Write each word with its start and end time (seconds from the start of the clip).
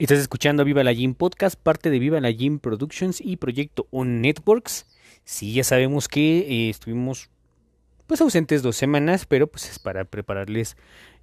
Estás 0.00 0.18
escuchando 0.18 0.64
Viva 0.64 0.82
la 0.82 0.94
Gym 0.94 1.12
Podcast, 1.12 1.60
parte 1.60 1.90
de 1.90 1.98
Viva 1.98 2.18
la 2.20 2.30
Gym 2.30 2.58
Productions 2.58 3.20
y 3.20 3.36
Proyecto 3.36 3.86
On 3.90 4.22
Networks. 4.22 4.86
Sí, 5.24 5.52
ya 5.52 5.62
sabemos 5.62 6.08
que 6.08 6.38
eh, 6.38 6.70
estuvimos 6.70 7.28
pues 8.06 8.22
ausentes 8.22 8.62
dos 8.62 8.76
semanas, 8.76 9.26
pero 9.26 9.46
pues 9.46 9.68
es 9.68 9.78
para 9.78 10.06
prepararles 10.06 10.78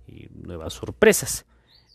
eh, 0.07 0.29
nuevas 0.31 0.73
sorpresas. 0.73 1.47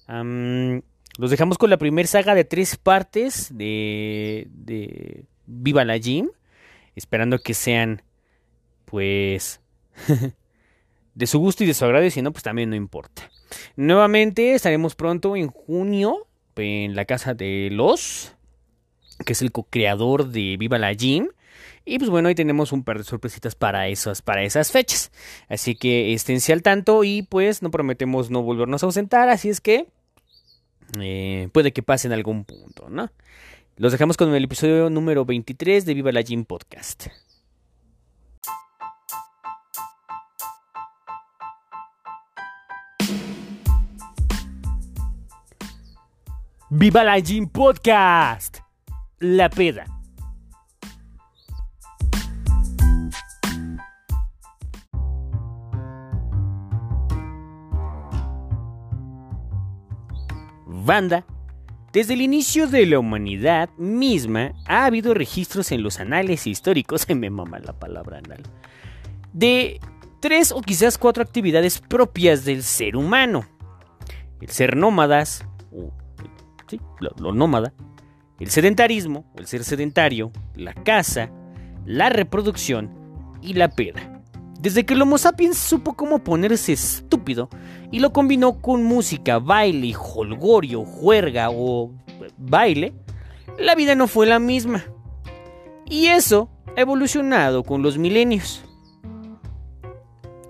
los 0.08 1.30
dejamos 1.30 1.56
con 1.56 1.70
la 1.70 1.78
primera 1.78 2.08
saga 2.08 2.34
de 2.34 2.42
tres 2.42 2.76
partes 2.76 3.56
de, 3.56 4.48
de 4.50 5.26
Viva 5.46 5.84
la 5.84 5.98
Gym, 5.98 6.30
esperando 6.96 7.38
que 7.38 7.54
sean 7.54 8.02
pues 8.86 9.60
de 11.14 11.26
su 11.28 11.38
gusto 11.38 11.62
y 11.62 11.68
de 11.68 11.74
su 11.74 11.84
agrado, 11.84 12.06
y 12.06 12.10
si 12.10 12.22
no, 12.22 12.32
pues 12.32 12.42
también 12.42 12.70
no 12.70 12.74
importa. 12.74 13.30
Nuevamente 13.76 14.54
estaremos 14.54 14.96
pronto 14.96 15.36
en 15.36 15.46
junio 15.46 16.26
en 16.56 16.94
la 16.94 17.04
casa 17.04 17.34
de 17.34 17.68
los, 17.70 18.34
que 19.24 19.32
es 19.32 19.42
el 19.42 19.52
co-creador 19.52 20.28
de 20.28 20.56
Viva 20.56 20.78
la 20.78 20.92
Gym. 20.92 21.28
Y 21.84 21.98
pues 21.98 22.10
bueno, 22.10 22.28
ahí 22.28 22.34
tenemos 22.34 22.72
un 22.72 22.84
par 22.84 22.98
de 22.98 23.04
sorpresitas 23.04 23.54
para 23.54 23.88
esas, 23.88 24.22
para 24.22 24.42
esas 24.44 24.70
fechas. 24.70 25.10
Así 25.48 25.74
que 25.74 26.12
esténse 26.12 26.52
al 26.52 26.62
tanto 26.62 27.02
y 27.02 27.22
pues 27.22 27.62
no 27.62 27.70
prometemos 27.70 28.30
no 28.30 28.42
volvernos 28.42 28.82
a 28.82 28.86
ausentar, 28.86 29.28
así 29.28 29.48
es 29.48 29.60
que 29.60 29.86
eh, 31.00 31.48
puede 31.52 31.72
que 31.72 31.82
pase 31.82 32.06
en 32.06 32.12
algún 32.12 32.44
punto, 32.44 32.88
¿no? 32.88 33.10
Los 33.76 33.92
dejamos 33.92 34.16
con 34.16 34.32
el 34.34 34.44
episodio 34.44 34.90
número 34.90 35.24
23 35.24 35.84
de 35.84 35.94
Viva 35.94 36.12
la 36.12 36.22
Gym 36.22 36.44
Podcast. 36.44 37.06
Viva 46.74 47.04
la 47.04 47.18
Gym 47.18 47.50
Podcast. 47.50 48.60
La 49.18 49.50
peda. 49.50 49.84
Banda. 60.66 61.26
Desde 61.92 62.14
el 62.14 62.22
inicio 62.22 62.66
de 62.66 62.86
la 62.86 62.98
humanidad 62.98 63.68
misma 63.76 64.52
ha 64.64 64.86
habido 64.86 65.12
registros 65.12 65.72
en 65.72 65.82
los 65.82 66.00
anales 66.00 66.46
históricos, 66.46 67.06
me 67.14 67.28
mama 67.28 67.58
la 67.58 67.74
palabra 67.74 68.22
anal, 68.24 68.44
de 69.34 69.78
tres 70.20 70.52
o 70.52 70.62
quizás 70.62 70.96
cuatro 70.96 71.22
actividades 71.22 71.80
propias 71.80 72.46
del 72.46 72.62
ser 72.62 72.96
humano. 72.96 73.44
El 74.40 74.48
ser 74.48 74.74
nómadas, 74.74 75.44
lo, 77.00 77.32
nómada, 77.32 77.72
el 78.38 78.50
sedentarismo, 78.50 79.24
el 79.36 79.46
ser 79.46 79.64
sedentario, 79.64 80.32
la 80.54 80.74
caza, 80.74 81.30
la 81.86 82.10
reproducción 82.10 82.90
y 83.40 83.54
la 83.54 83.68
peda. 83.68 84.22
Desde 84.60 84.86
que 84.86 84.94
el 84.94 85.02
Homo 85.02 85.18
sapiens 85.18 85.58
supo 85.58 85.94
cómo 85.94 86.22
ponerse 86.22 86.72
estúpido 86.72 87.48
y 87.90 87.98
lo 87.98 88.12
combinó 88.12 88.60
con 88.60 88.84
música, 88.84 89.38
baile, 89.38 89.94
holgorio, 89.96 90.84
juerga 90.84 91.48
o 91.50 91.90
baile, 92.38 92.94
la 93.58 93.74
vida 93.74 93.94
no 93.94 94.06
fue 94.06 94.26
la 94.26 94.38
misma. 94.38 94.84
Y 95.84 96.06
eso 96.06 96.48
ha 96.76 96.80
evolucionado 96.80 97.64
con 97.64 97.82
los 97.82 97.98
milenios. 97.98 98.64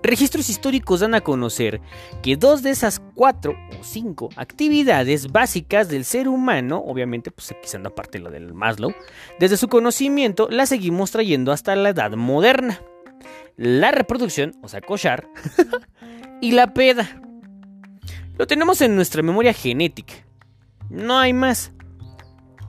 Registros 0.03 0.49
históricos 0.49 0.99
dan 0.99 1.15
a 1.15 1.21
conocer 1.21 1.79
que 2.21 2.35
dos 2.35 2.61
de 2.61 2.71
esas 2.71 3.01
cuatro 3.15 3.55
o 3.79 3.83
cinco 3.83 4.29
actividades 4.35 5.31
básicas 5.31 5.87
del 5.87 6.03
ser 6.03 6.27
humano, 6.27 6.83
obviamente 6.85 7.31
pues 7.31 7.55
quizás 7.61 7.81
aparte 7.85 8.19
lo 8.19 8.29
del 8.29 8.53
Maslow, 8.53 8.93
desde 9.39 9.55
su 9.55 9.69
conocimiento 9.69 10.49
las 10.49 10.69
seguimos 10.69 11.11
trayendo 11.11 11.53
hasta 11.53 11.73
la 11.77 11.89
edad 11.89 12.11
moderna. 12.11 12.81
La 13.55 13.91
reproducción, 13.91 14.53
o 14.61 14.67
sea, 14.67 14.81
cochar, 14.81 15.29
y 16.41 16.51
la 16.51 16.73
peda. 16.73 17.21
Lo 18.37 18.45
tenemos 18.45 18.81
en 18.81 18.95
nuestra 18.95 19.21
memoria 19.21 19.53
genética. 19.53 20.15
No 20.89 21.17
hay 21.17 21.31
más. 21.31 21.71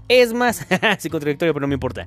Es 0.09 0.32
más, 0.32 0.66
es 0.70 1.09
contradictorio, 1.10 1.54
pero 1.54 1.62
no 1.62 1.69
me 1.69 1.75
importa. 1.75 2.06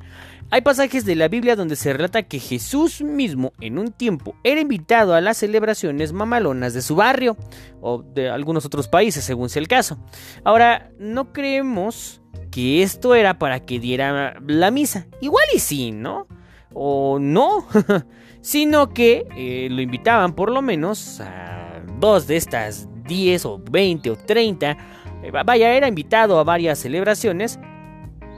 Hay 0.49 0.61
pasajes 0.61 1.05
de 1.05 1.15
la 1.15 1.27
Biblia 1.27 1.55
donde 1.55 1.75
se 1.75 1.93
relata 1.93 2.23
que 2.23 2.39
Jesús 2.39 3.01
mismo 3.01 3.53
en 3.59 3.77
un 3.77 3.91
tiempo 3.91 4.35
era 4.43 4.61
invitado 4.61 5.13
a 5.13 5.21
las 5.21 5.37
celebraciones 5.37 6.13
mamalonas 6.13 6.73
de 6.73 6.81
su 6.81 6.95
barrio 6.95 7.35
o 7.81 8.01
de 8.01 8.29
algunos 8.29 8.65
otros 8.65 8.87
países, 8.87 9.23
según 9.23 9.49
sea 9.49 9.61
el 9.61 9.67
caso. 9.67 9.97
Ahora, 10.43 10.91
no 10.99 11.33
creemos 11.33 12.21
que 12.51 12.83
esto 12.83 13.15
era 13.15 13.39
para 13.39 13.59
que 13.61 13.79
diera 13.79 14.39
la 14.45 14.71
misa. 14.71 15.07
Igual 15.21 15.45
y 15.53 15.59
sí, 15.59 15.91
¿no? 15.91 16.27
O 16.73 17.17
no, 17.19 17.65
sino 18.41 18.93
que 18.93 19.25
eh, 19.35 19.67
lo 19.71 19.81
invitaban 19.81 20.33
por 20.33 20.51
lo 20.51 20.61
menos 20.61 21.19
a 21.19 21.81
dos 21.99 22.27
de 22.27 22.37
estas 22.37 22.87
10 23.07 23.45
o 23.45 23.59
20 23.59 24.11
o 24.11 24.15
30. 24.15 24.77
Eh, 25.23 25.31
vaya, 25.45 25.73
era 25.73 25.87
invitado 25.87 26.39
a 26.39 26.43
varias 26.43 26.79
celebraciones. 26.79 27.59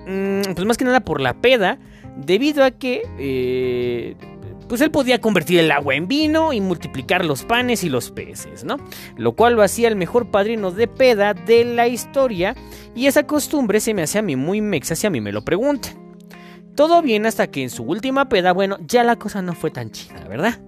Mm, 0.09 0.55
pues 0.55 0.65
más 0.65 0.77
que 0.77 0.85
nada 0.85 1.01
por 1.01 1.21
la 1.21 1.35
peda 1.35 1.77
debido 2.15 2.63
a 2.63 2.71
que 2.71 3.03
eh, 3.19 4.15
pues 4.67 4.81
él 4.81 4.89
podía 4.89 5.21
convertir 5.21 5.59
el 5.59 5.71
agua 5.71 5.93
en 5.93 6.07
vino 6.07 6.51
y 6.51 6.61
multiplicar 6.61 7.23
los 7.23 7.43
panes 7.43 7.83
y 7.83 7.89
los 7.89 8.09
peces, 8.09 8.63
¿no? 8.63 8.77
Lo 9.17 9.33
cual 9.33 9.53
lo 9.53 9.61
hacía 9.61 9.87
el 9.87 9.95
mejor 9.95 10.31
padrino 10.31 10.71
de 10.71 10.87
peda 10.87 11.35
de 11.35 11.63
la 11.63 11.87
historia 11.87 12.55
y 12.95 13.05
esa 13.05 13.27
costumbre 13.27 13.79
se 13.79 13.93
me 13.93 14.01
hace 14.01 14.17
a 14.17 14.23
mí 14.23 14.35
muy 14.35 14.61
mexa 14.61 14.95
si 14.95 15.05
a 15.05 15.11
mí 15.11 15.21
me 15.21 15.31
lo 15.31 15.45
preguntan. 15.45 15.93
Todo 16.73 17.03
bien 17.03 17.27
hasta 17.27 17.45
que 17.47 17.61
en 17.61 17.69
su 17.69 17.83
última 17.83 18.29
peda, 18.29 18.51
bueno, 18.51 18.77
ya 18.87 19.03
la 19.03 19.17
cosa 19.17 19.43
no 19.43 19.53
fue 19.53 19.69
tan 19.69 19.91
chida, 19.91 20.27
¿verdad? 20.27 20.59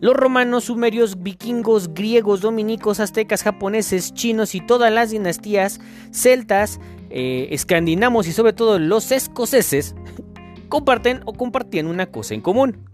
Los 0.00 0.14
romanos, 0.14 0.64
sumerios, 0.64 1.22
vikingos, 1.22 1.94
griegos, 1.94 2.40
dominicos, 2.40 3.00
aztecas, 3.00 3.42
japoneses, 3.42 4.12
chinos 4.12 4.54
y 4.54 4.60
todas 4.60 4.92
las 4.92 5.10
dinastías 5.10 5.80
celtas, 6.10 6.80
eh, 7.12 7.48
escandinavos 7.50 8.26
y 8.26 8.32
sobre 8.32 8.52
todo 8.52 8.78
los 8.78 9.12
escoceses 9.12 9.94
comparten 10.68 11.20
o 11.26 11.34
compartían 11.34 11.86
una 11.86 12.06
cosa 12.06 12.34
en 12.34 12.40
común, 12.40 12.88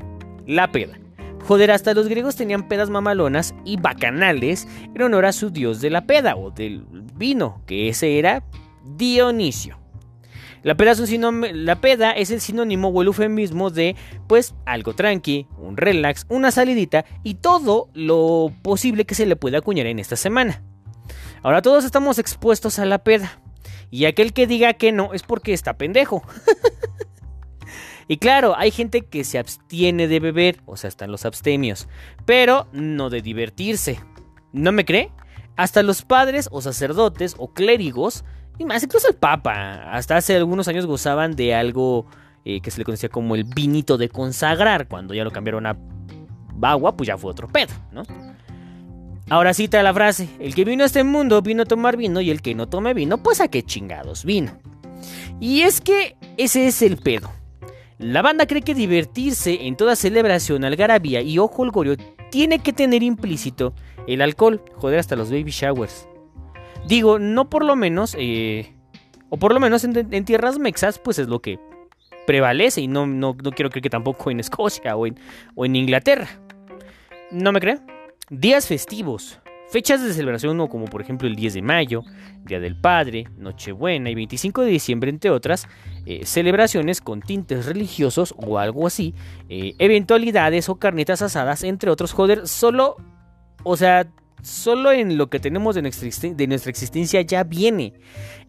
la 0.46 0.72
peda. 0.72 0.98
Joder, 1.46 1.70
hasta 1.70 1.94
los 1.94 2.08
griegos 2.08 2.36
tenían 2.36 2.68
pedas 2.68 2.90
mamalonas 2.90 3.54
y 3.64 3.76
bacanales 3.78 4.68
en 4.94 5.00
honor 5.00 5.24
a 5.24 5.32
su 5.32 5.50
dios 5.50 5.80
de 5.80 5.90
la 5.90 6.06
peda 6.06 6.36
o 6.36 6.50
del 6.50 6.84
vino, 7.14 7.62
que 7.66 7.88
ese 7.88 8.18
era 8.18 8.44
Dionisio. 8.84 9.78
La 10.62 10.76
peda, 10.76 10.90
es 10.90 11.10
la 11.54 11.80
peda 11.80 12.10
es 12.12 12.30
el 12.30 12.40
sinónimo 12.40 12.88
o 12.88 13.00
el 13.00 13.06
eufemismo 13.06 13.70
de, 13.70 13.94
pues, 14.26 14.54
algo 14.66 14.94
tranqui, 14.94 15.46
un 15.56 15.76
relax, 15.76 16.26
una 16.28 16.50
salidita 16.50 17.04
y 17.22 17.34
todo 17.34 17.88
lo 17.94 18.52
posible 18.62 19.04
que 19.04 19.14
se 19.14 19.24
le 19.24 19.36
pueda 19.36 19.58
acuñar 19.58 19.86
en 19.86 20.00
esta 20.00 20.16
semana. 20.16 20.62
Ahora 21.42 21.62
todos 21.62 21.84
estamos 21.84 22.18
expuestos 22.18 22.78
a 22.78 22.84
la 22.84 22.98
peda. 22.98 23.40
Y 23.90 24.04
aquel 24.04 24.32
que 24.32 24.46
diga 24.46 24.74
que 24.74 24.92
no 24.92 25.14
es 25.14 25.22
porque 25.22 25.52
está 25.52 25.78
pendejo. 25.78 26.22
y 28.08 28.18
claro, 28.18 28.54
hay 28.56 28.70
gente 28.70 29.02
que 29.02 29.24
se 29.24 29.38
abstiene 29.38 30.08
de 30.08 30.20
beber, 30.20 30.60
o 30.66 30.76
sea, 30.76 30.88
están 30.88 31.10
los 31.10 31.24
abstemios, 31.24 31.88
pero 32.26 32.68
no 32.72 33.10
de 33.10 33.22
divertirse. 33.22 34.00
¿No 34.52 34.72
me 34.72 34.84
cree? 34.84 35.10
Hasta 35.56 35.82
los 35.82 36.02
padres 36.02 36.48
o 36.52 36.60
sacerdotes 36.60 37.34
o 37.38 37.52
clérigos 37.52 38.24
y 38.58 38.64
más, 38.64 38.82
incluso 38.82 39.08
el 39.08 39.14
Papa, 39.14 39.92
hasta 39.92 40.16
hace 40.16 40.34
algunos 40.36 40.66
años 40.66 40.84
gozaban 40.84 41.36
de 41.36 41.54
algo 41.54 42.06
eh, 42.44 42.60
que 42.60 42.72
se 42.72 42.78
le 42.78 42.84
conocía 42.84 43.08
como 43.08 43.36
el 43.36 43.44
vinito 43.44 43.96
de 43.96 44.08
consagrar. 44.08 44.88
Cuando 44.88 45.14
ya 45.14 45.22
lo 45.22 45.30
cambiaron 45.30 45.66
a 45.66 45.76
agua, 46.62 46.96
pues 46.96 47.06
ya 47.06 47.16
fue 47.16 47.30
otro 47.30 47.46
pedo, 47.46 47.72
¿no? 47.92 48.02
Ahora 49.30 49.52
cita 49.52 49.82
la 49.82 49.92
frase, 49.92 50.28
el 50.40 50.54
que 50.54 50.64
vino 50.64 50.84
a 50.84 50.86
este 50.86 51.04
mundo 51.04 51.42
vino 51.42 51.64
a 51.64 51.66
tomar 51.66 51.98
vino 51.98 52.22
y 52.22 52.30
el 52.30 52.40
que 52.40 52.54
no 52.54 52.66
tome 52.66 52.94
vino, 52.94 53.18
pues 53.18 53.40
a 53.42 53.48
qué 53.48 53.62
chingados 53.62 54.24
vino. 54.24 54.52
Y 55.38 55.62
es 55.62 55.82
que 55.82 56.16
ese 56.38 56.66
es 56.66 56.80
el 56.80 56.96
pedo. 56.96 57.30
La 57.98 58.22
banda 58.22 58.46
cree 58.46 58.62
que 58.62 58.74
divertirse 58.74 59.66
en 59.66 59.76
toda 59.76 59.96
celebración, 59.96 60.64
algarabía 60.64 61.20
y 61.20 61.38
ojo 61.38 61.62
holgorio 61.62 61.96
tiene 62.30 62.60
que 62.60 62.72
tener 62.72 63.02
implícito 63.02 63.74
el 64.06 64.22
alcohol, 64.22 64.62
joder 64.76 64.98
hasta 64.98 65.16
los 65.16 65.30
baby 65.30 65.50
showers. 65.50 66.08
Digo, 66.86 67.18
no 67.18 67.50
por 67.50 67.64
lo 67.64 67.76
menos, 67.76 68.16
eh, 68.18 68.72
o 69.28 69.36
por 69.36 69.52
lo 69.52 69.60
menos 69.60 69.84
en, 69.84 70.24
tierras 70.24 70.58
mexas, 70.58 70.98
pues 70.98 71.18
es 71.18 71.28
lo 71.28 71.40
que 71.40 71.58
prevalece. 72.26 72.80
Y 72.80 72.86
no, 72.86 73.06
no, 73.06 73.36
quiero 73.36 73.68
creer 73.68 73.82
que 73.82 73.90
tampoco 73.90 74.30
en 74.30 74.40
Escocia 74.40 74.96
o 74.96 75.06
en, 75.06 75.18
o 75.54 75.66
en 75.66 75.76
Inglaterra. 75.76 76.28
¿No 77.30 77.52
me 77.52 77.60
creen? 77.60 77.97
Días 78.30 78.66
festivos. 78.66 79.40
Fechas 79.70 80.02
de 80.02 80.12
celebración 80.12 80.58
como 80.68 80.84
por 80.84 81.00
ejemplo 81.00 81.26
el 81.26 81.34
10 81.34 81.54
de 81.54 81.62
mayo, 81.62 82.04
Día 82.44 82.60
del 82.60 82.78
Padre, 82.78 83.24
Nochebuena 83.38 84.10
y 84.10 84.14
25 84.14 84.62
de 84.62 84.70
diciembre, 84.70 85.08
entre 85.08 85.30
otras, 85.30 85.66
eh, 86.04 86.26
celebraciones 86.26 87.00
con 87.00 87.22
tintes 87.22 87.64
religiosos 87.64 88.34
o 88.36 88.58
algo 88.58 88.86
así, 88.86 89.14
eh, 89.48 89.74
eventualidades 89.78 90.68
o 90.68 90.74
carnetas 90.74 91.22
asadas, 91.22 91.64
entre 91.64 91.90
otros, 91.90 92.12
joder, 92.12 92.46
solo, 92.46 92.96
o 93.62 93.78
sea, 93.78 94.06
solo 94.42 94.92
en 94.92 95.16
lo 95.16 95.30
que 95.30 95.40
tenemos 95.40 95.74
de 95.74 95.82
nuestra, 95.82 96.70
existencia 96.70 97.22
ya 97.22 97.44
viene. 97.44 97.94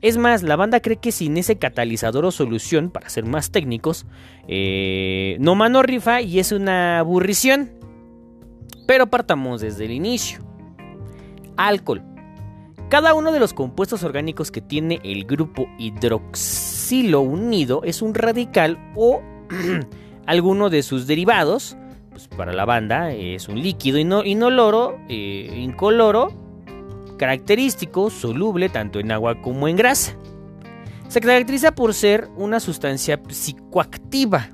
Es 0.02 0.18
más, 0.18 0.44
la 0.44 0.58
banda 0.58 0.82
cree 0.82 0.98
que 0.98 1.14
sin 1.14 1.38
ese 1.38 1.58
catalizador 1.58 2.26
o 2.26 2.32
solución, 2.32 2.92
para 2.92 3.08
ser 3.08 3.26
más 3.26 3.52
técnicos, 3.52 4.06
eh, 4.50 5.38
no 5.40 5.56
mano 5.56 5.84
rifa 5.84 6.22
y 6.22 6.40
es 6.40 6.52
una 6.52 7.00
aburrición. 7.00 7.80
Pero 8.90 9.06
partamos 9.06 9.62
desde 9.62 9.86
el 9.86 9.92
inicio. 9.92 10.40
Alcohol. 11.58 12.02
Cada 12.90 13.14
uno 13.14 13.32
de 13.32 13.40
los 13.40 13.54
compuestos 13.54 14.02
orgánicos 14.02 14.50
que 14.50 14.62
tiene 14.62 15.00
el 15.04 15.26
grupo 15.26 15.68
hidroxilo 15.78 17.22
unido 17.22 17.84
es 17.84 18.02
un 18.02 18.16
radical 18.16 18.80
o 18.96 19.22
alguno 20.26 20.72
de 20.72 20.82
sus 20.82 21.06
derivados. 21.06 21.78
Pues 22.10 22.28
para 22.30 22.52
la 22.52 22.66
banda 22.66 23.12
es 23.12 23.48
un 23.48 23.62
líquido 23.62 24.00
inoloro, 24.00 24.98
eh, 25.08 25.54
incoloro, 25.56 26.34
característico, 27.20 28.10
soluble 28.10 28.70
tanto 28.70 29.00
en 29.00 29.12
agua 29.12 29.40
como 29.40 29.68
en 29.68 29.76
grasa. 29.76 30.16
Se 31.10 31.22
caracteriza 31.22 31.76
por 31.76 31.94
ser 31.94 32.28
una 32.38 32.60
sustancia 32.60 33.22
psicoactiva. 33.30 34.50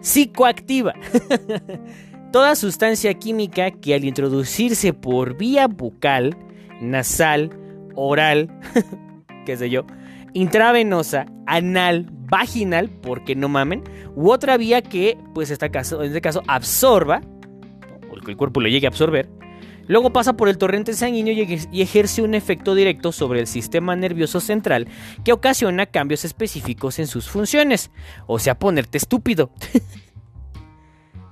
Psicoactiva. 0.00 0.94
Toda 2.32 2.56
sustancia 2.56 3.12
química 3.12 3.70
que 3.70 3.94
al 3.94 4.06
introducirse 4.06 4.94
por 4.94 5.36
vía 5.36 5.66
bucal, 5.66 6.34
nasal, 6.80 7.50
oral, 7.94 8.48
qué 9.44 9.58
sé 9.58 9.68
yo, 9.68 9.84
intravenosa, 10.32 11.26
anal, 11.46 12.08
vaginal, 12.10 12.88
porque 12.88 13.36
no 13.36 13.50
mamen, 13.50 13.84
u 14.16 14.30
otra 14.30 14.56
vía 14.56 14.80
que, 14.80 15.18
pues 15.34 15.50
en 15.50 15.54
este 15.54 16.22
caso, 16.22 16.42
absorba, 16.48 17.20
o 18.10 18.18
que 18.24 18.30
el 18.30 18.38
cuerpo 18.38 18.62
lo 18.62 18.68
llegue 18.68 18.86
a 18.86 18.88
absorber, 18.88 19.28
luego 19.86 20.10
pasa 20.10 20.32
por 20.32 20.48
el 20.48 20.56
torrente 20.56 20.94
sanguíneo 20.94 21.34
y 21.34 21.82
ejerce 21.82 22.22
un 22.22 22.34
efecto 22.34 22.74
directo 22.74 23.12
sobre 23.12 23.40
el 23.40 23.46
sistema 23.46 23.94
nervioso 23.94 24.40
central 24.40 24.88
que 25.22 25.34
ocasiona 25.34 25.84
cambios 25.84 26.24
específicos 26.24 26.98
en 26.98 27.08
sus 27.08 27.28
funciones, 27.28 27.90
o 28.26 28.38
sea, 28.38 28.58
ponerte 28.58 28.96
estúpido. 28.96 29.50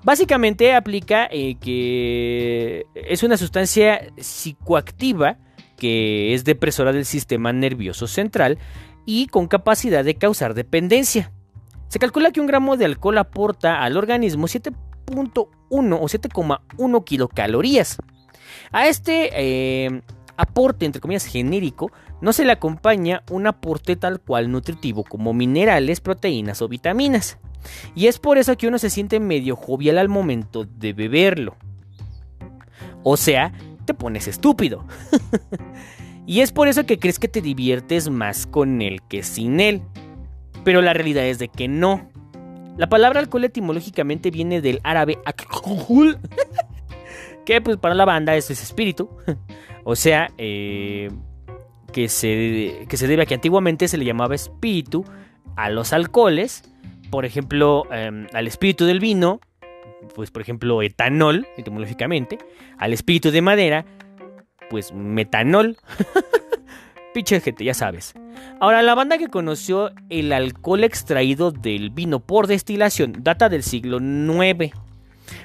Básicamente 0.02 0.74
aplica 0.74 1.28
eh, 1.30 1.56
que 1.60 2.86
es 2.94 3.22
una 3.22 3.36
sustancia 3.36 4.12
psicoactiva 4.16 5.36
que 5.76 6.34
es 6.34 6.44
depresora 6.44 6.92
del 6.92 7.04
sistema 7.04 7.52
nervioso 7.52 8.06
central 8.06 8.58
y 9.06 9.26
con 9.26 9.48
capacidad 9.48 10.04
de 10.04 10.14
causar 10.14 10.54
dependencia. 10.54 11.32
Se 11.88 11.98
calcula 11.98 12.30
que 12.30 12.40
un 12.40 12.46
gramo 12.46 12.76
de 12.76 12.84
alcohol 12.84 13.18
aporta 13.18 13.82
al 13.82 13.96
organismo 13.96 14.46
7.1 14.46 15.48
o 15.68 15.86
7,1 16.06 17.04
kilocalorías. 17.04 17.98
A 18.70 18.86
este 18.86 19.30
eh, 19.32 20.02
aporte, 20.36 20.86
entre 20.86 21.00
comillas, 21.00 21.26
genérico, 21.26 21.90
no 22.20 22.32
se 22.32 22.44
le 22.44 22.52
acompaña 22.52 23.22
un 23.30 23.46
aporte 23.46 23.96
tal 23.96 24.20
cual 24.20 24.50
nutritivo 24.50 25.04
como 25.04 25.32
minerales, 25.32 26.00
proteínas 26.00 26.60
o 26.62 26.68
vitaminas. 26.68 27.38
Y 27.94 28.06
es 28.06 28.18
por 28.18 28.38
eso 28.38 28.56
que 28.56 28.68
uno 28.68 28.78
se 28.78 28.90
siente 28.90 29.20
medio 29.20 29.56
jovial 29.56 29.98
al 29.98 30.08
momento 30.08 30.64
de 30.64 30.92
beberlo. 30.92 31.56
O 33.02 33.16
sea, 33.16 33.52
te 33.84 33.94
pones 33.94 34.28
estúpido. 34.28 34.84
y 36.26 36.40
es 36.40 36.52
por 36.52 36.68
eso 36.68 36.84
que 36.84 36.98
crees 36.98 37.18
que 37.18 37.28
te 37.28 37.40
diviertes 37.40 38.10
más 38.10 38.46
con 38.46 38.82
él 38.82 39.00
que 39.08 39.22
sin 39.22 39.60
él. 39.60 39.82
Pero 40.64 40.82
la 40.82 40.92
realidad 40.92 41.24
es 41.26 41.38
de 41.38 41.48
que 41.48 41.68
no. 41.68 42.10
La 42.76 42.88
palabra 42.88 43.20
alcohol 43.20 43.44
etimológicamente 43.44 44.30
viene 44.30 44.60
del 44.60 44.80
árabe 44.84 45.18
alcohol, 45.24 46.18
que 47.46 47.60
pues 47.60 47.76
para 47.76 47.94
la 47.94 48.04
banda 48.04 48.36
es 48.36 48.50
espíritu. 48.50 49.10
o 49.84 49.96
sea, 49.96 50.30
eh, 50.38 51.10
que, 51.90 52.08
se, 52.08 52.86
que 52.88 52.96
se 52.96 53.06
debe 53.06 53.22
a 53.22 53.26
que 53.26 53.34
antiguamente 53.34 53.88
se 53.88 53.98
le 53.98 54.04
llamaba 54.04 54.34
espíritu 54.34 55.04
a 55.56 55.70
los 55.70 55.92
alcoholes 55.92 56.62
por 57.10 57.24
ejemplo, 57.24 57.86
em, 57.92 58.28
al 58.32 58.46
espíritu 58.46 58.86
del 58.86 59.00
vino, 59.00 59.40
pues 60.14 60.30
por 60.30 60.42
ejemplo 60.42 60.80
etanol, 60.80 61.46
etimológicamente, 61.56 62.38
al 62.78 62.92
espíritu 62.92 63.30
de 63.30 63.42
madera, 63.42 63.84
pues 64.70 64.92
metanol. 64.92 65.76
Pinche 67.14 67.40
gente, 67.40 67.64
ya 67.64 67.74
sabes. 67.74 68.14
Ahora, 68.60 68.82
la 68.82 68.94
banda 68.94 69.18
que 69.18 69.26
conoció 69.26 69.90
el 70.08 70.32
alcohol 70.32 70.84
extraído 70.84 71.50
del 71.50 71.90
vino 71.90 72.20
por 72.20 72.46
destilación 72.46 73.14
data 73.18 73.48
del 73.48 73.64
siglo 73.64 73.98
IX. 73.98 74.72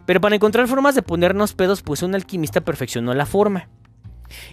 Pero 0.06 0.22
para 0.22 0.36
encontrar 0.36 0.68
formas 0.68 0.94
de 0.94 1.02
ponernos 1.02 1.54
pedos, 1.54 1.82
pues 1.82 2.04
un 2.04 2.14
alquimista 2.14 2.62
perfeccionó 2.62 3.16
la 3.16 3.26
forma. 3.26 3.68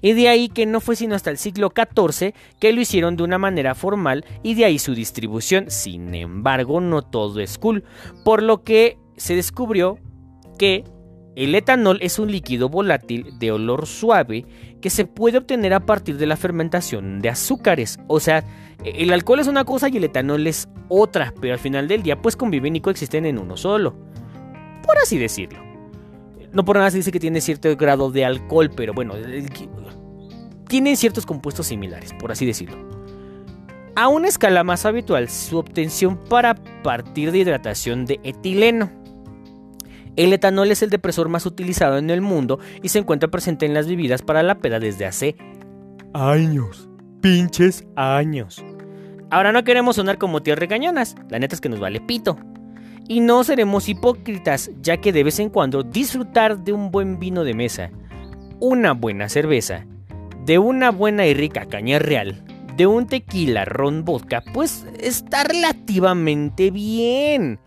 Y 0.01 0.13
de 0.13 0.29
ahí 0.29 0.49
que 0.49 0.67
no 0.67 0.81
fue 0.81 0.97
sino 0.97 1.15
hasta 1.15 1.31
el 1.31 1.39
siglo 1.39 1.73
XIV 1.75 2.35
que 2.59 2.73
lo 2.73 2.81
hicieron 2.81 3.17
de 3.17 3.23
una 3.23 3.39
manera 3.39 3.75
formal 3.75 4.25
y 4.43 4.55
de 4.55 4.65
ahí 4.65 4.79
su 4.79 4.95
distribución. 4.95 5.71
Sin 5.71 6.15
embargo, 6.15 6.81
no 6.81 7.03
todo 7.03 7.41
es 7.41 7.59
cool, 7.59 7.85
por 8.25 8.43
lo 8.43 8.63
que 8.63 8.99
se 9.17 9.35
descubrió 9.35 9.99
que 10.59 10.85
el 11.35 11.55
etanol 11.55 11.99
es 12.03 12.19
un 12.19 12.31
líquido 12.31 12.69
volátil 12.69 13.39
de 13.39 13.53
olor 13.53 13.87
suave 13.87 14.45
que 14.83 14.91
se 14.91 15.07
puede 15.07 15.39
obtener 15.39 15.73
a 15.73 15.87
partir 15.87 16.19
de 16.19 16.27
la 16.27 16.37
fermentación 16.37 17.21
de 17.21 17.31
azúcares. 17.31 17.99
O 18.07 18.21
sea, 18.21 18.45
el 18.85 19.13
alcohol 19.13 19.41
es 19.41 19.47
una 19.47 19.65
cosa 19.65 19.89
y 19.89 19.97
el 19.97 20.05
etanol 20.05 20.47
es 20.47 20.69
otra, 20.89 21.33
pero 21.41 21.55
al 21.55 21.61
final 21.61 21.89
del 21.89 22.03
día 22.03 22.21
pues 22.21 22.37
conviven 22.37 22.77
y 22.77 22.81
coexisten 22.81 23.25
en 23.25 23.39
uno 23.39 23.57
solo. 23.57 23.97
Por 24.85 24.99
así 24.99 25.17
decirlo. 25.17 25.72
No 26.53 26.65
por 26.65 26.77
nada 26.77 26.91
se 26.91 26.99
dice 26.99 27.13
que 27.13 27.21
tiene 27.21 27.41
cierto 27.41 27.75
grado 27.77 28.11
de 28.11 28.25
alcohol, 28.25 28.71
pero 28.75 28.93
bueno, 28.93 29.15
tienen 30.69 30.97
ciertos 30.97 31.27
compuestos 31.27 31.67
similares, 31.67 32.13
por 32.19 32.33
así 32.33 32.45
decirlo. 32.45 32.77
A 33.95 34.09
una 34.09 34.29
escala 34.29 34.65
más 34.65 34.87
habitual, 34.87 35.29
su 35.29 35.59
obtención 35.59 36.17
para 36.17 36.55
partir 36.83 37.31
de 37.31 37.39
hidratación 37.39 38.07
de 38.07 38.21
etileno. 38.23 38.91
El 40.17 40.33
etanol 40.33 40.71
es 40.71 40.83
el 40.83 40.91
depresor 40.91 41.29
más 41.29 41.47
utilizado 41.47 41.97
en 41.99 42.11
el 42.11 42.21
mundo 42.21 42.59
y 42.83 42.91
se 42.91 42.99
encuentra 42.99 43.31
presente 43.31 43.65
en 43.65 43.75
las 43.75 43.89
bebidas 43.89 44.23
para 44.23 44.43
la 44.43 44.59
peda 44.59 44.79
desde 44.79 45.07
hace 45.07 45.37
años. 46.13 46.89
Pinches 47.23 47.87
años. 47.97 48.63
Ahora 49.31 49.53
no 49.53 49.65
queremos 49.65 49.97
sonar 49.97 50.19
como 50.19 50.43
tías 50.43 50.59
regañonas, 50.59 51.17
la 51.31 51.39
neta 51.39 51.55
es 51.55 51.61
que 51.63 51.71
nos 51.71 51.81
vale 51.81 52.01
pito. 52.01 52.37
Y 53.09 53.21
no 53.21 53.45
seremos 53.45 53.89
hipócritas, 53.89 54.71
ya 54.81 54.99
que 54.99 55.13
de 55.13 55.25
vez 55.25 55.39
en 55.39 55.51
cuando 55.51 55.83
disfrutar 55.83 56.59
de 56.63 56.73
un 56.73 56.91
buen 56.91 57.19
vino 57.19 57.45
de 57.45 57.55
mesa, 57.55 57.91
una 58.61 58.93
buena 58.93 59.29
cerveza, 59.29 59.87
de 60.45 60.59
una 60.59 60.91
buena 60.91 61.27
y 61.27 61.35
rica 61.35 61.67
caña 61.67 61.99
real, 61.99 62.45
de 62.77 62.87
un 62.87 63.07
tequila, 63.07 63.65
ron, 63.65 64.05
vodka, 64.05 64.43
pues 64.53 64.87
está 65.01 65.45
relativamente 65.45 66.71
bien. 66.71 67.59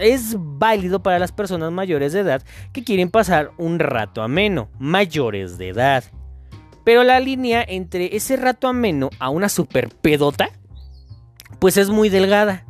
Es 0.00 0.36
válido 0.38 1.02
para 1.02 1.18
las 1.18 1.32
personas 1.32 1.70
mayores 1.72 2.12
de 2.12 2.20
edad 2.20 2.42
que 2.72 2.84
quieren 2.84 3.10
pasar 3.10 3.50
un 3.58 3.78
rato 3.78 4.22
ameno, 4.22 4.70
mayores 4.78 5.58
de 5.58 5.68
edad. 5.68 6.04
Pero 6.84 7.02
la 7.02 7.20
línea 7.20 7.64
entre 7.66 8.16
ese 8.16 8.36
rato 8.36 8.68
ameno 8.68 9.10
a 9.18 9.30
una 9.30 9.48
super 9.48 9.88
pedota, 9.88 10.48
pues 11.58 11.76
es 11.76 11.90
muy 11.90 12.08
delgada. 12.08 12.64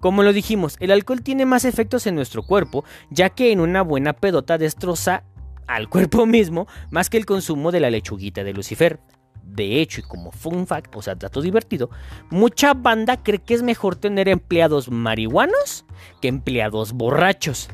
Como 0.00 0.22
lo 0.22 0.32
dijimos, 0.32 0.76
el 0.80 0.90
alcohol 0.90 1.22
tiene 1.22 1.46
más 1.46 1.64
efectos 1.64 2.06
en 2.06 2.14
nuestro 2.14 2.42
cuerpo, 2.42 2.84
ya 3.10 3.30
que 3.30 3.52
en 3.52 3.60
una 3.60 3.82
buena 3.82 4.12
pedota 4.12 4.58
destroza 4.58 5.24
al 5.66 5.88
cuerpo 5.90 6.26
mismo 6.26 6.66
más 6.90 7.10
que 7.10 7.16
el 7.16 7.26
consumo 7.26 7.72
de 7.72 7.80
la 7.80 7.90
lechuguita 7.90 8.44
de 8.44 8.52
Lucifer. 8.52 9.00
De 9.42 9.80
hecho, 9.80 10.00
y 10.00 10.04
como 10.04 10.32
fun 10.32 10.66
fact, 10.66 10.94
o 10.96 11.02
sea, 11.02 11.14
dato 11.14 11.40
divertido, 11.40 11.88
mucha 12.30 12.74
banda 12.74 13.22
cree 13.22 13.38
que 13.38 13.54
es 13.54 13.62
mejor 13.62 13.96
tener 13.96 14.28
empleados 14.28 14.90
marihuanos 14.90 15.86
que 16.20 16.28
empleados 16.28 16.92
borrachos. 16.92 17.68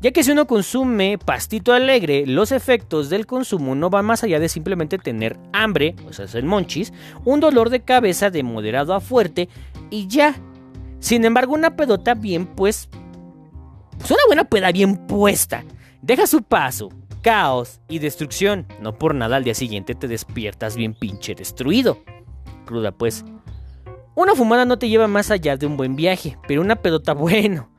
Ya 0.00 0.12
que 0.12 0.24
si 0.24 0.30
uno 0.30 0.46
consume 0.46 1.18
pastito 1.18 1.72
alegre, 1.72 2.24
los 2.26 2.52
efectos 2.52 3.10
del 3.10 3.26
consumo 3.26 3.74
no 3.74 3.90
van 3.90 4.06
más 4.06 4.24
allá 4.24 4.40
de 4.40 4.48
simplemente 4.48 4.98
tener 4.98 5.38
hambre, 5.52 5.94
o 6.08 6.12
sea, 6.12 6.26
el 6.32 6.44
monchis, 6.44 6.92
un 7.24 7.40
dolor 7.40 7.70
de 7.70 7.80
cabeza 7.80 8.30
de 8.30 8.42
moderado 8.42 8.94
a 8.94 9.00
fuerte 9.00 9.48
y 9.90 10.06
ya, 10.06 10.34
sin 11.00 11.24
embargo, 11.24 11.54
una 11.54 11.76
pedota 11.76 12.14
bien, 12.14 12.46
pues. 12.46 12.88
Pues 13.98 14.10
una 14.10 14.20
buena 14.26 14.44
peda 14.44 14.70
bien 14.70 15.06
puesta. 15.06 15.64
Deja 16.02 16.26
su 16.26 16.42
paso, 16.42 16.90
caos 17.22 17.80
y 17.88 17.98
destrucción. 17.98 18.66
No 18.80 18.96
por 18.96 19.14
nada 19.14 19.36
al 19.36 19.44
día 19.44 19.54
siguiente 19.54 19.94
te 19.94 20.08
despiertas 20.08 20.76
bien 20.76 20.94
pinche 20.94 21.34
destruido. 21.34 21.98
Cruda, 22.66 22.92
pues. 22.92 23.24
Una 24.14 24.34
fumada 24.34 24.64
no 24.64 24.78
te 24.78 24.88
lleva 24.88 25.06
más 25.06 25.30
allá 25.30 25.56
de 25.56 25.66
un 25.66 25.76
buen 25.76 25.96
viaje, 25.96 26.36
pero 26.46 26.60
una 26.60 26.76
pedota 26.76 27.12
bueno. 27.14 27.70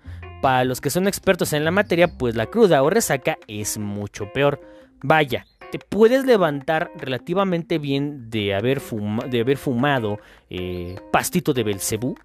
Para 0.41 0.63
los 0.63 0.81
que 0.81 0.89
son 0.89 1.07
expertos 1.07 1.53
en 1.53 1.63
la 1.63 1.71
materia, 1.71 2.17
pues 2.17 2.35
la 2.35 2.47
cruda 2.47 2.81
o 2.81 2.89
resaca 2.89 3.37
es 3.47 3.77
mucho 3.77 4.33
peor. 4.33 4.59
Vaya, 5.03 5.45
te 5.71 5.77
puedes 5.77 6.25
levantar 6.25 6.91
relativamente 6.97 7.77
bien 7.77 8.31
de 8.31 8.55
haber, 8.55 8.81
de 9.29 9.41
haber 9.41 9.57
fumado 9.57 10.19
eh, 10.49 10.95
pastito 11.11 11.53
de 11.53 11.63
Belcebú 11.63 12.15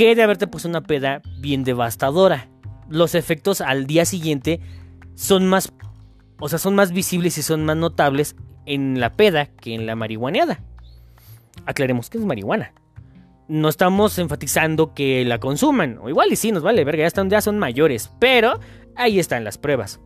que 0.00 0.14
de 0.14 0.22
haberte 0.22 0.46
puesto 0.46 0.66
una 0.66 0.80
peda 0.80 1.20
bien 1.40 1.62
devastadora. 1.62 2.48
Los 2.88 3.14
efectos 3.14 3.60
al 3.60 3.86
día 3.86 4.06
siguiente 4.06 4.58
son 5.14 5.46
más 5.46 5.74
o 6.38 6.48
sea, 6.48 6.58
son 6.58 6.74
más 6.74 6.92
visibles 6.92 7.36
y 7.36 7.42
son 7.42 7.66
más 7.66 7.76
notables 7.76 8.34
en 8.64 8.98
la 8.98 9.12
peda 9.12 9.44
que 9.44 9.74
en 9.74 9.84
la 9.84 9.96
marihuaneada. 9.96 10.64
Aclaremos 11.66 12.08
que 12.08 12.16
es 12.16 12.24
marihuana. 12.24 12.72
No 13.46 13.68
estamos 13.68 14.18
enfatizando 14.18 14.94
que 14.94 15.22
la 15.26 15.38
consuman, 15.38 15.98
o 16.00 16.08
igual 16.08 16.32
y 16.32 16.36
sí, 16.36 16.50
nos 16.50 16.62
vale 16.62 16.82
verga, 16.82 17.02
ya, 17.02 17.06
están, 17.06 17.28
ya 17.28 17.42
son 17.42 17.58
mayores, 17.58 18.10
pero 18.18 18.58
ahí 18.96 19.18
están 19.18 19.44
las 19.44 19.58
pruebas. 19.58 20.00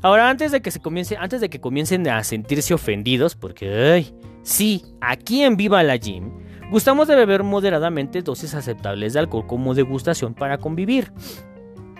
Ahora, 0.00 0.30
antes 0.30 0.52
de 0.52 0.62
que 0.62 0.70
se 0.70 0.78
comience, 0.78 1.16
antes 1.16 1.40
de 1.40 1.50
que 1.50 1.60
comiencen 1.60 2.06
a 2.08 2.22
sentirse 2.22 2.72
ofendidos, 2.72 3.34
porque 3.34 3.68
ay, 3.94 4.14
sí, 4.44 4.84
aquí 5.00 5.42
en 5.42 5.56
Viva 5.56 5.82
la 5.82 5.96
Gym, 5.96 6.30
gustamos 6.70 7.08
de 7.08 7.16
beber 7.16 7.42
moderadamente 7.42 8.22
dosis 8.22 8.54
aceptables 8.54 9.12
de 9.12 9.20
alcohol 9.20 9.46
como 9.46 9.74
degustación 9.74 10.34
para 10.34 10.58
convivir. 10.58 11.12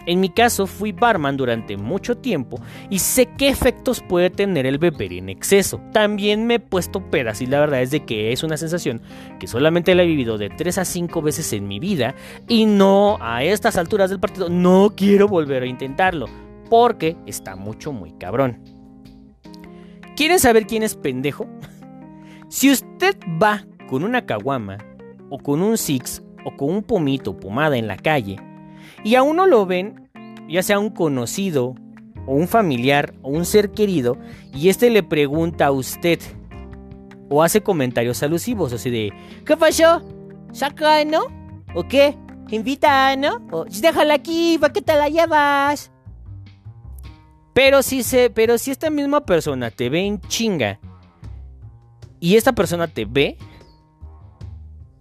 En 0.07 0.21
mi 0.21 0.29
caso 0.29 0.67
fui 0.67 0.93
barman 0.93 1.37
durante 1.37 1.77
mucho 1.77 2.19
tiempo 2.19 2.61
y 2.91 2.99
sé 2.99 3.27
qué 3.39 3.49
efectos 3.49 4.03
puede 4.07 4.29
tener 4.29 4.67
el 4.67 4.79
beber 4.79 5.13
en 5.15 5.31
exceso. 5.31 5.81
También 5.93 6.47
me 6.47 6.55
he 6.55 6.61
puesto 6.61 7.01
pedas 7.11 7.41
y 7.41 7.47
la 7.47 7.61
verdad 7.61 7.81
es 7.81 7.91
de 7.91 8.05
que 8.05 8.33
es 8.33 8.43
una 8.43 8.57
sensación 8.57 9.01
que 9.41 9.47
solamente 9.47 9.95
la 9.95 10.03
he 10.03 10.07
vivido 10.07 10.37
de 10.37 10.51
3 10.51 10.79
a 10.79 10.85
5 10.85 11.23
veces 11.23 11.53
en 11.55 11.67
mi 11.67 11.79
vida 11.79 12.15
y 12.49 12.67
no 12.67 13.17
a 13.21 13.45
estas 13.45 13.77
alturas 13.77 14.11
del 14.11 14.21
partido 14.21 14.51
no 14.51 14.93
quiero 14.95 15.27
volver 15.27 15.63
a 15.63 15.67
intentarlo 15.67 16.27
porque 16.69 17.17
está 17.27 17.57
mucho 17.57 17.93
muy 17.93 18.13
cabrón. 18.13 18.61
¿Quieren 20.17 20.39
saber 20.39 20.67
quién 20.67 20.83
es 20.83 20.97
pendejo? 20.97 21.49
si 22.49 22.71
usted 22.71 23.17
va 23.43 23.65
con 23.89 24.05
una 24.05 24.27
caguama 24.27 24.79
o 25.31 25.39
con 25.39 25.63
un 25.63 25.79
six 25.79 26.23
o 26.45 26.57
con 26.57 26.71
un 26.71 26.83
pomito 26.83 27.37
pomada 27.39 27.77
en 27.77 27.87
la 27.87 27.97
calle 27.97 28.37
y 29.03 29.15
a 29.15 29.23
uno 29.23 29.47
lo 29.47 29.67
ven, 29.67 30.09
ya 30.49 30.63
sea 30.63 30.79
un 30.79 30.91
conocido, 30.91 31.75
o 32.27 32.35
un 32.35 32.49
familiar, 32.49 33.15
o 33.23 33.31
un 33.31 33.45
ser 33.45 33.71
querido, 33.71 34.17
y 34.53 34.69
este 34.69 34.91
le 34.91 35.03
pregunta 35.03 35.67
a 35.67 35.73
usted, 35.73 36.19
o 37.29 37.43
hace 37.43 37.63
comentarios 37.63 38.23
alusivos, 38.23 38.73
así 38.73 38.91
de, 38.91 39.13
¿qué 39.45 39.57
pasó? 39.57 40.03
¿Saca, 40.53 41.05
no? 41.05 41.25
¿O 41.75 41.87
qué? 41.87 42.17
¿Invita, 42.51 43.17
no? 43.17 43.47
O, 43.51 43.65
déjala 43.65 44.15
aquí, 44.15 44.57
¿para 44.59 44.73
qué 44.73 44.83
te 44.83 44.95
la 44.95 45.09
llevas? 45.09 45.91
Pero 47.53 47.83
si, 47.83 48.03
se, 48.03 48.31
pero 48.31 48.59
si 48.59 48.71
esta 48.71 48.91
misma 48.91 49.25
persona 49.25 49.71
te 49.71 49.89
ve 49.89 50.01
en 50.07 50.21
chinga, 50.23 50.81
y 52.21 52.37
esta 52.37 52.53
persona 52.53 52.89
te 52.89 53.05
ve, 53.05 53.37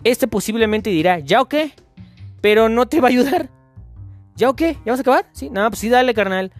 este 0.03 0.27
posiblemente 0.27 0.89
dirá, 0.89 1.19
¿ya 1.19 1.41
o 1.41 1.49
qué? 1.49 1.73
Pero 2.41 2.69
no 2.69 2.87
te 2.87 2.99
va 2.99 3.07
a 3.07 3.11
ayudar. 3.11 3.49
¿Ya 4.35 4.49
o 4.49 4.55
qué? 4.55 4.77
¿Ya 4.85 4.91
vas 4.91 4.99
a 4.99 5.01
acabar? 5.01 5.29
Sí, 5.33 5.49
no, 5.49 5.69
pues 5.69 5.79
sí, 5.79 5.89
dale, 5.89 6.13
carnal. 6.13 6.51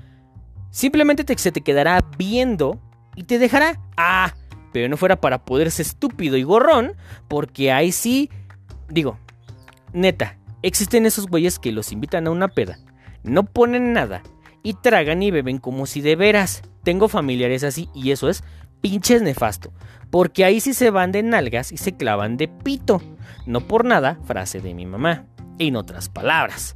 Simplemente 0.70 1.24
te, 1.24 1.38
se 1.38 1.52
te 1.52 1.62
quedará 1.62 2.04
viendo 2.18 2.80
y 3.16 3.24
te 3.24 3.40
dejará. 3.40 3.80
Ah, 3.98 4.34
pero 4.72 4.90
no 4.90 4.98
fuera 4.98 5.20
para 5.22 5.46
poderse 5.46 5.82
estúpido 5.82 6.38
y 6.38 6.44
gorrón, 6.44 6.94
porque 7.28 7.72
ahí 7.72 7.92
sí. 7.92 8.30
Digo, 8.90 9.18
neta, 9.94 10.38
existen 10.62 11.06
esos 11.06 11.28
güeyes 11.28 11.60
que 11.60 11.72
los 11.72 11.92
invitan 11.92 12.28
a 12.28 12.32
una 12.32 12.48
peda, 12.48 12.80
no 13.24 13.44
ponen 13.44 13.94
nada 13.94 14.24
y 14.64 14.74
tragan 14.74 15.22
y 15.24 15.32
beben 15.32 15.58
como 15.58 15.86
si 15.86 16.02
de 16.02 16.16
veras. 16.16 16.64
Tengo 16.84 17.08
familiares 17.08 17.64
así 17.64 17.90
y 17.94 18.12
eso 18.12 18.30
es 18.30 18.44
pinches 18.82 19.22
nefasto, 19.22 19.72
porque 20.10 20.44
ahí 20.44 20.60
sí 20.60 20.74
se 20.74 20.90
van 20.90 21.12
de 21.12 21.24
nalgas 21.24 21.72
y 21.72 21.78
se 21.78 21.96
clavan 21.96 22.36
de 22.38 22.48
pito. 22.48 23.02
No 23.46 23.62
por 23.62 23.86
nada, 23.86 24.18
frase 24.26 24.62
de 24.62 24.74
mi 24.74 24.86
mamá. 24.86 25.26
En 25.60 25.76
otras 25.76 26.10
palabras, 26.10 26.74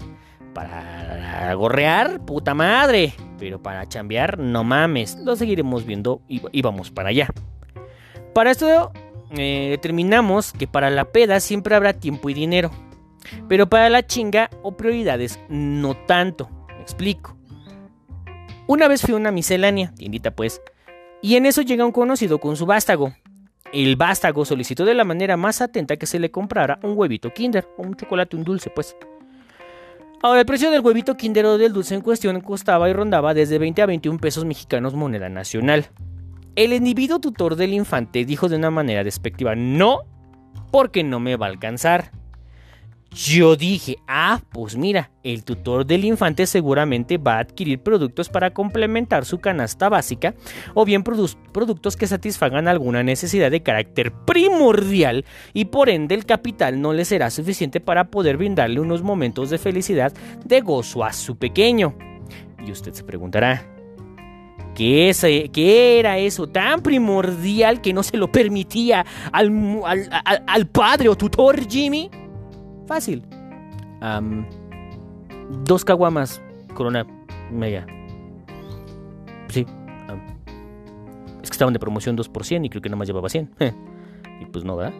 para 0.53 1.53
gorrear, 1.53 2.19
puta 2.25 2.53
madre. 2.53 3.13
Pero 3.39 3.61
para 3.61 3.87
chambear, 3.87 4.39
no 4.39 4.63
mames. 4.63 5.15
Lo 5.17 5.35
seguiremos 5.35 5.85
viendo 5.85 6.21
y, 6.27 6.61
vamos 6.61 6.91
para 6.91 7.09
allá. 7.09 7.27
Para 8.33 8.51
esto 8.51 8.91
eh, 9.31 9.67
determinamos 9.69 10.53
que 10.53 10.67
para 10.67 10.89
la 10.89 11.05
peda 11.05 11.39
siempre 11.39 11.75
habrá 11.75 11.93
tiempo 11.93 12.29
y 12.29 12.33
dinero. 12.33 12.71
Pero 13.47 13.67
para 13.67 13.89
la 13.89 14.05
chinga 14.05 14.49
o 14.63 14.77
prioridades, 14.77 15.39
no 15.49 15.95
tanto. 15.95 16.49
Me 16.69 16.81
explico. 16.81 17.37
Una 18.67 18.87
vez 18.87 19.01
fui 19.01 19.13
a 19.13 19.17
una 19.17 19.31
miscelánea, 19.31 19.93
tiendita 19.95 20.31
pues, 20.31 20.61
y 21.21 21.35
en 21.35 21.45
eso 21.45 21.61
llega 21.61 21.85
un 21.85 21.91
conocido 21.91 22.39
con 22.39 22.57
su 22.57 22.65
vástago. 22.65 23.13
El 23.73 23.95
vástago 23.95 24.45
solicitó 24.45 24.85
de 24.85 24.93
la 24.93 25.03
manera 25.03 25.37
más 25.37 25.61
atenta 25.61 25.97
que 25.97 26.05
se 26.05 26.19
le 26.19 26.31
comprara 26.31 26.79
un 26.83 26.97
huevito 26.97 27.33
Kinder 27.33 27.67
o 27.77 27.83
un 27.83 27.95
chocolate, 27.95 28.35
un 28.35 28.43
dulce, 28.43 28.69
pues. 28.69 28.95
Ahora, 30.23 30.39
el 30.39 30.45
precio 30.47 30.71
del 30.71 30.81
huevito 30.81 31.15
quindero 31.15 31.59
del 31.59 31.73
dulce 31.73 31.93
en 31.93 32.01
cuestión 32.01 32.41
costaba 32.41 32.89
y 32.89 32.93
rondaba 32.93 33.35
desde 33.35 33.59
20 33.59 33.83
a 33.83 33.85
21 33.85 34.19
pesos 34.19 34.45
mexicanos 34.45 34.95
moneda 34.95 35.29
nacional. 35.29 35.87
El 36.55 36.73
individuo 36.73 37.19
tutor 37.19 37.55
del 37.55 37.73
infante 37.73 38.25
dijo 38.25 38.49
de 38.49 38.55
una 38.55 38.71
manera 38.71 39.03
despectiva, 39.03 39.53
no, 39.55 39.99
porque 40.71 41.03
no 41.03 41.19
me 41.19 41.35
va 41.35 41.45
a 41.45 41.49
alcanzar. 41.49 42.11
Yo 43.11 43.55
dije, 43.55 43.97
ah, 44.07 44.41
pues 44.51 44.75
mira, 44.75 45.11
el 45.23 45.43
tutor 45.43 45.85
del 45.85 46.05
infante 46.05 46.45
seguramente 46.45 47.17
va 47.17 47.35
a 47.35 47.39
adquirir 47.39 47.79
productos 47.79 48.29
para 48.29 48.53
complementar 48.53 49.25
su 49.25 49.39
canasta 49.39 49.89
básica 49.89 50.35
o 50.73 50.85
bien 50.85 51.03
productos 51.03 51.97
que 51.97 52.05
satisfagan 52.05 52.67
alguna 52.67 53.03
necesidad 53.03 53.49
de 53.49 53.63
carácter 53.63 54.11
primordial 54.25 55.25
y 55.53 55.65
por 55.65 55.89
ende 55.89 56.15
el 56.15 56.25
capital 56.25 56.79
no 56.81 56.93
le 56.93 57.05
será 57.05 57.29
suficiente 57.29 57.79
para 57.79 58.11
poder 58.11 58.37
brindarle 58.37 58.81
unos 58.81 59.01
momentos 59.01 59.49
de 59.49 59.57
felicidad, 59.57 60.13
de 60.45 60.61
gozo 60.61 61.03
a 61.03 61.13
su 61.13 61.37
pequeño. 61.37 61.95
Y 62.65 62.71
usted 62.71 62.93
se 62.93 63.03
preguntará, 63.03 63.73
¿Qué, 64.75 65.49
¿Qué, 65.51 65.99
era 65.99 66.19
eso 66.19 66.45
tan 66.45 66.83
primordial 66.83 67.81
que 67.81 67.93
no 67.93 68.03
se 68.03 68.15
lo 68.15 68.31
permitía 68.31 69.03
al 69.31 70.67
padre 70.71 71.09
o 71.09 71.15
tutor 71.17 71.67
Jimmy? 71.67 72.11
Fácil. 72.87 73.23
dos 75.65 75.85
caguamas, 75.85 76.41
corona 76.73 77.05
media. 77.51 77.85
Sí. 79.49 79.65
es 81.41 81.49
que 81.49 81.55
estaban 81.55 81.73
de 81.73 81.79
promoción 81.79 82.15
2 82.15 82.29
por 82.29 82.45
100 82.45 82.65
y 82.65 82.69
creo 82.69 82.81
que 82.81 82.89
nada 82.89 82.97
más 82.97 83.07
llevaba 83.07 83.29
100. 83.29 83.55
y 84.41 84.45
pues 84.45 84.65
no, 84.65 84.75
¿verdad? 84.75 84.93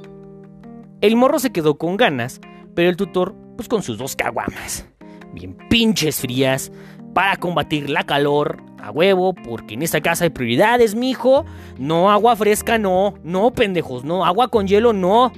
El 1.01 1.15
morro 1.15 1.39
se 1.39 1.51
quedó 1.51 1.77
con 1.77 1.98
ganas, 1.98 2.41
pero 2.75 2.89
el 2.89 2.98
tutor, 2.98 3.36
pues 3.56 3.67
con 3.67 3.84
sus 3.84 3.98
dos 3.98 4.15
caguamas. 4.15 4.88
Bien 5.34 5.56
pinches 5.70 6.22
frías, 6.22 6.72
para 7.13 7.38
combatir 7.38 7.89
la 7.89 8.03
calor 8.03 8.62
a 8.79 8.91
huevo, 8.91 9.34
porque 9.34 9.74
en 9.74 9.82
esta 9.82 10.01
casa 10.01 10.25
hay 10.25 10.29
prioridades, 10.29 10.94
mijo. 10.94 11.46
No 11.79 12.12
agua 12.12 12.36
fresca, 12.36 12.77
no. 12.77 13.15
No, 13.24 13.51
pendejos, 13.51 14.03
no. 14.03 14.24
Agua 14.25 14.50
con 14.50 14.67
hielo, 14.67 14.94
no. 14.94 15.32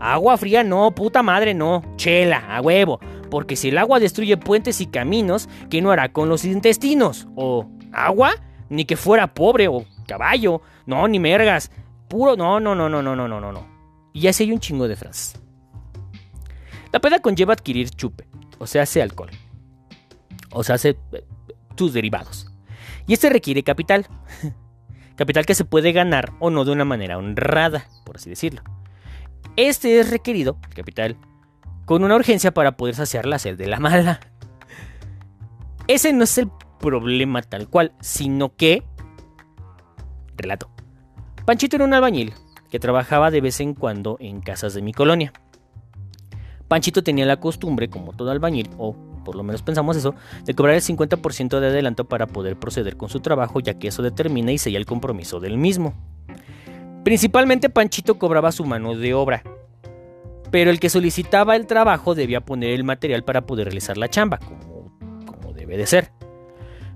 Agua 0.00 0.36
fría 0.36 0.62
no, 0.64 0.94
puta 0.94 1.22
madre 1.22 1.54
no. 1.54 1.82
Chela, 1.96 2.38
a 2.38 2.60
huevo. 2.60 3.00
Porque 3.30 3.56
si 3.56 3.68
el 3.68 3.78
agua 3.78 4.00
destruye 4.00 4.36
puentes 4.36 4.80
y 4.80 4.86
caminos, 4.86 5.48
¿qué 5.70 5.82
no 5.82 5.90
hará 5.90 6.12
con 6.12 6.28
los 6.28 6.44
intestinos? 6.44 7.26
¿O 7.36 7.68
agua? 7.92 8.32
Ni 8.68 8.84
que 8.84 8.96
fuera 8.96 9.34
pobre 9.34 9.68
o 9.68 9.84
caballo. 10.06 10.62
No, 10.86 11.06
ni 11.08 11.18
mergas. 11.18 11.70
Puro. 12.08 12.36
No, 12.36 12.60
no, 12.60 12.74
no, 12.74 12.88
no, 12.88 13.02
no, 13.02 13.14
no, 13.14 13.28
no, 13.28 13.40
no. 13.40 13.66
Y 14.12 14.26
así 14.26 14.44
hay 14.44 14.52
un 14.52 14.60
chingo 14.60 14.88
de 14.88 14.96
frases. 14.96 15.40
La 16.92 17.00
peda 17.00 17.20
conlleva 17.20 17.52
adquirir 17.52 17.90
chupe, 17.90 18.26
o 18.58 18.66
sea, 18.66 18.82
hace 18.82 19.02
alcohol. 19.02 19.30
O 20.50 20.64
sea, 20.64 20.76
hace 20.76 20.96
eh, 21.12 21.24
tus 21.74 21.92
derivados. 21.92 22.50
Y 23.06 23.12
este 23.12 23.28
requiere 23.28 23.62
capital. 23.62 24.06
capital 25.16 25.44
que 25.44 25.54
se 25.54 25.64
puede 25.64 25.92
ganar 25.92 26.32
o 26.40 26.50
no 26.50 26.64
de 26.64 26.72
una 26.72 26.84
manera 26.84 27.18
honrada, 27.18 27.86
por 28.04 28.16
así 28.16 28.30
decirlo. 28.30 28.62
Este 29.58 29.98
es 29.98 30.08
requerido, 30.08 30.56
capital, 30.72 31.16
con 31.84 32.04
una 32.04 32.14
urgencia 32.14 32.54
para 32.54 32.76
poder 32.76 32.94
saciar 32.94 33.26
la 33.26 33.40
sed 33.40 33.58
de 33.58 33.66
la 33.66 33.80
mala. 33.80 34.20
Ese 35.88 36.12
no 36.12 36.22
es 36.22 36.38
el 36.38 36.48
problema 36.78 37.42
tal 37.42 37.68
cual, 37.68 37.90
sino 38.00 38.54
que... 38.54 38.84
Relato. 40.36 40.70
Panchito 41.44 41.74
era 41.74 41.84
un 41.84 41.92
albañil 41.92 42.34
que 42.70 42.78
trabajaba 42.78 43.32
de 43.32 43.40
vez 43.40 43.58
en 43.58 43.74
cuando 43.74 44.16
en 44.20 44.42
casas 44.42 44.74
de 44.74 44.82
mi 44.82 44.92
colonia. 44.92 45.32
Panchito 46.68 47.02
tenía 47.02 47.26
la 47.26 47.40
costumbre, 47.40 47.90
como 47.90 48.12
todo 48.12 48.30
albañil, 48.30 48.70
o 48.78 48.94
por 49.24 49.34
lo 49.34 49.42
menos 49.42 49.62
pensamos 49.62 49.96
eso, 49.96 50.14
de 50.44 50.54
cobrar 50.54 50.76
el 50.76 50.82
50% 50.82 51.58
de 51.58 51.66
adelanto 51.66 52.04
para 52.04 52.28
poder 52.28 52.56
proceder 52.56 52.96
con 52.96 53.08
su 53.08 53.18
trabajo, 53.18 53.58
ya 53.58 53.74
que 53.74 53.88
eso 53.88 54.04
determina 54.04 54.52
y 54.52 54.58
sella 54.58 54.78
el 54.78 54.86
compromiso 54.86 55.40
del 55.40 55.58
mismo. 55.58 55.94
Principalmente 57.08 57.70
Panchito 57.70 58.18
cobraba 58.18 58.52
su 58.52 58.66
mano 58.66 58.94
de 58.94 59.14
obra, 59.14 59.42
pero 60.50 60.70
el 60.70 60.78
que 60.78 60.90
solicitaba 60.90 61.56
el 61.56 61.66
trabajo 61.66 62.14
debía 62.14 62.42
poner 62.42 62.72
el 62.72 62.84
material 62.84 63.24
para 63.24 63.46
poder 63.46 63.68
realizar 63.68 63.96
la 63.96 64.10
chamba, 64.10 64.36
como, 64.36 65.54
debe 65.54 65.78
de 65.78 65.86
ser. 65.86 66.12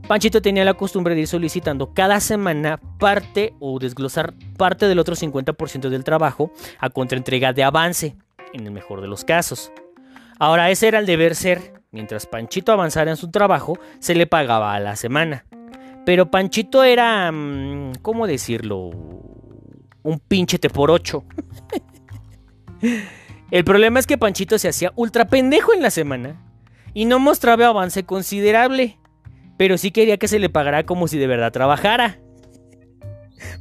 Panchito 0.06 0.42
tenía 0.42 0.66
la 0.66 0.74
costumbre 0.74 1.14
de 1.14 1.22
ir 1.22 1.28
solicitando 1.28 1.94
cada 1.94 2.20
semana 2.20 2.78
parte 2.98 3.54
o 3.58 3.78
desglosar 3.78 4.34
parte 4.58 4.86
del 4.86 4.98
otro 4.98 5.14
50% 5.14 5.88
del 5.88 6.04
trabajo 6.04 6.52
a 6.78 6.90
contraentrega 6.90 7.54
de 7.54 7.64
avance, 7.64 8.14
en 8.52 8.66
el 8.66 8.70
mejor 8.70 9.00
de 9.00 9.08
los 9.08 9.24
casos. 9.24 9.72
Ahora 10.38 10.70
ese 10.70 10.88
era 10.88 10.98
el 10.98 11.06
deber 11.06 11.34
ser. 11.34 11.72
Mientras 11.90 12.26
Panchito 12.26 12.70
avanzara 12.70 13.10
en 13.10 13.16
su 13.16 13.30
trabajo, 13.30 13.78
se 13.98 14.14
le 14.14 14.26
pagaba 14.26 14.74
a 14.74 14.80
la 14.80 14.94
semana. 14.94 15.46
Pero 16.04 16.30
Panchito 16.30 16.84
era, 16.84 17.32
mm, 17.32 17.94
¿cómo 18.02 18.26
decirlo? 18.26 18.90
Un 20.02 20.18
pinche 20.18 20.58
te 20.58 20.68
por 20.68 20.90
ocho. 20.90 21.24
El 23.50 23.64
problema 23.64 24.00
es 24.00 24.06
que 24.06 24.18
Panchito 24.18 24.58
se 24.58 24.68
hacía 24.68 24.92
ultra 24.96 25.26
pendejo 25.26 25.72
en 25.74 25.82
la 25.82 25.90
semana 25.90 26.42
y 26.94 27.04
no 27.04 27.18
mostraba 27.18 27.66
avance 27.66 28.04
considerable, 28.04 28.98
pero 29.56 29.78
sí 29.78 29.90
quería 29.90 30.16
que 30.16 30.28
se 30.28 30.38
le 30.38 30.48
pagara 30.48 30.84
como 30.84 31.06
si 31.06 31.18
de 31.18 31.26
verdad 31.26 31.52
trabajara. 31.52 32.18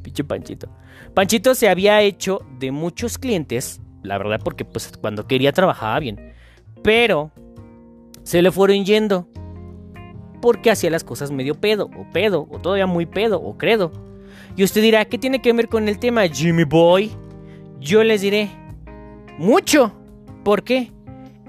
Pinche 0.01 0.23
Panchito. 0.23 0.69
Panchito 1.13 1.55
se 1.55 1.69
había 1.69 2.01
hecho 2.01 2.39
de 2.59 2.71
muchos 2.71 3.17
clientes, 3.17 3.81
la 4.01 4.17
verdad 4.17 4.39
porque 4.43 4.63
pues 4.65 4.91
cuando 4.99 5.27
quería 5.27 5.51
trabajaba 5.51 5.99
bien, 5.99 6.33
pero 6.83 7.31
se 8.23 8.41
le 8.41 8.51
fueron 8.51 8.85
yendo 8.85 9.27
porque 10.41 10.71
hacía 10.71 10.89
las 10.89 11.03
cosas 11.03 11.31
medio 11.31 11.55
pedo, 11.55 11.85
o 11.85 12.09
pedo, 12.11 12.47
o 12.49 12.59
todavía 12.59 12.87
muy 12.87 13.05
pedo, 13.05 13.41
o 13.41 13.57
credo. 13.57 13.91
Y 14.55 14.63
usted 14.63 14.81
dirá, 14.81 15.05
¿qué 15.05 15.17
tiene 15.17 15.41
que 15.41 15.53
ver 15.53 15.67
con 15.67 15.87
el 15.87 15.99
tema 15.99 16.27
Jimmy 16.27 16.63
Boy? 16.63 17.11
Yo 17.79 18.03
les 18.03 18.21
diré, 18.21 18.49
mucho. 19.37 19.93
¿Por 20.43 20.63
qué? 20.63 20.91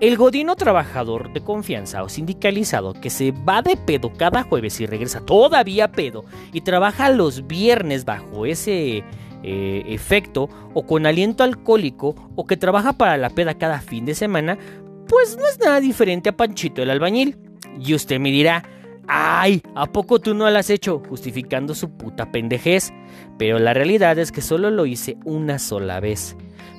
El 0.00 0.16
godino 0.16 0.56
trabajador 0.56 1.32
de 1.32 1.42
confianza 1.42 2.02
o 2.02 2.08
sindicalizado 2.08 2.92
que 2.92 3.08
se 3.08 3.30
va 3.30 3.62
de 3.62 3.76
pedo 3.76 4.12
cada 4.12 4.42
jueves 4.42 4.80
y 4.80 4.86
regresa 4.86 5.24
todavía 5.24 5.92
pedo 5.92 6.24
y 6.52 6.62
trabaja 6.62 7.08
los 7.10 7.46
viernes 7.46 8.04
bajo 8.04 8.44
ese 8.44 9.04
eh, 9.44 9.82
efecto 9.86 10.48
o 10.74 10.86
con 10.86 11.06
aliento 11.06 11.44
alcohólico 11.44 12.16
o 12.34 12.46
que 12.46 12.56
trabaja 12.56 12.94
para 12.94 13.16
la 13.16 13.30
peda 13.30 13.54
cada 13.54 13.80
fin 13.80 14.04
de 14.04 14.14
semana, 14.14 14.58
pues 15.06 15.36
no 15.36 15.46
es 15.46 15.58
nada 15.60 15.78
diferente 15.78 16.30
a 16.30 16.36
Panchito 16.36 16.82
el 16.82 16.90
albañil. 16.90 17.38
Y 17.80 17.94
usted 17.94 18.18
me 18.18 18.30
dirá, 18.30 18.64
ay, 19.08 19.62
¿a 19.74 19.86
poco 19.86 20.18
tú 20.18 20.34
no 20.34 20.50
lo 20.50 20.58
has 20.58 20.70
hecho? 20.70 21.02
Justificando 21.08 21.74
su 21.74 21.90
puta 21.96 22.30
pendejez. 22.30 22.92
Pero 23.38 23.58
la 23.58 23.74
realidad 23.74 24.18
es 24.18 24.32
que 24.32 24.40
solo 24.40 24.70
lo 24.70 24.86
hice 24.86 25.16
una 25.24 25.58
sola 25.58 26.00
vez. 26.00 26.36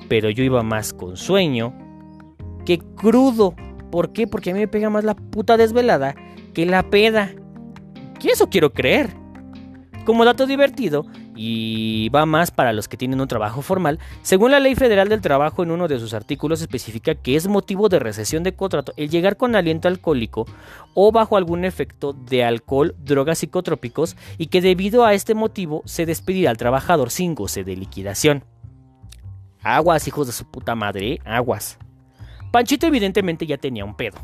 Pero 0.08 0.30
yo 0.30 0.44
iba 0.44 0.62
más 0.62 0.92
con 0.92 1.16
sueño 1.16 1.74
que 2.64 2.78
crudo. 2.78 3.54
¿Por 3.90 4.12
qué? 4.12 4.26
Porque 4.26 4.50
a 4.50 4.54
mí 4.54 4.60
me 4.60 4.68
pega 4.68 4.90
más 4.90 5.04
la 5.04 5.14
puta 5.14 5.56
desvelada 5.56 6.14
que 6.52 6.66
la 6.66 6.82
peda. 6.90 7.30
¿Qué 8.20 8.30
eso 8.30 8.48
quiero 8.48 8.72
creer? 8.72 9.23
Como 10.04 10.24
dato 10.24 10.46
divertido, 10.46 11.06
y 11.36 12.08
va 12.10 12.26
más 12.26 12.50
para 12.50 12.72
los 12.72 12.88
que 12.88 12.96
tienen 12.96 13.20
un 13.20 13.28
trabajo 13.28 13.62
formal, 13.62 13.98
según 14.22 14.50
la 14.50 14.60
Ley 14.60 14.74
Federal 14.74 15.08
del 15.08 15.20
Trabajo 15.20 15.62
en 15.62 15.70
uno 15.70 15.88
de 15.88 15.98
sus 15.98 16.14
artículos 16.14 16.60
especifica 16.60 17.14
que 17.14 17.36
es 17.36 17.48
motivo 17.48 17.88
de 17.88 17.98
recesión 17.98 18.42
de 18.42 18.54
contrato 18.54 18.92
el 18.96 19.10
llegar 19.10 19.36
con 19.36 19.56
aliento 19.56 19.88
alcohólico 19.88 20.46
o 20.94 21.10
bajo 21.10 21.36
algún 21.36 21.64
efecto 21.64 22.12
de 22.12 22.44
alcohol, 22.44 22.94
drogas 22.98 23.38
psicotrópicos 23.38 24.16
y 24.38 24.46
que 24.46 24.60
debido 24.60 25.04
a 25.04 25.14
este 25.14 25.34
motivo 25.34 25.82
se 25.86 26.06
despedirá 26.06 26.50
al 26.50 26.56
trabajador 26.56 27.10
sin 27.10 27.34
goce 27.34 27.64
de 27.64 27.76
liquidación. 27.76 28.44
Aguas, 29.62 30.06
hijos 30.06 30.26
de 30.26 30.32
su 30.34 30.44
puta 30.50 30.74
madre, 30.74 31.20
aguas. 31.24 31.78
Panchito 32.52 32.86
evidentemente 32.86 33.46
ya 33.46 33.56
tenía 33.56 33.84
un 33.84 33.96
pedo. 33.96 34.18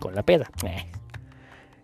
Con 0.00 0.14
la 0.14 0.22
peda. 0.22 0.50
Eh. 0.64 0.99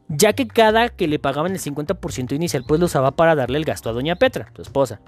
Ya 0.09 0.35
que 0.35 0.47
cada 0.47 0.89
que 0.89 1.09
le 1.09 1.19
pagaban 1.19 1.53
el 1.53 1.61
50% 1.61 2.33
inicial 2.33 2.65
pues 2.67 2.79
lo 2.79 2.87
usaba 2.87 3.13
para 3.13 3.35
darle 3.35 3.59
el 3.59 3.65
gasto 3.65 3.91
a 3.91 3.93
doña 3.93 4.17
Petra, 4.17 4.53
su 4.55 4.63
esposa. 4.63 5.01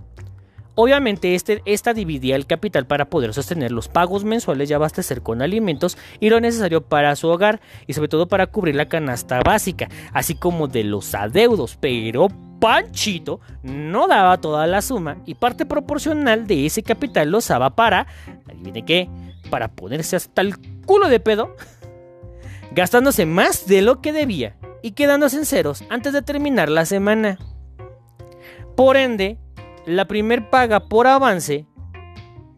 Obviamente 0.74 1.34
este, 1.34 1.60
esta 1.64 1.92
dividía 1.92 2.36
el 2.36 2.46
capital 2.46 2.86
para 2.86 3.10
poder 3.10 3.34
sostener 3.34 3.72
los 3.72 3.88
pagos 3.88 4.22
mensuales 4.22 4.70
y 4.70 4.74
abastecer 4.74 5.22
con 5.22 5.42
alimentos 5.42 5.98
y 6.20 6.30
lo 6.30 6.40
necesario 6.40 6.82
para 6.82 7.16
su 7.16 7.28
hogar 7.28 7.60
y 7.88 7.94
sobre 7.94 8.08
todo 8.08 8.28
para 8.28 8.46
cubrir 8.46 8.76
la 8.76 8.88
canasta 8.88 9.40
básica, 9.40 9.88
así 10.12 10.36
como 10.36 10.68
de 10.68 10.84
los 10.84 11.16
adeudos. 11.16 11.76
Pero 11.80 12.28
Panchito 12.60 13.40
no 13.64 14.06
daba 14.06 14.40
toda 14.40 14.68
la 14.68 14.80
suma 14.80 15.18
y 15.26 15.34
parte 15.34 15.66
proporcional 15.66 16.46
de 16.46 16.66
ese 16.66 16.84
capital 16.84 17.30
lo 17.30 17.38
usaba 17.38 17.74
para, 17.74 18.06
adivine 18.48 18.84
qué, 18.84 19.08
para 19.50 19.66
ponerse 19.66 20.14
hasta 20.14 20.42
el 20.42 20.56
culo 20.86 21.08
de 21.08 21.18
pedo, 21.18 21.56
gastándose 22.72 23.26
más 23.26 23.66
de 23.66 23.82
lo 23.82 24.00
que 24.00 24.12
debía 24.12 24.54
y 24.82 24.92
quedándose 24.92 25.36
en 25.36 25.46
ceros 25.46 25.84
antes 25.90 26.12
de 26.12 26.22
terminar 26.22 26.68
la 26.68 26.84
semana. 26.84 27.38
Por 28.76 28.96
ende, 28.96 29.38
la 29.86 30.06
primer 30.06 30.50
paga 30.50 30.88
por 30.88 31.06
avance, 31.06 31.66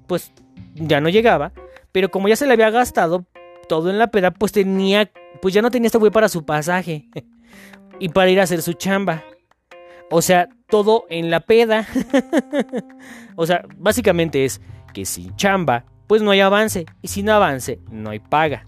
pues 0.06 0.32
ya 0.74 1.00
no 1.00 1.08
llegaba, 1.08 1.52
pero 1.92 2.10
como 2.10 2.28
ya 2.28 2.36
se 2.36 2.46
le 2.46 2.52
había 2.52 2.70
gastado 2.70 3.26
todo 3.68 3.90
en 3.90 3.98
la 3.98 4.08
peda, 4.08 4.30
pues 4.32 4.52
tenía, 4.52 5.10
pues 5.40 5.54
ya 5.54 5.62
no 5.62 5.70
tenía 5.70 5.86
este 5.86 5.98
güey 5.98 6.10
para 6.10 6.28
su 6.28 6.44
pasaje 6.44 7.08
y 7.98 8.08
para 8.08 8.30
ir 8.30 8.40
a 8.40 8.44
hacer 8.44 8.62
su 8.62 8.72
chamba. 8.74 9.24
O 10.10 10.22
sea, 10.22 10.48
todo 10.68 11.06
en 11.08 11.30
la 11.30 11.40
peda. 11.40 11.86
o 13.36 13.46
sea, 13.46 13.64
básicamente 13.76 14.44
es 14.44 14.60
que 14.92 15.04
sin 15.04 15.36
chamba 15.36 15.84
pues 16.10 16.22
no 16.22 16.32
hay 16.32 16.40
avance. 16.40 16.86
Y 17.02 17.06
sin 17.06 17.30
avance, 17.30 17.78
no 17.88 18.10
hay 18.10 18.18
paga. 18.18 18.66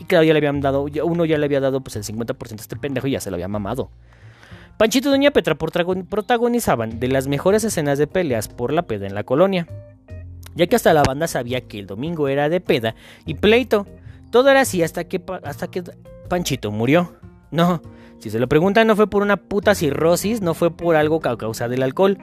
Y 0.00 0.04
claro, 0.04 0.24
ya 0.24 0.32
le 0.32 0.38
habían 0.38 0.60
dado, 0.60 0.86
uno 1.04 1.24
ya 1.24 1.38
le 1.38 1.44
había 1.44 1.60
dado 1.60 1.82
pues 1.82 1.94
el 1.94 2.02
50% 2.02 2.52
a 2.52 2.54
este 2.56 2.76
pendejo 2.76 3.06
y 3.06 3.12
ya 3.12 3.20
se 3.20 3.30
lo 3.30 3.36
había 3.36 3.48
mamado. 3.48 3.90
Panchito 4.78 5.10
y 5.10 5.12
Doña 5.12 5.30
Petra 5.30 5.56
protagonizaban 5.56 6.98
de 6.98 7.08
las 7.08 7.28
mejores 7.28 7.62
escenas 7.64 7.98
de 7.98 8.06
peleas 8.06 8.48
por 8.48 8.72
la 8.72 8.82
peda 8.82 9.06
en 9.06 9.14
la 9.14 9.24
colonia. 9.24 9.68
Ya 10.54 10.66
que 10.66 10.74
hasta 10.74 10.94
la 10.94 11.02
banda 11.02 11.28
sabía 11.28 11.60
que 11.60 11.78
el 11.78 11.86
domingo 11.86 12.28
era 12.28 12.48
de 12.48 12.60
peda 12.60 12.94
y 13.26 13.34
pleito. 13.34 13.86
Todo 14.30 14.48
era 14.48 14.62
así 14.62 14.82
hasta 14.82 15.04
que, 15.04 15.22
hasta 15.44 15.68
que 15.68 15.84
Panchito 16.28 16.70
murió. 16.70 17.12
No, 17.50 17.82
si 18.18 18.30
se 18.30 18.38
lo 18.38 18.48
preguntan, 18.48 18.86
no 18.86 18.96
fue 18.96 19.08
por 19.08 19.22
una 19.22 19.36
puta 19.36 19.74
cirrosis, 19.74 20.40
no 20.40 20.54
fue 20.54 20.70
por 20.70 20.96
algo 20.96 21.20
a 21.24 21.36
causa 21.36 21.68
del 21.68 21.82
alcohol, 21.82 22.16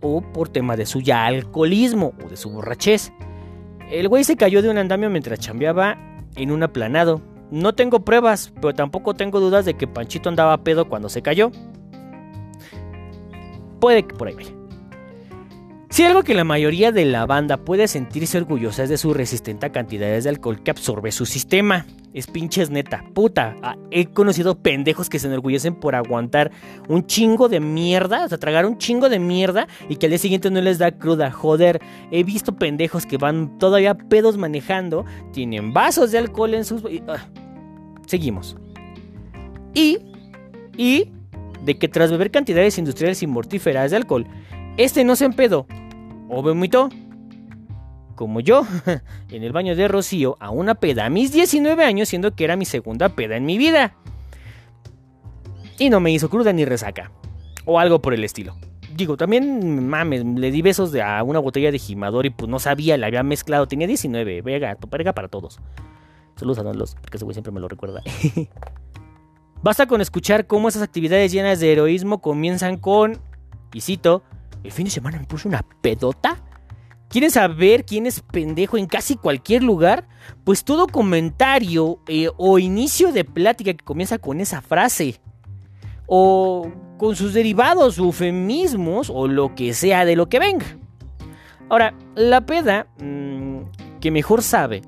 o 0.00 0.20
por 0.20 0.48
tema 0.48 0.76
de 0.76 0.86
su 0.86 1.00
ya 1.00 1.26
alcoholismo 1.26 2.14
o 2.24 2.28
de 2.28 2.36
su 2.36 2.50
borrachez. 2.50 3.12
El 3.90 4.08
güey 4.08 4.24
se 4.24 4.36
cayó 4.36 4.62
de 4.62 4.70
un 4.70 4.78
andamio 4.78 5.08
mientras 5.10 5.38
chambeaba 5.38 5.98
en 6.36 6.50
un 6.50 6.62
aplanado. 6.62 7.20
No 7.50 7.74
tengo 7.74 8.04
pruebas, 8.04 8.52
pero 8.60 8.74
tampoco 8.74 9.14
tengo 9.14 9.40
dudas 9.40 9.64
de 9.64 9.74
que 9.74 9.86
Panchito 9.86 10.28
andaba 10.28 10.64
pedo 10.64 10.88
cuando 10.88 11.08
se 11.08 11.22
cayó. 11.22 11.50
Puede 13.80 14.06
que 14.06 14.14
por 14.14 14.28
ahí 14.28 14.34
vaya. 14.34 14.61
Si 15.92 16.02
algo 16.04 16.22
que 16.22 16.32
la 16.32 16.44
mayoría 16.44 16.90
de 16.90 17.04
la 17.04 17.26
banda 17.26 17.58
puede 17.58 17.86
sentirse 17.86 18.38
orgullosa 18.38 18.84
es 18.84 18.88
de 18.88 18.96
su 18.96 19.12
resistente 19.12 19.66
a 19.66 19.72
cantidades 19.72 20.24
de 20.24 20.30
alcohol 20.30 20.62
que 20.62 20.70
absorbe 20.70 21.12
su 21.12 21.26
sistema. 21.26 21.84
Es 22.14 22.28
pinches 22.28 22.70
neta, 22.70 23.04
puta. 23.12 23.56
Ah, 23.60 23.76
he 23.90 24.06
conocido 24.06 24.56
pendejos 24.56 25.10
que 25.10 25.18
se 25.18 25.26
enorgullecen 25.26 25.74
por 25.74 25.94
aguantar 25.94 26.50
un 26.88 27.06
chingo 27.06 27.50
de 27.50 27.60
mierda, 27.60 28.24
o 28.24 28.28
sea, 28.30 28.38
tragar 28.38 28.64
un 28.64 28.78
chingo 28.78 29.10
de 29.10 29.18
mierda 29.18 29.68
y 29.90 29.96
que 29.96 30.06
al 30.06 30.12
día 30.12 30.18
siguiente 30.18 30.50
no 30.50 30.62
les 30.62 30.78
da 30.78 30.92
cruda. 30.92 31.30
Joder, 31.30 31.78
he 32.10 32.24
visto 32.24 32.56
pendejos 32.56 33.04
que 33.04 33.18
van 33.18 33.58
todavía 33.58 33.92
pedos 33.92 34.38
manejando, 34.38 35.04
tienen 35.34 35.74
vasos 35.74 36.10
de 36.10 36.16
alcohol 36.16 36.54
en 36.54 36.64
sus... 36.64 36.82
Ah, 37.06 37.28
seguimos. 38.06 38.56
Y... 39.74 39.98
Y... 40.74 41.10
De 41.62 41.76
que 41.76 41.86
tras 41.86 42.10
beber 42.10 42.30
cantidades 42.30 42.78
industriales 42.78 43.22
y 43.22 43.26
mortíferas 43.26 43.90
de 43.90 43.98
alcohol, 43.98 44.26
este 44.78 45.04
no 45.04 45.16
se 45.16 45.26
empedó 45.26 45.66
o 46.32 46.42
vomitó 46.42 46.88
como 48.14 48.40
yo, 48.40 48.66
en 49.30 49.42
el 49.42 49.52
baño 49.52 49.74
de 49.76 49.88
Rocío 49.88 50.36
a 50.40 50.50
una 50.50 50.74
peda 50.74 51.06
a 51.06 51.10
mis 51.10 51.32
19 51.32 51.84
años, 51.84 52.08
siendo 52.08 52.34
que 52.34 52.44
era 52.44 52.56
mi 52.56 52.64
segunda 52.64 53.10
peda 53.10 53.36
en 53.36 53.44
mi 53.44 53.58
vida. 53.58 53.96
Y 55.78 55.90
no 55.90 56.00
me 56.00 56.12
hizo 56.12 56.30
cruda 56.30 56.52
ni 56.52 56.64
resaca. 56.64 57.10
O 57.64 57.78
algo 57.78 58.00
por 58.00 58.14
el 58.14 58.22
estilo. 58.22 58.54
Digo, 58.94 59.16
también, 59.16 59.88
mames, 59.88 60.24
le 60.24 60.50
di 60.50 60.62
besos 60.62 60.94
a 60.94 61.22
una 61.22 61.38
botella 61.38 61.72
de 61.72 61.78
gimador 61.78 62.26
y 62.26 62.30
pues 62.30 62.48
no 62.48 62.58
sabía, 62.58 62.96
la 62.96 63.08
había 63.08 63.22
mezclado. 63.22 63.66
Tenía 63.66 63.86
19, 63.86 64.42
vega, 64.42 64.76
verga 64.88 65.12
para 65.14 65.28
todos. 65.28 65.58
Saludos 66.36 66.58
a 66.58 66.62
los, 66.74 66.94
porque 66.94 67.16
ese 67.16 67.24
güey 67.24 67.34
siempre 67.34 67.52
me 67.52 67.60
lo 67.60 67.68
recuerda. 67.68 68.02
Basta 69.62 69.86
con 69.86 70.00
escuchar 70.00 70.46
cómo 70.46 70.68
esas 70.68 70.82
actividades 70.82 71.32
llenas 71.32 71.60
de 71.60 71.72
heroísmo 71.72 72.20
comienzan 72.20 72.76
con, 72.76 73.18
y 73.72 73.80
cito, 73.80 74.22
el 74.64 74.72
fin 74.72 74.84
de 74.84 74.90
semana 74.90 75.18
me 75.18 75.24
puse 75.24 75.48
una 75.48 75.62
pedota 75.80 76.42
¿Quieren 77.12 77.30
saber 77.30 77.84
quién 77.84 78.06
es 78.06 78.20
pendejo 78.22 78.78
en 78.78 78.86
casi 78.86 79.16
cualquier 79.16 79.62
lugar? 79.62 80.08
Pues 80.44 80.64
todo 80.64 80.86
comentario 80.86 81.98
eh, 82.08 82.28
o 82.38 82.58
inicio 82.58 83.12
de 83.12 83.22
plática 83.26 83.74
que 83.74 83.84
comienza 83.84 84.16
con 84.16 84.40
esa 84.40 84.62
frase. 84.62 85.20
O 86.06 86.72
con 86.96 87.14
sus 87.14 87.34
derivados, 87.34 87.98
eufemismos 87.98 89.10
o 89.10 89.28
lo 89.28 89.54
que 89.54 89.74
sea 89.74 90.06
de 90.06 90.16
lo 90.16 90.30
que 90.30 90.38
venga. 90.38 90.64
Ahora, 91.68 91.92
la 92.14 92.46
peda 92.46 92.86
mm, 92.98 93.58
que 94.00 94.10
mejor 94.10 94.42
sabe 94.42 94.80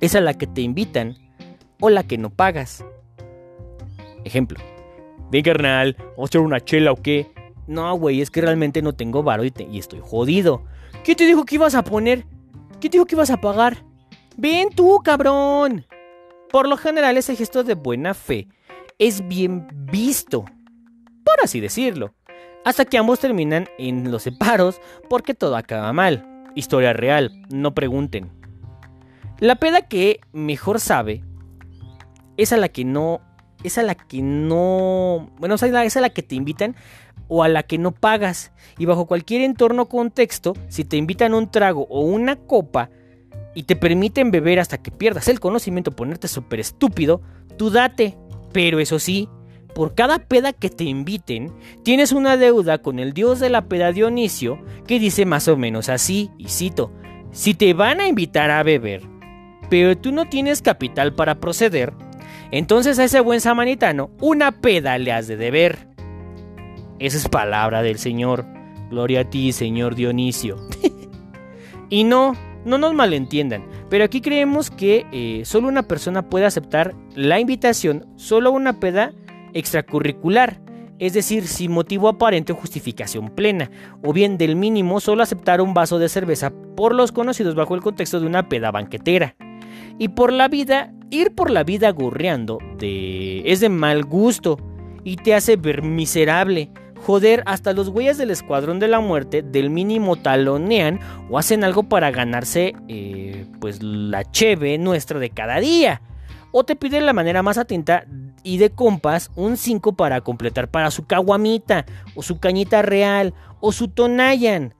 es 0.00 0.14
a 0.14 0.22
la 0.22 0.32
que 0.32 0.46
te 0.46 0.62
invitan 0.62 1.18
o 1.78 1.90
la 1.90 2.04
que 2.04 2.16
no 2.16 2.30
pagas. 2.30 2.82
Ejemplo. 4.24 4.58
Ven 5.30 5.42
carnal, 5.42 5.94
vamos 5.98 6.28
a 6.28 6.30
echar 6.30 6.40
una 6.40 6.60
chela 6.64 6.92
o 6.92 6.96
qué. 6.96 7.35
No, 7.66 7.94
güey, 7.96 8.20
es 8.20 8.30
que 8.30 8.40
realmente 8.40 8.82
no 8.82 8.94
tengo 8.94 9.22
varo 9.22 9.44
y, 9.44 9.52
y 9.70 9.78
estoy 9.78 10.00
jodido. 10.02 10.64
¿Quién 11.04 11.16
te 11.16 11.26
dijo 11.26 11.44
que 11.44 11.56
ibas 11.56 11.74
a 11.74 11.84
poner? 11.84 12.26
¿Quién 12.80 12.90
te 12.90 12.98
dijo 12.98 13.06
que 13.06 13.14
ibas 13.14 13.30
a 13.30 13.40
pagar? 13.40 13.84
Ven 14.36 14.70
tú, 14.70 15.00
cabrón. 15.02 15.86
Por 16.50 16.68
lo 16.68 16.76
general, 16.76 17.16
ese 17.16 17.36
gesto 17.36 17.64
de 17.64 17.74
buena 17.74 18.14
fe 18.14 18.48
es 18.98 19.26
bien 19.26 19.66
visto. 19.90 20.44
por 21.24 21.44
así 21.44 21.60
decirlo. 21.60 22.14
Hasta 22.64 22.84
que 22.84 22.98
ambos 22.98 23.20
terminan 23.20 23.68
en 23.78 24.10
los 24.10 24.22
separos 24.22 24.80
porque 25.08 25.34
todo 25.34 25.56
acaba 25.56 25.92
mal. 25.92 26.44
Historia 26.54 26.92
real, 26.92 27.30
no 27.50 27.74
pregunten. 27.74 28.30
La 29.38 29.56
peda 29.56 29.82
que 29.82 30.20
mejor 30.32 30.80
sabe 30.80 31.22
es 32.36 32.52
a 32.52 32.56
la 32.56 32.68
que 32.68 32.84
no. 32.84 33.20
Es 33.62 33.78
a 33.78 33.82
la 33.82 33.94
que 33.94 34.22
no. 34.22 35.30
Bueno, 35.38 35.56
es 35.56 35.96
a 35.96 36.00
la 36.00 36.10
que 36.10 36.22
te 36.22 36.34
invitan 36.34 36.76
o 37.28 37.42
a 37.42 37.48
la 37.48 37.62
que 37.62 37.78
no 37.78 37.92
pagas. 37.92 38.52
Y 38.78 38.86
bajo 38.86 39.06
cualquier 39.06 39.42
entorno 39.42 39.82
o 39.82 39.88
contexto, 39.88 40.54
si 40.68 40.84
te 40.84 40.96
invitan 40.96 41.34
un 41.34 41.50
trago 41.50 41.86
o 41.90 42.00
una 42.00 42.36
copa 42.36 42.90
y 43.54 43.64
te 43.64 43.76
permiten 43.76 44.30
beber 44.30 44.60
hasta 44.60 44.78
que 44.78 44.90
pierdas 44.90 45.28
el 45.28 45.40
conocimiento, 45.40 45.92
ponerte 45.92 46.28
súper 46.28 46.60
estúpido, 46.60 47.22
tú 47.56 47.70
date. 47.70 48.16
Pero 48.52 48.80
eso 48.80 48.98
sí, 48.98 49.28
por 49.76 49.94
cada 49.94 50.20
peda 50.20 50.54
que 50.54 50.70
te 50.70 50.84
inviten, 50.84 51.52
tienes 51.82 52.12
una 52.12 52.38
deuda 52.38 52.78
con 52.78 52.98
el 52.98 53.12
dios 53.12 53.40
de 53.40 53.50
la 53.50 53.68
peda 53.68 53.92
Dionisio 53.92 54.58
que 54.86 54.98
dice 54.98 55.26
más 55.26 55.48
o 55.48 55.58
menos 55.58 55.90
así, 55.90 56.30
y 56.38 56.48
cito, 56.48 56.90
si 57.30 57.52
te 57.52 57.74
van 57.74 58.00
a 58.00 58.08
invitar 58.08 58.50
a 58.50 58.62
beber, 58.62 59.02
pero 59.68 59.94
tú 59.98 60.12
no 60.12 60.30
tienes 60.30 60.62
capital 60.62 61.14
para 61.14 61.40
proceder, 61.40 61.92
entonces 62.50 62.98
a 62.98 63.04
ese 63.04 63.20
buen 63.20 63.42
samaritano 63.42 64.10
una 64.18 64.60
peda 64.60 64.96
le 64.96 65.12
has 65.12 65.26
de 65.26 65.36
deber. 65.36 65.88
Esa 66.98 67.18
es 67.18 67.28
palabra 67.28 67.82
del 67.82 67.98
Señor. 67.98 68.44
Gloria 68.90 69.20
a 69.20 69.24
ti, 69.24 69.52
Señor 69.52 69.94
Dionisio. 69.94 70.56
y 71.90 72.04
no, 72.04 72.34
no 72.64 72.78
nos 72.78 72.94
malentiendan, 72.94 73.64
pero 73.90 74.04
aquí 74.04 74.20
creemos 74.20 74.70
que 74.70 75.06
eh, 75.12 75.42
solo 75.44 75.68
una 75.68 75.82
persona 75.84 76.28
puede 76.28 76.46
aceptar 76.46 76.94
la 77.14 77.38
invitación, 77.38 78.06
solo 78.16 78.50
una 78.50 78.80
peda 78.80 79.12
extracurricular, 79.54 80.60
es 80.98 81.12
decir, 81.12 81.46
sin 81.46 81.72
motivo 81.72 82.08
aparente 82.08 82.52
o 82.52 82.56
justificación 82.56 83.28
plena, 83.30 83.70
o 84.02 84.12
bien 84.12 84.38
del 84.38 84.56
mínimo 84.56 85.00
solo 85.00 85.22
aceptar 85.22 85.60
un 85.60 85.74
vaso 85.74 85.98
de 85.98 86.08
cerveza 86.08 86.52
por 86.76 86.94
los 86.94 87.12
conocidos 87.12 87.54
bajo 87.54 87.74
el 87.74 87.82
contexto 87.82 88.20
de 88.20 88.26
una 88.26 88.48
peda 88.48 88.70
banquetera. 88.70 89.36
Y 89.98 90.08
por 90.08 90.32
la 90.32 90.48
vida, 90.48 90.92
ir 91.10 91.34
por 91.34 91.50
la 91.50 91.64
vida 91.64 91.90
gorreando 91.90 92.58
de... 92.78 93.42
es 93.50 93.60
de 93.60 93.68
mal 93.68 94.04
gusto 94.04 94.58
y 95.04 95.16
te 95.16 95.34
hace 95.34 95.56
ver 95.56 95.82
miserable. 95.82 96.70
Joder, 97.06 97.44
hasta 97.46 97.72
los 97.72 97.90
güeyes 97.90 98.18
del 98.18 98.32
Escuadrón 98.32 98.80
de 98.80 98.88
la 98.88 98.98
Muerte 98.98 99.42
del 99.42 99.70
mínimo 99.70 100.16
talonean 100.16 100.98
o 101.30 101.38
hacen 101.38 101.62
algo 101.62 101.84
para 101.84 102.10
ganarse 102.10 102.74
eh, 102.88 103.46
pues 103.60 103.80
la 103.80 104.24
cheve 104.24 104.76
nuestra 104.76 105.20
de 105.20 105.30
cada 105.30 105.60
día. 105.60 106.02
O 106.50 106.64
te 106.64 106.74
piden 106.74 107.06
la 107.06 107.12
manera 107.12 107.44
más 107.44 107.58
atenta 107.58 108.06
y 108.42 108.58
de 108.58 108.70
compas 108.70 109.30
un 109.36 109.56
5 109.56 109.92
para 109.92 110.20
completar 110.22 110.68
para 110.68 110.90
su 110.90 111.06
caguamita, 111.06 111.86
o 112.16 112.24
su 112.24 112.40
cañita 112.40 112.82
real, 112.82 113.34
o 113.60 113.70
su 113.70 113.86
tonayan. 113.86 114.74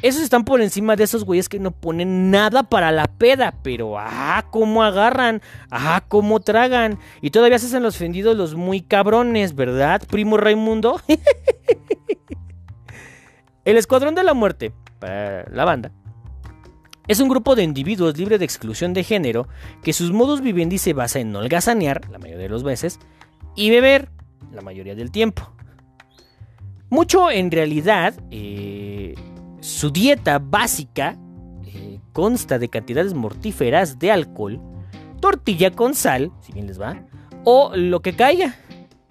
Esos 0.00 0.22
están 0.22 0.44
por 0.44 0.60
encima 0.60 0.94
de 0.94 1.04
esos 1.04 1.24
güeyes 1.24 1.48
que 1.48 1.58
no 1.58 1.72
ponen 1.72 2.30
nada 2.30 2.62
para 2.62 2.92
la 2.92 3.06
peda, 3.06 3.54
pero 3.62 3.98
ah, 3.98 4.46
cómo 4.50 4.84
agarran, 4.84 5.42
ah, 5.70 6.04
cómo 6.06 6.38
tragan. 6.40 6.98
Y 7.20 7.30
todavía 7.30 7.58
se 7.58 7.66
hacen 7.66 7.82
los 7.82 7.96
fendidos 7.96 8.36
los 8.36 8.54
muy 8.54 8.80
cabrones, 8.80 9.56
¿verdad, 9.56 10.00
primo 10.08 10.36
Raimundo? 10.36 11.00
El 13.64 13.76
Escuadrón 13.76 14.14
de 14.14 14.22
la 14.22 14.34
Muerte, 14.34 14.72
la 15.00 15.64
banda, 15.64 15.90
es 17.08 17.20
un 17.20 17.28
grupo 17.28 17.56
de 17.56 17.62
individuos 17.62 18.18
libre 18.18 18.38
de 18.38 18.44
exclusión 18.44 18.92
de 18.92 19.02
género 19.02 19.48
que 19.82 19.94
sus 19.94 20.12
modos 20.12 20.42
vivendi 20.42 20.76
se 20.76 20.92
basa 20.92 21.18
en 21.18 21.34
holgazanear, 21.34 22.08
la 22.10 22.18
mayoría 22.18 22.42
de 22.42 22.48
los 22.50 22.62
veces, 22.62 23.00
y 23.56 23.70
beber, 23.70 24.10
la 24.52 24.60
mayoría 24.60 24.94
del 24.94 25.10
tiempo. 25.10 25.50
Mucho 26.90 27.30
en 27.30 27.50
realidad, 27.50 28.14
eh, 28.30 29.14
su 29.60 29.90
dieta 29.90 30.38
básica 30.38 31.16
eh, 31.64 32.00
consta 32.12 32.58
de 32.58 32.68
cantidades 32.68 33.14
mortíferas 33.14 33.98
de 33.98 34.10
alcohol, 34.10 34.60
tortilla 35.20 35.70
con 35.70 35.94
sal, 35.94 36.32
si 36.40 36.52
bien 36.52 36.66
les 36.66 36.80
va, 36.80 37.02
o 37.44 37.72
lo 37.74 38.00
que 38.00 38.14
caiga, 38.14 38.56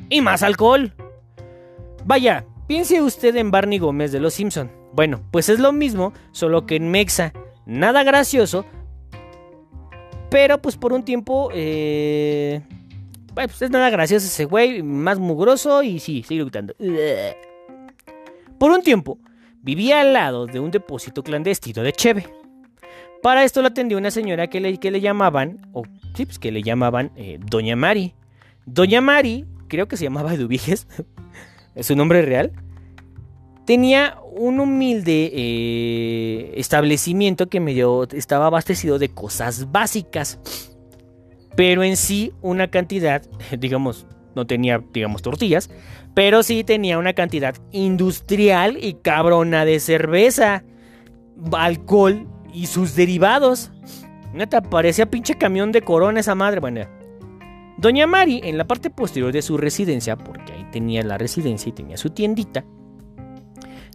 y 0.10 0.21
más 0.21 0.43
alcohol. 0.43 0.93
Vaya, 2.05 2.45
piense 2.67 3.01
usted 3.01 3.36
en 3.36 3.51
Barney 3.51 3.79
Gómez 3.79 4.12
de 4.12 4.19
Los 4.19 4.36
Simpson. 4.36 4.71
Bueno, 4.93 5.21
pues 5.31 5.49
es 5.49 5.60
lo 5.60 5.73
mismo, 5.73 6.13
solo 6.31 6.65
que 6.65 6.77
en 6.77 6.89
Mexa 6.89 7.33
nada 7.65 8.03
gracioso. 8.03 8.65
Pero 10.29 10.62
pues 10.62 10.77
por 10.77 10.93
un 10.93 11.03
tiempo... 11.03 11.49
Eh, 11.53 12.62
pues 13.33 13.62
es 13.62 13.69
nada 13.69 13.91
gracioso 13.91 14.25
ese 14.25 14.45
güey, 14.45 14.81
más 14.81 15.19
mugroso 15.19 15.83
y 15.83 15.99
sí, 15.99 16.23
sigue 16.23 16.41
gritando. 16.41 16.73
Por 18.57 18.71
un 18.71 18.81
tiempo, 18.81 19.19
vivía 19.67 19.99
al 19.99 20.13
lado 20.13 20.47
de 20.47 20.62
un 20.62 20.71
depósito 20.71 21.23
clandestino 21.23 21.84
de 21.84 21.91
Cheve. 21.91 22.25
Para 23.21 23.43
esto 23.43 23.62
lo 23.62 23.67
atendió 23.67 23.97
una 23.97 24.12
señora 24.12 24.47
que 24.47 24.62
le, 24.62 24.77
que 24.77 24.91
le 24.91 25.01
llamaban, 25.01 25.67
o 25.73 25.84
sí, 26.15 26.25
pues 26.25 26.39
que 26.39 26.53
le 26.53 26.63
llamaban 26.63 27.12
eh, 27.17 27.38
Doña 27.45 27.75
Mari. 27.75 28.13
Doña 28.65 29.01
Mari, 29.01 29.45
creo 29.67 29.89
que 29.89 29.97
se 29.97 30.06
llamaba 30.06 30.34
Eduviges, 30.34 30.88
es 31.75 31.86
su 31.86 31.97
nombre 31.97 32.21
real, 32.21 32.53
tenía 33.65 34.17
un 34.38 34.62
humilde 34.62 35.32
eh, 35.34 36.53
establecimiento 36.56 37.49
que 37.49 37.60
medio 37.60 38.08
estaba 38.13 38.45
abastecido 38.45 38.99
de 38.99 39.10
cosas 39.10 39.69
básicas. 39.69 40.39
Pero 41.58 41.84
en 41.84 41.97
sí 41.97 42.32
una 42.41 42.69
cantidad, 42.69 43.21
digamos, 43.60 44.08
no 44.34 44.47
tenía, 44.47 44.82
digamos, 44.93 45.23
tortillas, 45.23 45.69
pero 46.17 46.41
sí 46.41 46.63
tenía 46.63 46.97
una 46.97 47.13
cantidad 47.13 47.53
industrial 47.71 48.84
y 48.84 48.95
cabrona 48.95 49.65
de 49.65 49.80
cerveza, 49.80 50.63
alcohol 51.51 52.27
y 52.51 52.65
sus 52.65 52.95
derivados. 52.95 53.71
Neta, 54.34 54.63
parecía 54.63 55.12
pinche 55.12 55.36
camión 55.36 55.71
de 55.71 55.84
corona 55.84 56.21
esa 56.21 56.34
madre. 56.34 56.60
Bueno, 56.60 56.88
Doña 57.77 58.08
Mari, 58.08 58.41
en 58.43 58.58
la 58.58 58.65
parte 58.65 58.89
posterior 58.89 59.32
de 59.32 59.43
su 59.43 59.58
residencia, 59.58 60.17
porque 60.17 60.53
ahí 60.53 60.65
tenía 60.71 61.03
la 61.03 61.19
residencia 61.19 61.69
y 61.69 61.73
tenía 61.73 61.97
su 61.97 62.10
tiendita, 62.10 62.65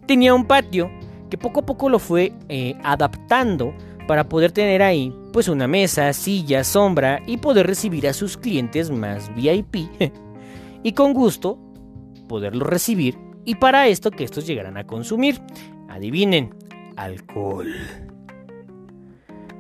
tenía 0.07 0.33
un 0.33 0.45
patio 0.45 0.93
que 1.29 1.37
poco 1.37 1.59
a 1.59 1.67
poco 1.67 1.89
lo 1.89 1.99
fue 1.99 2.33
eh, 2.49 2.77
adaptando 2.85 3.75
para 4.07 4.29
poder 4.29 4.53
tener 4.53 4.81
ahí 4.81 5.13
pues 5.33 5.49
una 5.49 5.67
mesa, 5.67 6.13
silla, 6.13 6.63
sombra 6.63 7.21
y 7.27 7.39
poder 7.39 7.67
recibir 7.67 8.07
a 8.07 8.13
sus 8.13 8.37
clientes 8.37 8.93
más 8.93 9.29
VIP 9.35 9.91
y 10.85 10.93
con 10.93 11.15
gusto 11.15 11.59
poderlos 12.33 12.67
recibir 12.67 13.19
y 13.45 13.57
para 13.57 13.89
esto 13.89 14.11
que 14.11 14.25
estos 14.25 14.47
llegaran 14.47 14.79
a 14.79 14.87
consumir. 14.87 15.39
Adivinen, 15.91 16.55
alcohol. 16.97 17.69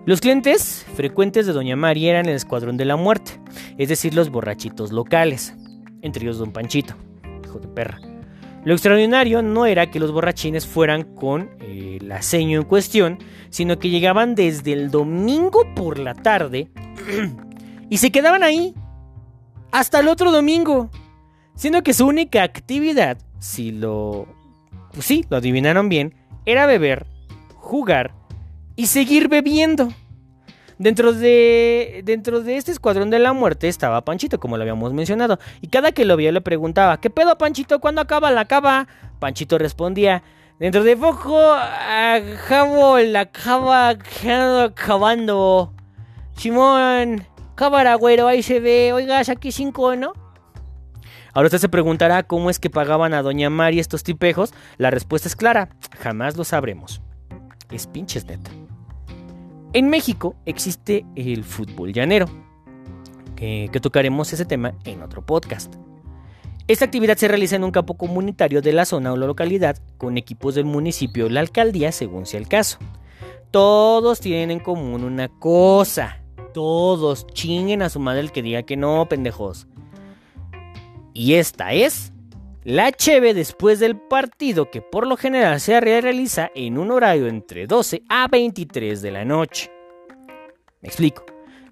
Los 0.06 0.22
clientes 0.22 0.86
frecuentes 0.94 1.44
de 1.44 1.52
Doña 1.52 1.76
María 1.76 2.12
eran 2.12 2.30
el 2.30 2.34
Escuadrón 2.34 2.78
de 2.78 2.86
la 2.86 2.96
Muerte, 2.96 3.38
es 3.76 3.90
decir, 3.90 4.14
los 4.14 4.30
borrachitos 4.30 4.90
locales, 4.90 5.54
entre 6.00 6.22
ellos 6.22 6.38
Don 6.38 6.50
Panchito, 6.50 6.94
hijo 7.44 7.58
de 7.58 7.68
perra. 7.68 8.00
Lo 8.64 8.72
extraordinario 8.72 9.42
no 9.42 9.66
era 9.66 9.90
que 9.90 10.00
los 10.00 10.10
borrachines 10.10 10.66
fueran 10.66 11.02
con 11.14 11.50
eh, 11.60 11.98
el 12.00 12.10
aceño 12.10 12.58
en 12.58 12.64
cuestión, 12.64 13.18
sino 13.50 13.78
que 13.78 13.90
llegaban 13.90 14.34
desde 14.34 14.72
el 14.72 14.90
domingo 14.90 15.66
por 15.76 15.98
la 15.98 16.14
tarde 16.14 16.70
y 17.90 17.98
se 17.98 18.10
quedaban 18.10 18.42
ahí 18.42 18.74
hasta 19.72 20.00
el 20.00 20.08
otro 20.08 20.32
domingo, 20.32 20.90
siendo 21.62 21.84
que 21.84 21.94
su 21.94 22.08
única 22.08 22.42
actividad, 22.42 23.18
si 23.38 23.70
lo... 23.70 24.26
Pues 24.92 25.06
sí, 25.06 25.24
lo 25.30 25.36
adivinaron 25.36 25.88
bien, 25.88 26.12
era 26.44 26.66
beber, 26.66 27.06
jugar 27.54 28.10
y 28.74 28.86
seguir 28.86 29.28
bebiendo. 29.28 29.90
Dentro 30.78 31.12
de, 31.12 32.02
dentro 32.04 32.40
de 32.40 32.56
este 32.56 32.72
escuadrón 32.72 33.10
de 33.10 33.20
la 33.20 33.32
muerte 33.32 33.68
estaba 33.68 34.04
Panchito, 34.04 34.40
como 34.40 34.56
lo 34.56 34.64
habíamos 34.64 34.92
mencionado. 34.92 35.38
Y 35.60 35.68
cada 35.68 35.92
que 35.92 36.04
lo 36.04 36.16
veía 36.16 36.32
le 36.32 36.40
preguntaba, 36.40 37.00
¿qué 37.00 37.10
pedo 37.10 37.38
Panchito? 37.38 37.78
¿Cuándo 37.78 38.00
acaba 38.00 38.32
la 38.32 38.46
cava? 38.46 38.88
Panchito 39.20 39.56
respondía, 39.56 40.24
dentro 40.58 40.82
de 40.82 40.96
poco 40.96 41.38
acabo 41.38 42.98
la 42.98 43.26
cava 43.26 43.90
acabando. 44.64 45.72
Simón, 46.36 47.24
cámara, 47.54 47.94
güero, 47.94 48.26
ahí 48.26 48.42
se 48.42 48.58
ve. 48.58 48.92
Oigas, 48.92 49.28
aquí 49.28 49.52
cinco, 49.52 49.94
¿no? 49.94 50.31
Ahora 51.32 51.46
usted 51.46 51.58
se 51.58 51.68
preguntará 51.68 52.22
cómo 52.24 52.50
es 52.50 52.58
que 52.58 52.70
pagaban 52.70 53.14
a 53.14 53.22
Doña 53.22 53.48
Mari 53.48 53.78
estos 53.78 54.02
tipejos. 54.02 54.52
La 54.76 54.90
respuesta 54.90 55.28
es 55.28 55.36
clara, 55.36 55.70
jamás 55.98 56.36
lo 56.36 56.44
sabremos. 56.44 57.00
Es 57.70 57.86
pinches 57.86 58.26
neta. 58.26 58.50
En 59.72 59.88
México 59.88 60.36
existe 60.44 61.06
el 61.16 61.44
fútbol 61.44 61.94
llanero, 61.94 62.26
que, 63.34 63.70
tocaremos 63.80 64.30
ese 64.32 64.44
tema 64.44 64.74
en 64.84 65.02
otro 65.02 65.24
podcast. 65.24 65.74
Esta 66.68 66.84
actividad 66.84 67.16
se 67.16 67.26
realiza 67.26 67.56
en 67.56 67.64
un 67.64 67.70
campo 67.70 67.96
comunitario 67.96 68.60
de 68.60 68.72
la 68.72 68.84
zona 68.84 69.12
o 69.12 69.16
la 69.16 69.26
localidad 69.26 69.78
con 69.96 70.18
equipos 70.18 70.54
del 70.54 70.66
municipio 70.66 71.26
o 71.26 71.28
la 71.30 71.40
alcaldía 71.40 71.90
según 71.90 72.26
sea 72.26 72.38
el 72.38 72.48
caso. 72.48 72.78
Todos 73.50 74.20
tienen 74.20 74.50
en 74.50 74.60
común 74.60 75.04
una 75.04 75.28
cosa. 75.28 76.22
Todos 76.52 77.26
chinguen 77.28 77.80
a 77.80 77.88
su 77.88 77.98
madre 77.98 78.20
el 78.20 78.30
que 78.30 78.42
diga 78.42 78.62
que 78.62 78.76
no, 78.76 79.08
pendejos. 79.08 79.66
Y 81.14 81.34
esta 81.34 81.72
es 81.72 82.12
La 82.64 82.92
cheve 82.92 83.34
después 83.34 83.80
del 83.80 83.96
partido 83.96 84.70
que 84.70 84.80
por 84.80 85.06
lo 85.06 85.16
general 85.16 85.60
se 85.60 85.80
realiza 85.80 86.50
en 86.54 86.78
un 86.78 86.92
horario 86.92 87.26
entre 87.26 87.66
12 87.66 88.04
a 88.08 88.28
23 88.28 89.02
de 89.02 89.10
la 89.10 89.24
noche. 89.24 89.70
Me 90.80 90.88
explico. 90.88 91.24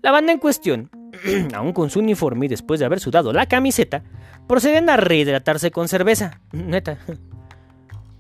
La 0.03 0.11
banda 0.11 0.33
en 0.33 0.39
cuestión, 0.39 0.91
aún 1.55 1.73
con 1.73 1.91
su 1.91 2.01
uniforme 2.01 2.47
y 2.47 2.49
después 2.49 2.81
de 2.81 2.87
haber 2.87 2.99
sudado 2.99 3.33
la 3.33 3.47
camiseta, 3.47 4.03
proceden 4.49 4.91
a 4.91 4.97
rehidratarse 4.97 5.71
con 5.71 5.87
cerveza. 5.87 6.41
Neta. 6.53 6.99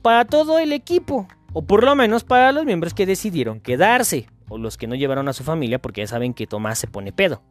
Para 0.03 0.25
todo 0.25 0.59
el 0.59 0.73
equipo, 0.73 1.27
o 1.53 1.63
por 1.63 1.83
lo 1.83 1.97
menos 1.97 2.23
para 2.23 2.53
los 2.53 2.65
miembros 2.65 2.95
que 2.95 3.07
decidieron 3.07 3.61
quedarse, 3.61 4.29
o 4.49 4.59
los 4.59 4.77
que 4.77 4.87
no 4.87 4.95
llevaron 4.95 5.29
a 5.29 5.33
su 5.33 5.43
familia 5.43 5.81
porque 5.81 6.03
ya 6.03 6.07
saben 6.07 6.35
que 6.35 6.47
Tomás 6.47 6.79
se 6.79 6.87
pone 6.87 7.13
pedo. 7.13 7.43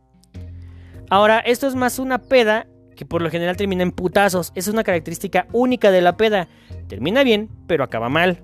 Ahora, 1.10 1.40
esto 1.40 1.68
es 1.68 1.76
más 1.76 2.00
una 2.00 2.20
peda 2.20 2.68
que 3.00 3.06
por 3.06 3.22
lo 3.22 3.32
general 3.32 3.56
termina 3.56 3.82
en 3.82 3.94
putazos. 3.94 4.52
Es 4.56 4.68
una 4.68 4.84
característica 4.84 5.48
única 5.54 5.90
de 5.90 6.02
la 6.02 6.18
peda. 6.18 6.50
Termina 6.90 7.24
bien, 7.24 7.50
pero 7.66 7.86
acaba 7.86 8.10
mal. 8.10 8.44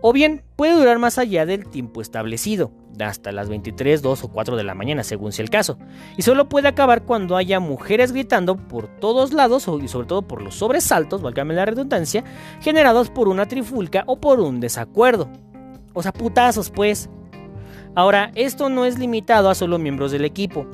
O 0.00 0.14
bien, 0.14 0.42
puede 0.56 0.72
durar 0.72 0.98
más 0.98 1.18
allá 1.18 1.44
del 1.44 1.68
tiempo 1.68 2.00
establecido, 2.00 2.72
hasta 2.98 3.32
las 3.32 3.50
23, 3.50 4.00
2 4.00 4.24
o 4.24 4.28
4 4.28 4.56
de 4.56 4.64
la 4.64 4.74
mañana, 4.74 5.04
según 5.04 5.32
sea 5.32 5.42
el 5.42 5.50
caso. 5.50 5.76
Y 6.16 6.22
solo 6.22 6.48
puede 6.48 6.68
acabar 6.68 7.02
cuando 7.02 7.36
haya 7.36 7.60
mujeres 7.60 8.12
gritando 8.12 8.56
por 8.56 8.88
todos 9.00 9.34
lados 9.34 9.68
y 9.82 9.88
sobre 9.88 10.06
todo 10.06 10.22
por 10.22 10.40
los 10.40 10.54
sobresaltos, 10.54 11.20
valga 11.20 11.44
la 11.44 11.66
redundancia, 11.66 12.24
generados 12.62 13.10
por 13.10 13.28
una 13.28 13.44
trifulca 13.44 14.04
o 14.06 14.18
por 14.18 14.40
un 14.40 14.60
desacuerdo. 14.60 15.28
O 15.92 16.02
sea, 16.02 16.14
putazos, 16.14 16.70
pues. 16.70 17.10
Ahora, 17.94 18.32
esto 18.34 18.70
no 18.70 18.86
es 18.86 18.98
limitado 18.98 19.50
a 19.50 19.54
solo 19.54 19.78
miembros 19.78 20.10
del 20.10 20.24
equipo. 20.24 20.66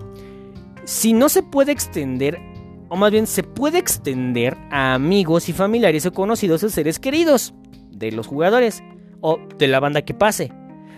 Si 0.84 1.12
no 1.12 1.28
se 1.28 1.42
puede 1.42 1.72
extender, 1.72 2.51
o 2.92 2.96
más 2.96 3.10
bien 3.10 3.26
se 3.26 3.42
puede 3.42 3.78
extender 3.78 4.54
a 4.70 4.92
amigos 4.92 5.48
y 5.48 5.54
familiares 5.54 6.04
o 6.04 6.12
conocidos 6.12 6.62
o 6.62 6.68
seres 6.68 6.98
queridos 6.98 7.54
de 7.90 8.12
los 8.12 8.26
jugadores 8.26 8.82
o 9.22 9.38
de 9.56 9.66
la 9.66 9.80
banda 9.80 10.02
que 10.02 10.12
pase. 10.12 10.52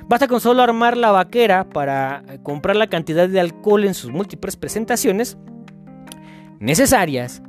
Basta 0.09 0.27
con 0.27 0.41
solo 0.41 0.65
armar 0.65 0.97
la 0.97 1.13
vaquera 1.13 1.71
para 1.71 2.25
comprar 2.43 2.75
la 2.75 2.89
cantidad 2.89 3.29
de 3.29 3.39
alcohol 3.39 3.85
en 3.85 3.95
sus 3.95 4.11
múltiples 4.11 4.57
presentaciones 4.57 5.39
necesarias 6.59 7.41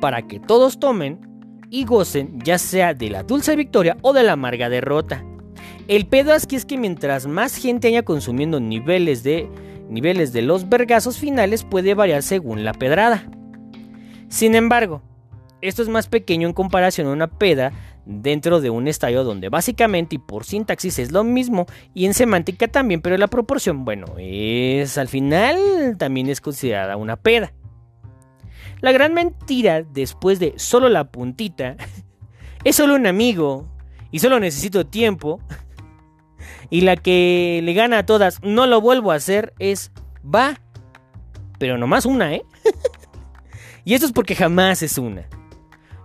para 0.00 0.22
que 0.22 0.38
todos 0.38 0.78
tomen 0.78 1.18
y 1.68 1.84
gocen 1.84 2.38
ya 2.44 2.58
sea 2.58 2.94
de 2.94 3.10
la 3.10 3.24
dulce 3.24 3.56
victoria 3.56 3.96
o 4.02 4.12
de 4.12 4.22
la 4.22 4.34
amarga 4.34 4.68
derrota. 4.68 5.24
El 5.88 6.06
pedo 6.06 6.32
aquí 6.32 6.54
es 6.54 6.64
que 6.64 6.78
mientras 6.78 7.26
más 7.26 7.56
gente 7.56 7.88
haya 7.88 8.04
consumiendo 8.04 8.60
niveles 8.60 9.24
de 9.24 9.50
niveles 9.88 10.32
de 10.32 10.42
los 10.42 10.68
vergazos 10.68 11.18
finales 11.18 11.64
puede 11.64 11.94
variar 11.94 12.22
según 12.22 12.62
la 12.62 12.72
pedrada. 12.72 13.28
Sin 14.30 14.54
embargo, 14.54 15.02
esto 15.60 15.82
es 15.82 15.88
más 15.88 16.06
pequeño 16.06 16.46
en 16.46 16.54
comparación 16.54 17.08
a 17.08 17.12
una 17.12 17.26
peda 17.26 17.72
dentro 18.06 18.60
de 18.60 18.70
un 18.70 18.86
estadio 18.86 19.24
donde 19.24 19.48
básicamente 19.48 20.14
y 20.14 20.18
por 20.18 20.44
sintaxis 20.44 21.00
es 21.00 21.12
lo 21.12 21.24
mismo 21.24 21.66
y 21.94 22.06
en 22.06 22.14
semántica 22.14 22.68
también, 22.68 23.02
pero 23.02 23.18
la 23.18 23.26
proporción, 23.26 23.84
bueno, 23.84 24.06
es 24.18 24.98
al 24.98 25.08
final 25.08 25.96
también 25.98 26.28
es 26.28 26.40
considerada 26.40 26.96
una 26.96 27.16
peda. 27.16 27.52
La 28.80 28.92
gran 28.92 29.14
mentira 29.14 29.82
después 29.82 30.38
de 30.38 30.54
solo 30.56 30.88
la 30.88 31.10
puntita 31.10 31.76
es 32.64 32.76
solo 32.76 32.94
un 32.94 33.08
amigo 33.08 33.66
y 34.12 34.20
solo 34.20 34.40
necesito 34.40 34.86
tiempo. 34.86 35.40
Y 36.72 36.82
la 36.82 36.94
que 36.94 37.60
le 37.64 37.72
gana 37.72 37.98
a 37.98 38.06
todas, 38.06 38.40
no 38.44 38.64
lo 38.64 38.80
vuelvo 38.80 39.10
a 39.10 39.16
hacer, 39.16 39.52
es 39.58 39.90
va. 40.22 40.60
Pero 41.58 41.78
nomás 41.78 42.06
una, 42.06 42.32
¿eh? 42.32 42.44
y 43.90 43.94
esto 43.94 44.06
es 44.06 44.12
porque 44.12 44.36
jamás 44.36 44.84
es 44.84 44.98
una. 44.98 45.24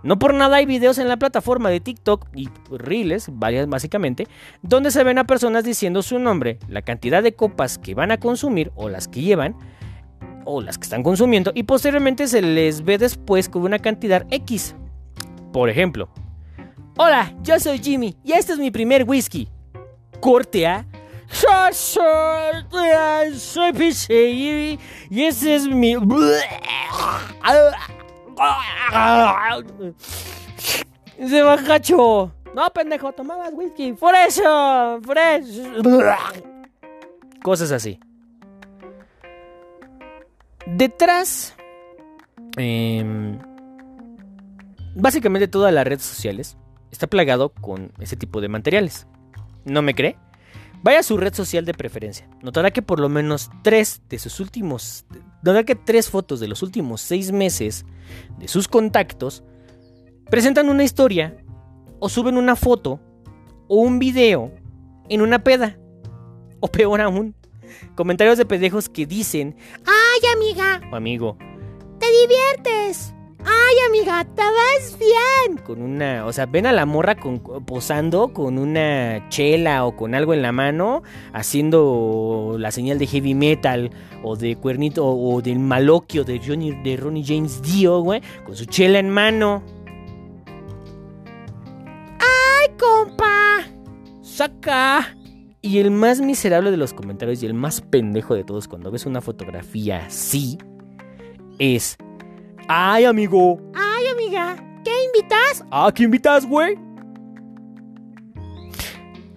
No 0.02 0.18
por 0.18 0.34
nada 0.34 0.56
hay 0.56 0.66
videos 0.66 0.98
en 0.98 1.06
la 1.06 1.18
plataforma 1.18 1.70
de 1.70 1.78
TikTok 1.78 2.26
y 2.34 2.48
Reels, 2.68 3.28
varias 3.32 3.68
básicamente, 3.68 4.26
donde 4.60 4.90
se 4.90 5.04
ven 5.04 5.18
a 5.18 5.28
personas 5.28 5.62
diciendo 5.62 6.02
su 6.02 6.18
nombre, 6.18 6.58
la 6.68 6.82
cantidad 6.82 7.22
de 7.22 7.36
copas 7.36 7.78
que 7.78 7.94
van 7.94 8.10
a 8.10 8.18
consumir 8.18 8.72
o 8.74 8.88
las 8.88 9.06
que 9.06 9.20
llevan, 9.20 9.54
o 10.44 10.60
las 10.62 10.78
que 10.78 10.82
están 10.82 11.04
consumiendo, 11.04 11.52
y 11.54 11.62
posteriormente 11.62 12.26
se 12.26 12.42
les 12.42 12.84
ve 12.84 12.98
después 12.98 13.48
con 13.48 13.62
una 13.62 13.78
cantidad 13.78 14.26
X. 14.32 14.74
Por 15.52 15.70
ejemplo, 15.70 16.08
Hola, 16.98 17.36
yo 17.44 17.60
soy 17.60 17.78
Jimmy 17.78 18.16
y 18.24 18.32
este 18.32 18.52
es 18.52 18.58
mi 18.58 18.72
primer 18.72 19.04
whisky. 19.04 19.48
Corte 20.18 20.66
A. 20.66 20.84
Yo 21.32 21.72
soy, 21.72 23.38
soy 23.38 24.78
y, 25.10 25.24
este 25.24 25.54
es 25.56 25.66
mi... 25.66 25.94
Se 31.18 31.42
bajacho. 31.42 32.32
No, 32.54 32.70
pendejo, 32.72 33.12
tomabas 33.12 33.52
whisky. 33.52 33.92
Por 33.92 34.14
eso, 34.14 35.00
por 35.04 35.18
Cosas 37.42 37.70
así. 37.72 38.00
Detrás, 40.66 41.54
eh, 42.56 43.04
básicamente 44.94 45.48
todas 45.48 45.72
las 45.72 45.86
redes 45.86 46.02
sociales 46.02 46.56
está 46.90 47.06
plagado 47.06 47.50
con 47.50 47.92
ese 48.00 48.16
tipo 48.16 48.40
de 48.40 48.48
materiales. 48.48 49.06
¿No 49.64 49.82
me 49.82 49.94
cree? 49.94 50.16
Vaya 50.82 51.00
a 51.00 51.02
su 51.02 51.16
red 51.16 51.34
social 51.34 51.64
de 51.64 51.74
preferencia. 51.74 52.28
Notará 52.42 52.70
que 52.70 52.82
por 52.82 53.00
lo 53.00 53.08
menos 53.08 53.50
tres 53.62 54.02
de 54.08 54.18
sus 54.18 54.40
últimos. 54.40 55.04
Notará 55.42 55.64
que 55.64 55.74
tres 55.74 56.10
fotos 56.10 56.40
de 56.40 56.48
los 56.48 56.62
últimos 56.62 57.00
seis 57.00 57.32
meses 57.32 57.84
de 58.38 58.48
sus 58.48 58.68
contactos 58.68 59.42
presentan 60.30 60.68
una 60.68 60.84
historia 60.84 61.36
o 61.98 62.08
suben 62.08 62.36
una 62.36 62.56
foto 62.56 63.00
o 63.68 63.80
un 63.80 63.98
video 63.98 64.52
en 65.08 65.22
una 65.22 65.42
peda. 65.42 65.78
O 66.60 66.68
peor 66.68 67.00
aún, 67.00 67.34
comentarios 67.94 68.38
de 68.38 68.46
pendejos 68.46 68.88
que 68.88 69.06
dicen: 69.06 69.56
¡Ay, 69.84 70.30
amiga! 70.34 70.80
O 70.92 70.96
amigo, 70.96 71.36
¡te 71.98 72.06
diviertes! 72.22 73.15
¡Ay, 73.48 73.76
amiga, 73.88 74.24
te 74.24 74.42
ves 74.42 74.98
bien! 74.98 75.58
Con 75.58 75.80
una, 75.80 76.26
o 76.26 76.32
sea, 76.32 76.46
ven 76.46 76.66
a 76.66 76.72
la 76.72 76.84
morra 76.84 77.14
con, 77.14 77.38
posando 77.64 78.32
con 78.32 78.58
una 78.58 79.28
chela 79.28 79.84
o 79.86 79.96
con 79.96 80.16
algo 80.16 80.34
en 80.34 80.42
la 80.42 80.50
mano, 80.50 81.04
haciendo 81.32 82.56
la 82.58 82.72
señal 82.72 82.98
de 82.98 83.06
heavy 83.06 83.34
metal 83.34 83.90
o 84.24 84.34
de 84.34 84.56
cuernito 84.56 85.06
o, 85.06 85.40
del 85.42 85.60
maloquio 85.60 86.24
de, 86.24 86.40
Johnny, 86.44 86.72
de 86.82 86.96
Ronnie 86.96 87.24
James 87.24 87.62
Dio, 87.62 88.00
güey, 88.00 88.20
con 88.44 88.56
su 88.56 88.64
chela 88.64 88.98
en 88.98 89.10
mano. 89.10 89.62
¡Ay, 92.18 92.68
compa! 92.76 93.64
¡Saca! 94.22 95.16
Y 95.62 95.78
el 95.78 95.92
más 95.92 96.20
miserable 96.20 96.72
de 96.72 96.76
los 96.78 96.92
comentarios 96.92 97.44
y 97.44 97.46
el 97.46 97.54
más 97.54 97.80
pendejo 97.80 98.34
de 98.34 98.42
todos 98.42 98.66
cuando 98.66 98.90
ves 98.90 99.06
una 99.06 99.20
fotografía 99.20 100.06
así 100.06 100.58
es 101.58 101.96
Ay, 102.68 103.04
amigo. 103.04 103.60
Ay, 103.74 104.06
amiga. 104.08 104.56
¿Qué 104.84 104.90
invitas? 105.04 105.64
Ah, 105.70 105.90
¿qué 105.94 106.02
invitas, 106.02 106.46
güey? 106.46 106.76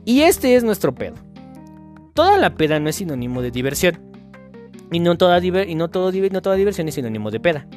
Y 0.04 0.22
este 0.22 0.56
es 0.56 0.64
nuestro 0.64 0.96
pedo. 0.96 1.16
Toda 2.16 2.38
la 2.38 2.56
peda 2.56 2.80
no 2.80 2.90
es 2.90 2.96
sinónimo 2.96 3.42
de 3.42 3.52
diversión. 3.52 4.02
Y 4.92 5.00
no 5.00 5.18
toda, 5.18 5.38
y 5.40 5.76
no 5.76 5.90
todo, 5.90 6.12
no 6.12 6.42
toda 6.42 6.56
diversión 6.56 6.88
es 6.88 6.96
sinónimo 6.96 7.30
de 7.30 7.40
peda. 7.40 7.68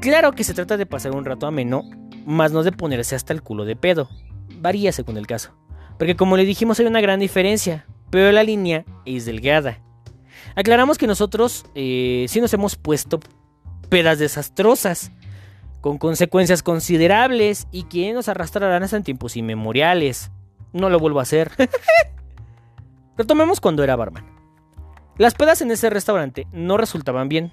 Claro 0.00 0.32
que 0.32 0.42
se 0.42 0.54
trata 0.54 0.76
de 0.76 0.86
pasar 0.86 1.12
un 1.12 1.24
rato 1.24 1.46
ameno, 1.46 1.84
más 2.26 2.50
no 2.50 2.64
de 2.64 2.72
ponerse 2.72 3.14
hasta 3.14 3.32
el 3.32 3.42
culo 3.42 3.64
de 3.64 3.76
pedo. 3.76 4.08
Varía 4.60 4.90
según 4.90 5.16
el 5.16 5.28
caso. 5.28 5.52
Porque 5.98 6.16
como 6.16 6.36
le 6.36 6.44
dijimos 6.44 6.80
hay 6.80 6.86
una 6.86 7.00
gran 7.00 7.20
diferencia, 7.20 7.86
pero 8.10 8.32
la 8.32 8.42
línea 8.42 8.84
es 9.04 9.26
delgada. 9.26 9.78
Aclaramos 10.56 10.98
que 10.98 11.06
nosotros 11.06 11.64
eh, 11.76 12.26
sí 12.28 12.40
nos 12.40 12.52
hemos 12.54 12.74
puesto 12.74 13.20
pedas 13.90 14.18
desastrosas, 14.18 15.12
con 15.82 15.98
consecuencias 15.98 16.62
considerables 16.62 17.66
y 17.70 17.82
que 17.84 18.12
nos 18.12 18.28
arrastrarán 18.28 18.82
hasta 18.82 18.96
en 18.96 19.02
tiempos 19.02 19.36
inmemoriales. 19.36 20.30
No 20.72 20.88
lo 20.88 20.98
vuelvo 20.98 21.18
a 21.18 21.24
hacer. 21.24 21.50
Retomemos 23.18 23.60
cuando 23.60 23.84
era 23.84 23.96
barman. 23.96 24.26
Las 25.18 25.34
pedas 25.34 25.60
en 25.60 25.70
ese 25.70 25.90
restaurante 25.90 26.46
no 26.52 26.78
resultaban 26.78 27.28
bien. 27.28 27.52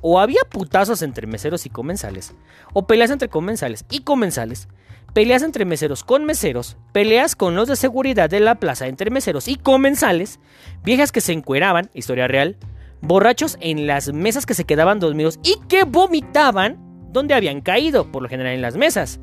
O 0.00 0.20
había 0.20 0.42
putazos 0.48 1.02
entre 1.02 1.26
meseros 1.26 1.66
y 1.66 1.70
comensales, 1.70 2.34
o 2.72 2.86
peleas 2.86 3.10
entre 3.10 3.28
comensales 3.28 3.84
y 3.90 4.02
comensales, 4.02 4.68
peleas 5.12 5.42
entre 5.42 5.64
meseros 5.64 6.04
con 6.04 6.24
meseros, 6.24 6.76
peleas 6.92 7.34
con 7.34 7.56
los 7.56 7.66
de 7.66 7.74
seguridad 7.74 8.30
de 8.30 8.38
la 8.38 8.54
plaza 8.56 8.86
entre 8.86 9.10
meseros 9.10 9.48
y 9.48 9.56
comensales, 9.56 10.38
viejas 10.84 11.10
que 11.10 11.20
se 11.20 11.32
encueraban, 11.32 11.90
historia 11.94 12.28
real, 12.28 12.56
borrachos 13.00 13.56
en 13.60 13.86
las 13.86 14.12
mesas 14.12 14.46
que 14.46 14.54
se 14.54 14.64
quedaban 14.64 15.00
dormidos 15.00 15.38
y 15.42 15.56
que 15.68 15.84
vomitaban 15.84 16.78
donde 17.12 17.34
habían 17.34 17.60
caído, 17.60 18.10
por 18.10 18.22
lo 18.22 18.28
general 18.28 18.54
en 18.54 18.62
las 18.62 18.76
mesas. 18.76 19.20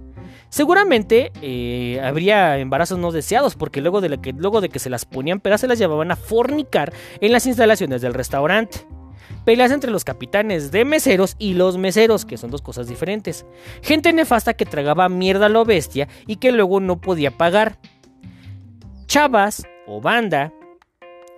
Seguramente 0.50 1.32
eh, 1.42 2.00
habría 2.04 2.58
embarazos 2.60 2.98
no 2.98 3.12
deseados 3.12 3.56
porque 3.56 3.82
luego 3.82 4.02
de, 4.02 4.18
que, 4.20 4.32
luego 4.32 4.62
de 4.62 4.70
que 4.70 4.80
se 4.80 4.90
las 4.90 5.06
ponían 5.06 5.40
pedas 5.40 5.62
se 5.62 5.68
las 5.68 5.80
llevaban 5.80 6.12
a 6.12 6.16
fornicar 6.16 6.94
en 7.20 7.32
las 7.32 7.46
instalaciones 7.46 8.02
del 8.02 8.14
restaurante. 8.14 8.88
Peleas 9.44 9.72
entre 9.72 9.92
los 9.92 10.04
capitanes 10.04 10.72
de 10.72 10.86
meseros 10.86 11.36
y 11.38 11.54
los 11.54 11.78
meseros, 11.78 12.26
que 12.26 12.38
son 12.38 12.52
dos 12.52 12.62
cosas 12.62 12.88
diferentes. 12.88 13.46
Gente 13.82 14.12
nefasta 14.12 14.54
que 14.54 14.66
tragaba 14.66 15.10
mierda 15.10 15.48
a 15.48 15.50
lo 15.50 15.66
bestia 15.66 16.08
y 16.26 16.38
que 16.38 16.52
luego 16.52 16.80
no 16.80 17.00
podía 17.00 17.32
pagar. 17.32 17.78
Chavas 19.06 19.64
o 19.86 20.02
banda, 20.02 20.52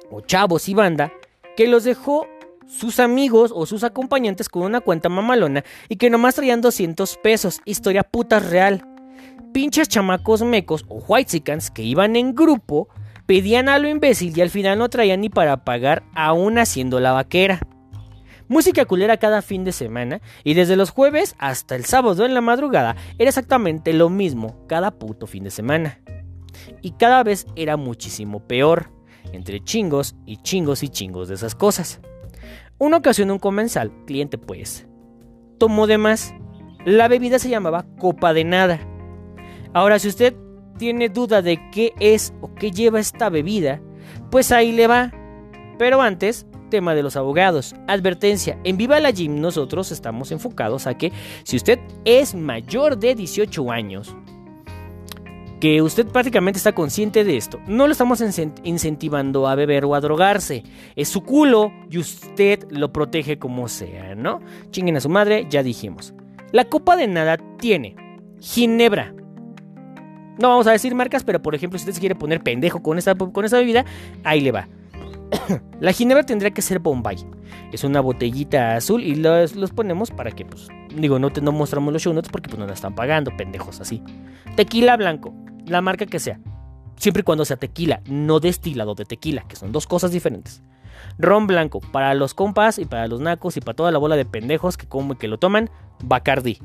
o 0.09 0.21
chavos 0.21 0.69
y 0.69 0.73
banda, 0.73 1.11
que 1.57 1.67
los 1.67 1.83
dejó 1.83 2.27
sus 2.67 2.99
amigos 2.99 3.51
o 3.53 3.65
sus 3.65 3.83
acompañantes 3.83 4.47
con 4.47 4.61
una 4.61 4.79
cuenta 4.79 5.09
mamalona 5.09 5.63
y 5.89 5.95
que 5.95 6.09
nomás 6.09 6.35
traían 6.35 6.61
200 6.61 7.17
pesos. 7.17 7.61
Historia 7.65 8.03
puta 8.03 8.39
real. 8.39 8.85
Pinches 9.53 9.89
chamacos 9.89 10.43
mecos 10.43 10.85
o 10.87 11.03
whitesicans 11.07 11.71
que 11.71 11.81
iban 11.81 12.15
en 12.15 12.35
grupo, 12.35 12.89
pedían 13.25 13.69
a 13.69 13.79
lo 13.79 13.89
imbécil 13.89 14.37
y 14.37 14.41
al 14.41 14.51
final 14.51 14.77
no 14.77 14.87
traían 14.89 15.21
ni 15.21 15.29
para 15.29 15.65
pagar, 15.65 16.03
aún 16.13 16.59
haciendo 16.59 16.99
la 16.99 17.13
vaquera. 17.13 17.59
Música 18.47 18.85
culera 18.85 19.17
cada 19.17 19.41
fin 19.41 19.63
de 19.63 19.71
semana 19.71 20.21
y 20.43 20.53
desde 20.53 20.75
los 20.75 20.91
jueves 20.91 21.35
hasta 21.39 21.75
el 21.75 21.85
sábado 21.85 22.23
en 22.23 22.35
la 22.35 22.41
madrugada 22.41 22.95
era 23.17 23.29
exactamente 23.29 23.93
lo 23.93 24.09
mismo 24.09 24.63
cada 24.67 24.91
puto 24.91 25.25
fin 25.25 25.43
de 25.43 25.51
semana. 25.51 25.99
Y 26.81 26.91
cada 26.91 27.23
vez 27.23 27.47
era 27.55 27.77
muchísimo 27.77 28.39
peor, 28.47 28.96
entre 29.33 29.63
chingos 29.63 30.15
y 30.25 30.37
chingos 30.37 30.83
y 30.83 30.89
chingos 30.89 31.27
de 31.27 31.35
esas 31.35 31.55
cosas. 31.55 31.99
Una 32.77 32.97
ocasión 32.97 33.31
un 33.31 33.39
comensal, 33.39 33.91
cliente 34.05 34.37
pues, 34.37 34.87
tomó 35.57 35.87
de 35.87 35.97
más. 35.97 36.33
La 36.85 37.07
bebida 37.07 37.39
se 37.39 37.49
llamaba 37.49 37.85
copa 37.99 38.33
de 38.33 38.43
nada. 38.43 38.79
Ahora, 39.73 39.99
si 39.99 40.07
usted 40.07 40.35
tiene 40.77 41.09
duda 41.09 41.41
de 41.41 41.59
qué 41.71 41.93
es 41.99 42.33
o 42.41 42.53
qué 42.53 42.71
lleva 42.71 42.99
esta 42.99 43.29
bebida, 43.29 43.81
pues 44.29 44.51
ahí 44.51 44.71
le 44.71 44.87
va. 44.87 45.11
Pero 45.77 46.01
antes, 46.01 46.45
tema 46.69 46.95
de 46.95 47.03
los 47.03 47.15
abogados. 47.15 47.75
Advertencia, 47.87 48.59
en 48.63 48.77
Viva 48.77 48.99
la 48.99 49.11
Gym 49.11 49.41
nosotros 49.41 49.91
estamos 49.91 50.31
enfocados 50.31 50.87
a 50.87 50.97
que 50.97 51.11
si 51.43 51.57
usted 51.57 51.79
es 52.05 52.35
mayor 52.35 52.97
de 52.97 53.15
18 53.15 53.71
años, 53.71 54.15
que 55.59 55.81
usted 55.81 56.05
prácticamente 56.07 56.57
está 56.57 56.73
consciente 56.73 57.23
de 57.23 57.37
esto. 57.37 57.59
No 57.67 57.87
lo 57.87 57.91
estamos 57.91 58.21
incentivando 58.63 59.47
a 59.47 59.55
beber 59.55 59.85
o 59.85 59.95
a 59.95 60.01
drogarse. 60.01 60.63
Es 60.95 61.09
su 61.09 61.23
culo 61.23 61.71
y 61.89 61.97
usted 61.97 62.65
lo 62.69 62.93
protege 62.93 63.39
como 63.39 63.67
sea, 63.67 64.15
¿no? 64.15 64.39
Chinguen 64.71 64.97
a 64.97 65.01
su 65.01 65.09
madre, 65.09 65.47
ya 65.49 65.63
dijimos. 65.63 66.13
La 66.51 66.65
copa 66.65 66.95
de 66.95 67.07
nada 67.07 67.37
tiene 67.57 67.95
ginebra. 68.39 69.13
No 70.39 70.49
vamos 70.49 70.67
a 70.67 70.71
decir 70.71 70.93
marcas, 70.93 71.23
pero 71.23 71.41
por 71.41 71.55
ejemplo, 71.55 71.79
si 71.79 71.83
usted 71.83 71.93
se 71.93 71.99
quiere 71.99 72.15
poner 72.15 72.41
pendejo 72.41 72.83
con 72.83 72.99
esa, 72.99 73.15
con 73.15 73.43
esa 73.43 73.57
bebida, 73.57 73.85
ahí 74.23 74.41
le 74.41 74.51
va. 74.51 74.67
la 75.79 75.91
ginebra 75.91 76.23
tendría 76.23 76.51
que 76.51 76.61
ser 76.61 76.77
Bombay. 76.77 77.17
Es 77.71 77.83
una 77.83 77.99
botellita 78.01 78.75
azul 78.75 79.03
y 79.03 79.15
los, 79.15 79.55
los 79.55 79.71
ponemos 79.71 80.11
para 80.11 80.31
que, 80.31 80.45
pues, 80.45 80.67
digo, 80.95 81.17
no, 81.17 81.31
te, 81.31 81.41
no 81.41 81.51
mostramos 81.51 81.91
los 81.91 82.03
show 82.03 82.13
notes 82.13 82.31
porque 82.31 82.49
pues 82.49 82.59
no 82.59 82.67
la 82.67 82.73
están 82.73 82.93
pagando, 82.93 83.35
pendejos 83.35 83.81
así. 83.81 84.03
Tequila 84.55 84.95
blanco 84.95 85.33
la 85.67 85.81
marca 85.81 86.05
que 86.05 86.19
sea. 86.19 86.39
Siempre 86.95 87.21
y 87.21 87.23
cuando 87.23 87.45
sea 87.45 87.57
tequila, 87.57 88.01
no 88.07 88.39
destilado 88.39 88.95
de 88.95 89.05
tequila, 89.05 89.43
que 89.47 89.55
son 89.55 89.71
dos 89.71 89.85
cosas 89.85 90.11
diferentes. 90.11 90.63
Ron 91.19 91.47
blanco, 91.47 91.79
para 91.79 92.13
los 92.13 92.33
compas 92.33 92.79
y 92.79 92.85
para 92.85 93.07
los 93.07 93.19
nacos 93.19 93.57
y 93.57 93.61
para 93.61 93.75
toda 93.75 93.91
la 93.91 93.99
bola 93.99 94.15
de 94.15 94.25
pendejos 94.25 94.77
que 94.77 94.87
como 94.87 95.17
que 95.17 95.27
lo 95.27 95.37
toman, 95.37 95.69
Bacardi. 96.03 96.59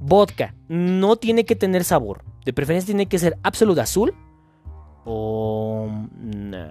Vodka, 0.00 0.54
no 0.68 1.16
tiene 1.16 1.44
que 1.44 1.56
tener 1.56 1.84
sabor. 1.84 2.22
De 2.44 2.52
preferencia 2.52 2.86
tiene 2.86 3.06
que 3.06 3.18
ser 3.18 3.38
absoluto 3.42 3.80
azul. 3.80 4.14
O... 5.04 5.88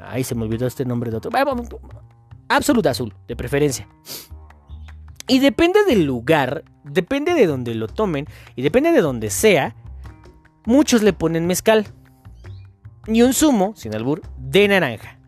Ahí 0.05 0.23
se 0.23 0.35
me 0.35 0.43
olvidó 0.43 0.67
este 0.67 0.85
nombre 0.85 1.11
de 1.11 1.17
otro. 1.17 1.31
Absoluto 2.47 2.89
azul, 2.89 3.13
de 3.27 3.35
preferencia. 3.35 3.87
Y 5.27 5.39
depende 5.39 5.83
del 5.85 6.05
lugar, 6.05 6.63
depende 6.83 7.33
de 7.33 7.47
donde 7.47 7.73
lo 7.73 7.87
tomen 7.87 8.27
y 8.55 8.61
depende 8.61 8.91
de 8.91 9.01
donde 9.01 9.31
sea, 9.31 9.75
muchos 10.65 11.03
le 11.03 11.13
ponen 11.13 11.47
mezcal. 11.47 11.87
Y 13.07 13.21
un 13.21 13.33
zumo, 13.33 13.73
sin 13.75 13.95
albur, 13.95 14.21
de 14.37 14.67
naranja. 14.67 15.19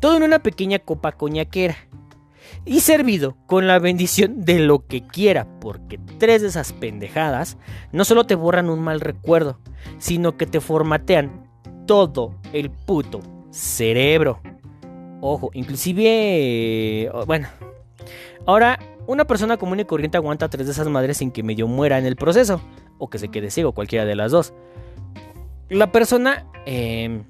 Todo 0.00 0.16
en 0.16 0.22
una 0.22 0.38
pequeña 0.38 0.78
copa 0.78 1.12
coñaquera. 1.12 1.76
Y 2.64 2.80
servido 2.80 3.36
con 3.46 3.66
la 3.66 3.78
bendición 3.78 4.44
de 4.44 4.58
lo 4.60 4.86
que 4.86 5.06
quiera, 5.06 5.46
porque 5.60 6.00
tres 6.18 6.42
de 6.42 6.48
esas 6.48 6.72
pendejadas 6.72 7.58
no 7.92 8.04
solo 8.04 8.24
te 8.24 8.34
borran 8.34 8.70
un 8.70 8.80
mal 8.80 9.00
recuerdo, 9.00 9.60
sino 9.98 10.36
que 10.36 10.46
te 10.46 10.60
formatean 10.60 11.48
todo 11.86 12.34
el 12.52 12.70
puto 12.70 13.20
cerebro. 13.50 14.40
Ojo, 15.20 15.50
inclusive... 15.54 17.10
Bueno. 17.26 17.48
Ahora, 18.46 18.78
una 19.06 19.24
persona 19.24 19.56
común 19.56 19.80
y 19.80 19.84
corriente 19.84 20.16
aguanta 20.16 20.48
tres 20.48 20.66
de 20.66 20.72
esas 20.72 20.88
madres 20.88 21.18
sin 21.18 21.30
que 21.30 21.42
medio 21.42 21.66
muera 21.66 21.98
en 21.98 22.06
el 22.06 22.16
proceso 22.16 22.60
o 22.98 23.08
que 23.08 23.18
se 23.18 23.28
quede 23.28 23.50
ciego, 23.50 23.72
cualquiera 23.72 24.04
de 24.04 24.16
las 24.16 24.32
dos. 24.32 24.52
La 25.68 25.92
persona 25.92 26.46
em, 26.64 27.24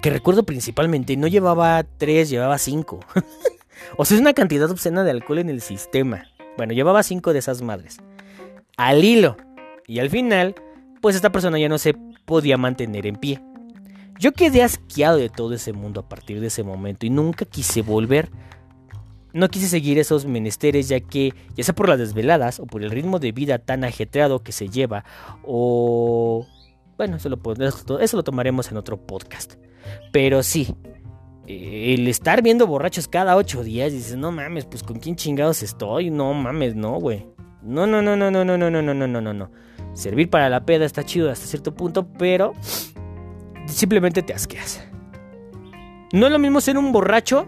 que 0.00 0.10
recuerdo 0.10 0.44
principalmente 0.44 1.16
no 1.16 1.26
llevaba 1.26 1.82
3, 1.82 2.30
llevaba 2.30 2.58
5. 2.58 3.00
o 3.96 4.04
sea, 4.04 4.14
es 4.14 4.20
una 4.20 4.34
cantidad 4.34 4.70
obscena 4.70 5.04
de 5.04 5.10
alcohol 5.10 5.38
en 5.38 5.50
el 5.50 5.60
sistema. 5.60 6.26
Bueno, 6.56 6.72
llevaba 6.72 7.02
5 7.02 7.32
de 7.32 7.38
esas 7.38 7.62
madres. 7.62 7.98
Al 8.76 9.04
hilo. 9.04 9.36
Y 9.86 9.98
al 9.98 10.10
final, 10.10 10.54
pues 11.00 11.16
esta 11.16 11.30
persona 11.30 11.58
ya 11.58 11.68
no 11.68 11.78
se 11.78 11.94
podía 12.24 12.56
mantener 12.56 13.06
en 13.06 13.16
pie. 13.16 13.42
Yo 14.18 14.32
quedé 14.32 14.62
asqueado 14.62 15.18
de 15.18 15.28
todo 15.28 15.54
ese 15.54 15.72
mundo 15.72 16.00
a 16.00 16.08
partir 16.08 16.40
de 16.40 16.46
ese 16.46 16.62
momento 16.62 17.04
y 17.04 17.10
nunca 17.10 17.44
quise 17.44 17.82
volver 17.82 18.30
no 19.36 19.48
quise 19.48 19.68
seguir 19.68 19.98
esos 19.98 20.24
menesteres 20.24 20.88
ya 20.88 21.00
que, 21.00 21.34
ya 21.54 21.62
sea 21.62 21.74
por 21.74 21.88
las 21.88 21.98
desveladas 21.98 22.58
o 22.58 22.66
por 22.66 22.82
el 22.82 22.90
ritmo 22.90 23.18
de 23.18 23.32
vida 23.32 23.58
tan 23.58 23.84
ajetreado 23.84 24.42
que 24.42 24.52
se 24.52 24.68
lleva, 24.68 25.04
o... 25.44 26.46
Bueno, 26.96 27.16
eso 27.16 27.28
lo, 27.28 27.38
eso 28.00 28.16
lo 28.16 28.24
tomaremos 28.24 28.70
en 28.70 28.78
otro 28.78 28.96
podcast. 28.96 29.56
Pero 30.12 30.42
sí, 30.42 30.74
eh, 31.46 31.94
el 31.94 32.08
estar 32.08 32.40
viendo 32.42 32.66
borrachos 32.66 33.06
cada 33.06 33.36
ocho 33.36 33.62
días, 33.62 33.92
dices, 33.92 34.16
no 34.16 34.32
mames, 34.32 34.64
pues 34.64 34.82
con 34.82 34.98
quién 34.98 35.14
chingados 35.14 35.62
estoy, 35.62 36.08
no 36.08 36.32
mames, 36.32 36.74
no, 36.74 36.98
güey. 36.98 37.26
No, 37.62 37.86
no, 37.86 38.00
no, 38.00 38.16
no, 38.16 38.30
no, 38.30 38.44
no, 38.46 38.56
no, 38.56 38.70
no, 38.70 38.80
no, 38.80 38.94
no, 38.94 39.06
no, 39.06 39.20
no, 39.20 39.34
no. 39.34 39.50
Servir 39.92 40.30
para 40.30 40.48
la 40.48 40.64
peda 40.64 40.86
está 40.86 41.04
chido 41.04 41.30
hasta 41.30 41.46
cierto 41.46 41.74
punto, 41.74 42.10
pero 42.18 42.54
simplemente 43.66 44.22
te 44.22 44.32
asqueas. 44.32 44.82
No 46.12 46.26
es 46.26 46.32
lo 46.32 46.38
mismo 46.38 46.62
ser 46.62 46.78
un 46.78 46.92
borracho 46.92 47.46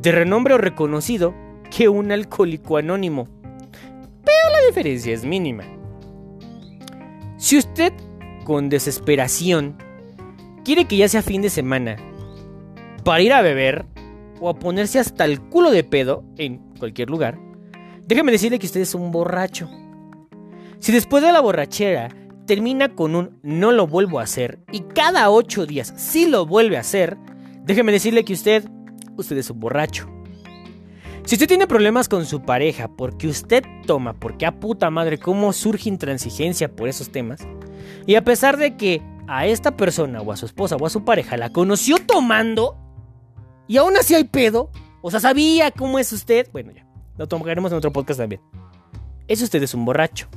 de 0.00 0.12
renombre 0.12 0.54
o 0.54 0.58
reconocido 0.58 1.34
que 1.70 1.88
un 1.88 2.12
alcohólico 2.12 2.76
anónimo. 2.76 3.28
Pero 4.24 4.52
la 4.52 4.66
diferencia 4.66 5.12
es 5.12 5.24
mínima. 5.24 5.64
Si 7.36 7.58
usted, 7.58 7.92
con 8.44 8.68
desesperación, 8.68 9.76
quiere 10.64 10.86
que 10.86 10.96
ya 10.96 11.08
sea 11.08 11.22
fin 11.22 11.42
de 11.42 11.50
semana 11.50 11.96
para 13.04 13.22
ir 13.22 13.32
a 13.32 13.42
beber 13.42 13.86
o 14.40 14.48
a 14.48 14.58
ponerse 14.58 14.98
hasta 14.98 15.24
el 15.24 15.40
culo 15.40 15.70
de 15.70 15.84
pedo 15.84 16.24
en 16.36 16.58
cualquier 16.78 17.10
lugar, 17.10 17.38
déjeme 18.06 18.32
decirle 18.32 18.58
que 18.58 18.66
usted 18.66 18.80
es 18.80 18.94
un 18.94 19.10
borracho. 19.10 19.68
Si 20.78 20.92
después 20.92 21.22
de 21.22 21.32
la 21.32 21.40
borrachera 21.40 22.08
termina 22.46 22.94
con 22.94 23.14
un 23.14 23.38
no 23.42 23.70
lo 23.70 23.86
vuelvo 23.86 24.18
a 24.18 24.24
hacer 24.24 24.60
y 24.72 24.80
cada 24.80 25.30
ocho 25.30 25.66
días 25.66 25.92
sí 25.96 26.26
lo 26.26 26.46
vuelve 26.46 26.76
a 26.76 26.80
hacer, 26.80 27.16
déjeme 27.64 27.92
decirle 27.92 28.24
que 28.24 28.32
usted 28.32 28.64
usted 29.20 29.36
es 29.38 29.50
un 29.50 29.60
borracho. 29.60 30.08
Si 31.24 31.34
usted 31.36 31.46
tiene 31.46 31.66
problemas 31.66 32.08
con 32.08 32.26
su 32.26 32.42
pareja 32.42 32.88
porque 32.88 33.28
usted 33.28 33.62
toma, 33.86 34.14
porque 34.14 34.46
a 34.46 34.58
puta 34.58 34.90
madre 34.90 35.18
cómo 35.18 35.52
surge 35.52 35.88
intransigencia 35.88 36.74
por 36.74 36.88
esos 36.88 37.10
temas, 37.10 37.40
y 38.06 38.14
a 38.14 38.24
pesar 38.24 38.56
de 38.56 38.76
que 38.76 39.02
a 39.28 39.46
esta 39.46 39.76
persona 39.76 40.22
o 40.22 40.32
a 40.32 40.36
su 40.36 40.46
esposa 40.46 40.76
o 40.76 40.86
a 40.86 40.90
su 40.90 41.04
pareja 41.04 41.36
la 41.36 41.52
conoció 41.52 41.98
tomando, 41.98 42.76
y 43.68 43.76
aún 43.76 43.96
así 43.96 44.14
hay 44.14 44.24
pedo, 44.24 44.70
o 45.02 45.10
sea, 45.10 45.20
sabía 45.20 45.70
cómo 45.70 45.98
es 45.98 46.12
usted, 46.12 46.48
bueno 46.52 46.72
ya, 46.72 46.86
lo 47.16 47.28
tomaremos 47.28 47.70
en 47.70 47.78
otro 47.78 47.92
podcast 47.92 48.20
también. 48.20 48.40
Es 49.28 49.42
usted 49.42 49.62
es 49.62 49.74
un 49.74 49.84
borracho. 49.84 50.28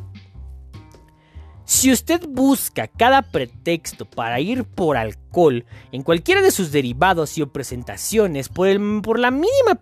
Si 1.66 1.91
usted 1.91 2.22
busca 2.28 2.88
cada 2.88 3.22
pretexto 3.22 4.05
para 4.05 4.39
ir 4.39 4.66
por 4.66 4.97
alcohol 4.97 5.66
en 5.91 6.03
cualquiera 6.03 6.41
de 6.41 6.51
sus 6.51 6.72
derivados 6.72 7.38
y 7.38 7.41
o 7.41 7.51
presentaciones 7.51 8.49
por 8.49 8.68
el, 8.68 9.01
por 9.01 9.18
la 9.18 9.32
mínima, 9.32 9.82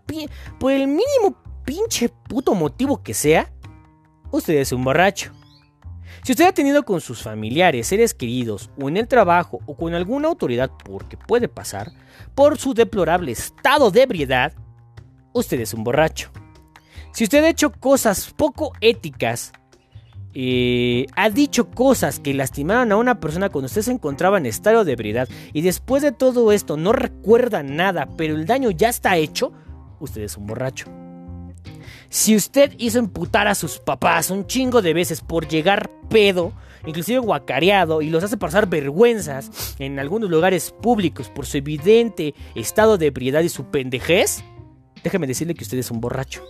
por 0.59 0.71
el 0.71 0.87
mínimo 0.87 1.35
pinche 1.65 2.09
puto 2.09 2.53
motivo 2.53 3.01
que 3.01 3.13
sea, 3.13 3.51
usted 4.31 4.55
es 4.55 4.71
un 4.71 4.83
borracho. 4.83 5.31
Si 6.23 6.33
usted 6.33 6.45
ha 6.45 6.53
tenido 6.53 6.83
con 6.83 7.01
sus 7.01 7.23
familiares, 7.23 7.87
seres 7.87 8.13
queridos, 8.13 8.69
o 8.79 8.87
en 8.87 8.97
el 8.97 9.07
trabajo, 9.07 9.59
o 9.65 9.75
con 9.75 9.95
alguna 9.95 10.27
autoridad, 10.27 10.69
porque 10.85 11.17
puede 11.17 11.47
pasar, 11.47 11.91
por 12.35 12.59
su 12.59 12.75
deplorable 12.75 13.31
estado 13.31 13.89
de 13.89 14.03
ebriedad, 14.03 14.53
usted 15.33 15.59
es 15.59 15.73
un 15.73 15.83
borracho. 15.83 16.29
Si 17.11 17.23
usted 17.23 17.43
ha 17.43 17.49
hecho 17.49 17.71
cosas 17.71 18.31
poco 18.37 18.73
éticas 18.81 19.51
ha 21.15 21.29
dicho 21.29 21.69
cosas 21.69 22.19
que 22.19 22.33
lastimaron 22.33 22.91
a 22.91 22.97
una 22.97 23.19
persona 23.19 23.49
cuando 23.49 23.65
usted 23.65 23.81
se 23.81 23.91
encontraba 23.91 24.37
en 24.37 24.45
estado 24.45 24.85
de 24.85 24.93
ebriedad 24.93 25.27
y 25.53 25.61
después 25.61 26.01
de 26.01 26.11
todo 26.11 26.51
esto 26.51 26.77
no 26.77 26.93
recuerda 26.93 27.63
nada, 27.63 28.07
pero 28.17 28.35
el 28.35 28.45
daño 28.45 28.71
ya 28.71 28.89
está 28.89 29.17
hecho, 29.17 29.51
usted 29.99 30.21
es 30.21 30.37
un 30.37 30.47
borracho. 30.47 30.85
Si 32.09 32.35
usted 32.35 32.73
hizo 32.77 32.99
emputar 32.99 33.47
a 33.47 33.55
sus 33.55 33.79
papás 33.79 34.31
un 34.31 34.45
chingo 34.45 34.81
de 34.81 34.93
veces 34.93 35.21
por 35.21 35.47
llegar 35.47 35.89
pedo, 36.09 36.51
inclusive 36.85 37.19
guacareado, 37.19 38.01
y 38.01 38.09
los 38.09 38.23
hace 38.23 38.35
pasar 38.35 38.67
vergüenzas 38.67 39.75
en 39.79 39.97
algunos 39.97 40.29
lugares 40.29 40.73
públicos 40.81 41.29
por 41.29 41.45
su 41.45 41.57
evidente 41.57 42.35
estado 42.53 42.97
de 42.97 43.07
ebriedad 43.07 43.41
y 43.41 43.49
su 43.49 43.65
pendejez, 43.65 44.43
déjeme 45.03 45.25
decirle 45.25 45.53
que 45.53 45.63
usted 45.63 45.77
es 45.77 45.89
un 45.89 46.01
borracho. 46.01 46.43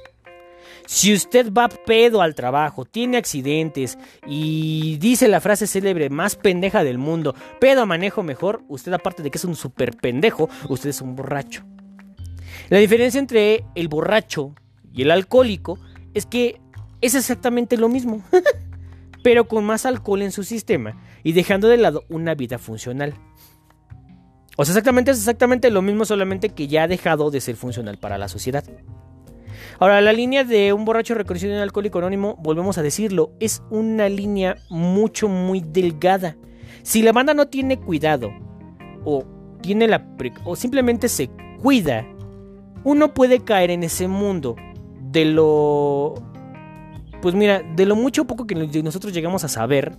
Si 0.86 1.14
usted 1.14 1.52
va 1.54 1.70
pedo 1.70 2.22
al 2.22 2.36
trabajo, 2.36 2.86
tiene 2.86 3.18
accidentes 3.18 3.98
y 4.28 4.98
dice 4.98 5.28
la 5.28 5.42
frase 5.42 5.68
célebre 5.68 6.10
más 6.10 6.36
pendeja 6.36 6.84
del 6.84 6.98
mundo, 6.98 7.36
pedo 7.60 7.86
manejo 7.86 8.24
mejor, 8.24 8.64
usted 8.68 8.94
aparte 8.94 9.24
de 9.24 9.32
que 9.32 9.38
es 9.38 9.46
un 9.46 9.56
super 9.56 9.96
pendejo, 9.96 10.50
usted 10.70 10.90
es 10.90 11.02
un 11.02 11.16
borracho. 11.16 11.64
La 12.70 12.78
diferencia 12.78 13.20
entre 13.20 13.66
el 13.76 13.88
borracho 13.88 14.56
y 14.94 15.04
el 15.04 15.12
alcohólico 15.12 15.80
es 16.14 16.26
que 16.26 16.60
es 17.02 17.16
exactamente 17.16 17.78
lo 17.78 17.90
mismo, 17.90 18.24
pero 19.24 19.48
con 19.48 19.64
más 19.64 19.86
alcohol 19.86 20.22
en 20.22 20.32
su 20.32 20.44
sistema 20.44 21.02
y 21.24 21.34
dejando 21.34 21.68
de 21.68 21.78
lado 21.78 22.04
una 22.10 22.36
vida 22.36 22.58
funcional. 22.58 23.14
O 24.58 24.66
sea, 24.66 24.74
exactamente 24.74 25.12
es 25.12 25.18
exactamente 25.18 25.72
lo 25.72 25.82
mismo, 25.82 26.06
solamente 26.06 26.50
que 26.50 26.68
ya 26.68 26.84
ha 26.84 26.88
dejado 26.88 27.32
de 27.32 27.42
ser 27.42 27.56
funcional 27.56 27.98
para 27.98 28.18
la 28.18 28.28
sociedad. 28.28 28.64
Ahora, 29.82 30.00
la 30.00 30.14
línea 30.14 30.44
de 30.44 30.74
un 30.74 30.86
borracho 30.86 31.16
reconocido 31.16 31.56
en 31.56 31.60
alcohólico 31.60 31.98
anónimo, 31.98 32.38
volvemos 32.40 32.78
a 32.78 32.84
decirlo, 32.84 33.32
es 33.40 33.64
una 33.72 34.10
línea 34.10 34.58
mucho, 34.70 35.28
muy 35.28 35.60
delgada. 35.60 36.38
Si 36.84 37.02
la 37.02 37.12
banda 37.12 37.34
no 37.34 37.48
tiene 37.48 37.80
cuidado, 37.80 38.32
o 39.06 39.24
tiene 39.60 39.88
la 39.88 40.08
o 40.46 40.56
simplemente 40.56 41.10
se 41.10 41.32
cuida, 41.64 42.06
uno 42.84 43.16
puede 43.16 43.40
caer 43.40 43.72
en 43.72 43.82
ese 43.82 44.08
mundo 44.08 44.56
de 45.02 45.26
lo 45.26 46.14
pues 47.24 47.34
mira, 47.34 47.64
de 47.76 47.88
lo 47.88 47.96
mucho 47.96 48.22
o 48.22 48.26
poco 48.28 48.46
que 48.46 48.54
nosotros 48.54 49.12
llegamos 49.12 49.44
a 49.46 49.48
saber 49.48 49.98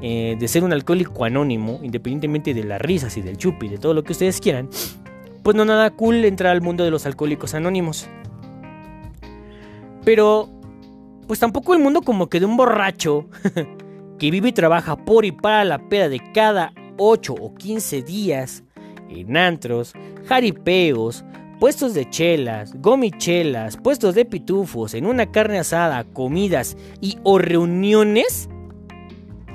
eh, 0.00 0.36
de 0.38 0.46
ser 0.46 0.62
un 0.62 0.72
alcohólico 0.72 1.24
anónimo, 1.24 1.80
independientemente 1.82 2.54
de 2.54 2.62
las 2.62 2.80
risas 2.80 3.16
y 3.16 3.22
del 3.22 3.36
chupi 3.36 3.66
de 3.66 3.78
todo 3.78 3.94
lo 3.94 4.04
que 4.04 4.12
ustedes 4.12 4.40
quieran, 4.40 4.68
pues 5.42 5.56
no 5.56 5.64
nada 5.64 5.90
cool 5.90 6.24
entrar 6.24 6.52
al 6.52 6.62
mundo 6.62 6.84
de 6.84 6.92
los 6.92 7.04
alcohólicos 7.04 7.54
anónimos. 7.54 8.08
Pero, 10.08 10.48
pues 11.26 11.38
tampoco 11.38 11.74
el 11.74 11.82
mundo 11.82 12.00
como 12.00 12.30
que 12.30 12.40
de 12.40 12.46
un 12.46 12.56
borracho 12.56 13.26
que 14.18 14.30
vive 14.30 14.48
y 14.48 14.52
trabaja 14.52 14.96
por 14.96 15.26
y 15.26 15.32
para 15.32 15.66
la 15.66 15.86
peda 15.90 16.08
de 16.08 16.32
cada 16.32 16.72
8 16.96 17.34
o 17.34 17.54
15 17.54 18.00
días 18.00 18.64
en 19.10 19.36
antros, 19.36 19.92
jaripeos, 20.24 21.26
puestos 21.60 21.92
de 21.92 22.08
chelas, 22.08 22.72
gomichelas, 22.80 23.76
puestos 23.76 24.14
de 24.14 24.24
pitufos, 24.24 24.94
en 24.94 25.04
una 25.04 25.30
carne 25.30 25.58
asada, 25.58 26.04
comidas 26.04 26.78
y 27.02 27.18
o 27.22 27.36
reuniones, 27.36 28.48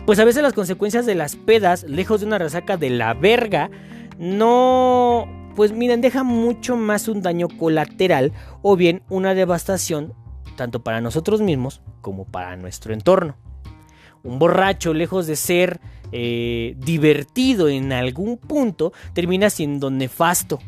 pues 0.06 0.20
a 0.20 0.24
veces 0.24 0.43
las 0.43 0.54
consecuencias 0.54 1.08
de 1.08 1.16
las 1.16 1.36
pedas, 1.36 1.82
lejos 1.82 2.20
de 2.22 2.28
una 2.28 2.38
resaca 2.38 2.78
de 2.78 2.91
la 2.91 3.16
verga, 3.16 3.72
no, 4.20 5.28
pues 5.56 5.72
miren, 5.72 6.01
deja 6.01 6.22
mucho 6.22 6.78
más 6.78 7.08
un 7.08 7.24
daño 7.24 7.47
colateral 7.58 8.34
o 8.62 8.76
bien 8.76 9.01
una 9.10 9.34
devastación 9.34 10.14
tanto 10.56 10.84
para 10.84 11.01
nosotros 11.01 11.41
mismos 11.41 11.82
como 12.01 12.26
para 12.26 12.56
nuestro 12.56 12.93
entorno. 12.93 13.36
Un 14.24 14.39
borracho, 14.39 14.93
lejos 14.93 15.28
de 15.28 15.36
ser 15.36 15.82
eh, 16.12 16.76
divertido 16.78 17.68
en 17.68 17.91
algún 17.91 18.38
punto, 18.38 18.93
termina 19.14 19.49
siendo 19.49 19.89
nefasto. 19.89 20.60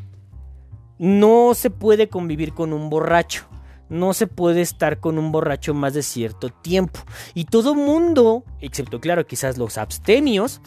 No 0.98 1.54
se 1.54 1.70
puede 1.70 2.10
convivir 2.10 2.54
con 2.54 2.74
un 2.74 2.90
borracho. 2.90 3.46
No 3.88 4.14
se 4.14 4.28
puede 4.28 4.62
estar 4.62 5.00
con 5.00 5.18
un 5.18 5.32
borracho 5.32 5.74
más 5.74 5.94
de 5.94 6.04
cierto 6.04 6.50
tiempo. 6.50 7.00
Y 7.34 7.46
todo 7.46 7.76
mundo, 7.76 8.44
excepto 8.60 9.00
claro 9.00 9.28
quizás 9.28 9.58
los 9.58 9.78
abstemios, 9.78 10.62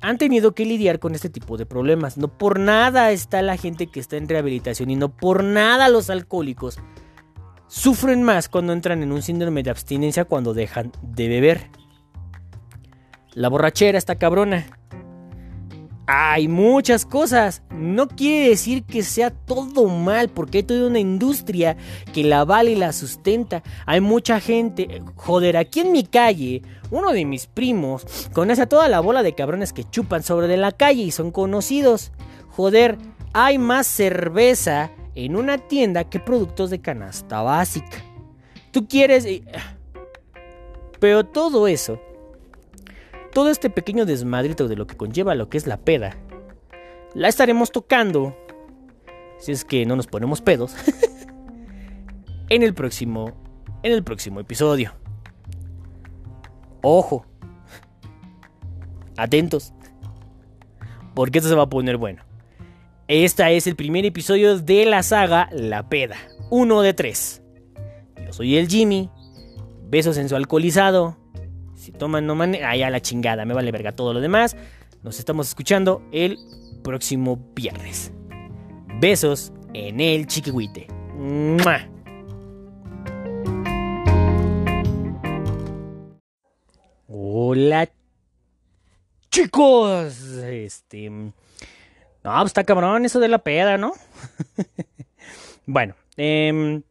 han 0.00 0.18
tenido 0.18 0.54
que 0.54 0.64
lidiar 0.64 0.98
con 0.98 1.14
este 1.14 1.30
tipo 1.30 1.56
de 1.56 1.66
problemas. 1.66 2.18
No 2.18 2.28
por 2.28 2.58
nada 2.58 3.10
está 3.10 3.42
la 3.42 3.56
gente 3.56 3.86
que 3.86 4.00
está 4.00 4.16
en 4.16 4.28
rehabilitación 4.28 4.90
y 4.90 4.96
no 4.96 5.08
por 5.08 5.44
nada 5.44 5.88
los 5.88 6.10
alcohólicos 6.10 6.78
sufren 7.72 8.22
más 8.22 8.50
cuando 8.50 8.74
entran 8.74 9.02
en 9.02 9.12
un 9.12 9.22
síndrome 9.22 9.62
de 9.62 9.70
abstinencia 9.70 10.26
cuando 10.26 10.52
dejan 10.52 10.92
de 11.00 11.28
beber. 11.28 11.70
La 13.32 13.48
borrachera 13.48 13.96
está 13.96 14.16
cabrona. 14.16 14.66
Hay 16.06 16.48
muchas 16.48 17.06
cosas. 17.06 17.62
No 17.70 18.08
quiere 18.08 18.50
decir 18.50 18.84
que 18.84 19.02
sea 19.02 19.30
todo 19.30 19.88
mal, 19.88 20.28
porque 20.28 20.58
hay 20.58 20.64
toda 20.64 20.86
una 20.86 20.98
industria 20.98 21.78
que 22.12 22.24
la 22.24 22.44
vale 22.44 22.72
y 22.72 22.76
la 22.76 22.92
sustenta. 22.92 23.62
Hay 23.86 24.02
mucha 24.02 24.38
gente. 24.38 25.02
Joder, 25.16 25.56
aquí 25.56 25.80
en 25.80 25.92
mi 25.92 26.04
calle, 26.04 26.60
uno 26.90 27.12
de 27.12 27.24
mis 27.24 27.46
primos 27.46 28.04
conoce 28.34 28.60
a 28.60 28.68
toda 28.68 28.86
la 28.88 29.00
bola 29.00 29.22
de 29.22 29.34
cabrones 29.34 29.72
que 29.72 29.88
chupan 29.88 30.22
sobre 30.22 30.46
de 30.46 30.58
la 30.58 30.72
calle 30.72 31.04
y 31.04 31.10
son 31.10 31.30
conocidos. 31.30 32.12
Joder, 32.50 32.98
hay 33.32 33.56
más 33.56 33.86
cerveza 33.86 34.90
en 35.14 35.36
una 35.36 35.58
tienda 35.58 36.04
que 36.04 36.20
productos 36.20 36.70
de 36.70 36.80
canasta 36.80 37.42
básica. 37.42 37.98
Tú 38.70 38.88
quieres... 38.88 39.26
Pero 40.98 41.24
todo 41.26 41.66
eso, 41.66 42.00
todo 43.32 43.50
este 43.50 43.70
pequeño 43.70 44.06
desmadrito 44.06 44.68
de 44.68 44.76
lo 44.76 44.86
que 44.86 44.96
conlleva 44.96 45.34
lo 45.34 45.48
que 45.48 45.58
es 45.58 45.66
la 45.66 45.78
peda, 45.78 46.16
la 47.14 47.26
estaremos 47.28 47.72
tocando, 47.72 48.36
si 49.38 49.50
es 49.50 49.64
que 49.64 49.84
no 49.84 49.96
nos 49.96 50.06
ponemos 50.06 50.40
pedos, 50.40 50.76
en 52.48 52.62
el 52.62 52.72
próximo, 52.72 53.32
en 53.82 53.92
el 53.92 54.04
próximo 54.04 54.38
episodio. 54.38 54.94
Ojo, 56.82 57.26
atentos, 59.16 59.72
porque 61.14 61.38
esto 61.38 61.48
se 61.48 61.56
va 61.56 61.64
a 61.64 61.68
poner 61.68 61.96
bueno. 61.96 62.22
Este 63.14 63.54
es 63.54 63.66
el 63.66 63.76
primer 63.76 64.06
episodio 64.06 64.58
de 64.58 64.86
la 64.86 65.02
saga 65.02 65.50
La 65.52 65.90
Peda, 65.90 66.16
uno 66.48 66.80
de 66.80 66.94
tres. 66.94 67.42
Yo 68.24 68.32
soy 68.32 68.56
el 68.56 68.68
Jimmy, 68.68 69.10
besos 69.82 70.16
en 70.16 70.30
su 70.30 70.34
alcoholizado. 70.34 71.18
Si 71.74 71.92
toman, 71.92 72.26
no 72.26 72.34
manen. 72.34 72.64
Ah, 72.64 72.74
la 72.74 73.02
chingada, 73.02 73.44
me 73.44 73.52
vale 73.52 73.70
verga 73.70 73.92
todo 73.92 74.14
lo 74.14 74.20
demás. 74.22 74.56
Nos 75.02 75.18
estamos 75.18 75.46
escuchando 75.46 76.02
el 76.10 76.38
próximo 76.82 77.52
viernes. 77.54 78.14
Besos 78.98 79.52
en 79.74 80.00
el 80.00 80.26
chiquihuite. 80.26 80.86
Hola 87.08 87.90
chicos. 89.30 90.18
Este 90.46 91.10
no, 92.24 92.34
pues 92.40 92.50
está 92.50 92.64
cabrón 92.64 93.04
eso 93.04 93.20
de 93.20 93.28
la 93.28 93.38
peda, 93.38 93.78
¿no? 93.78 93.92
bueno, 95.66 95.94
eh, 96.16 96.82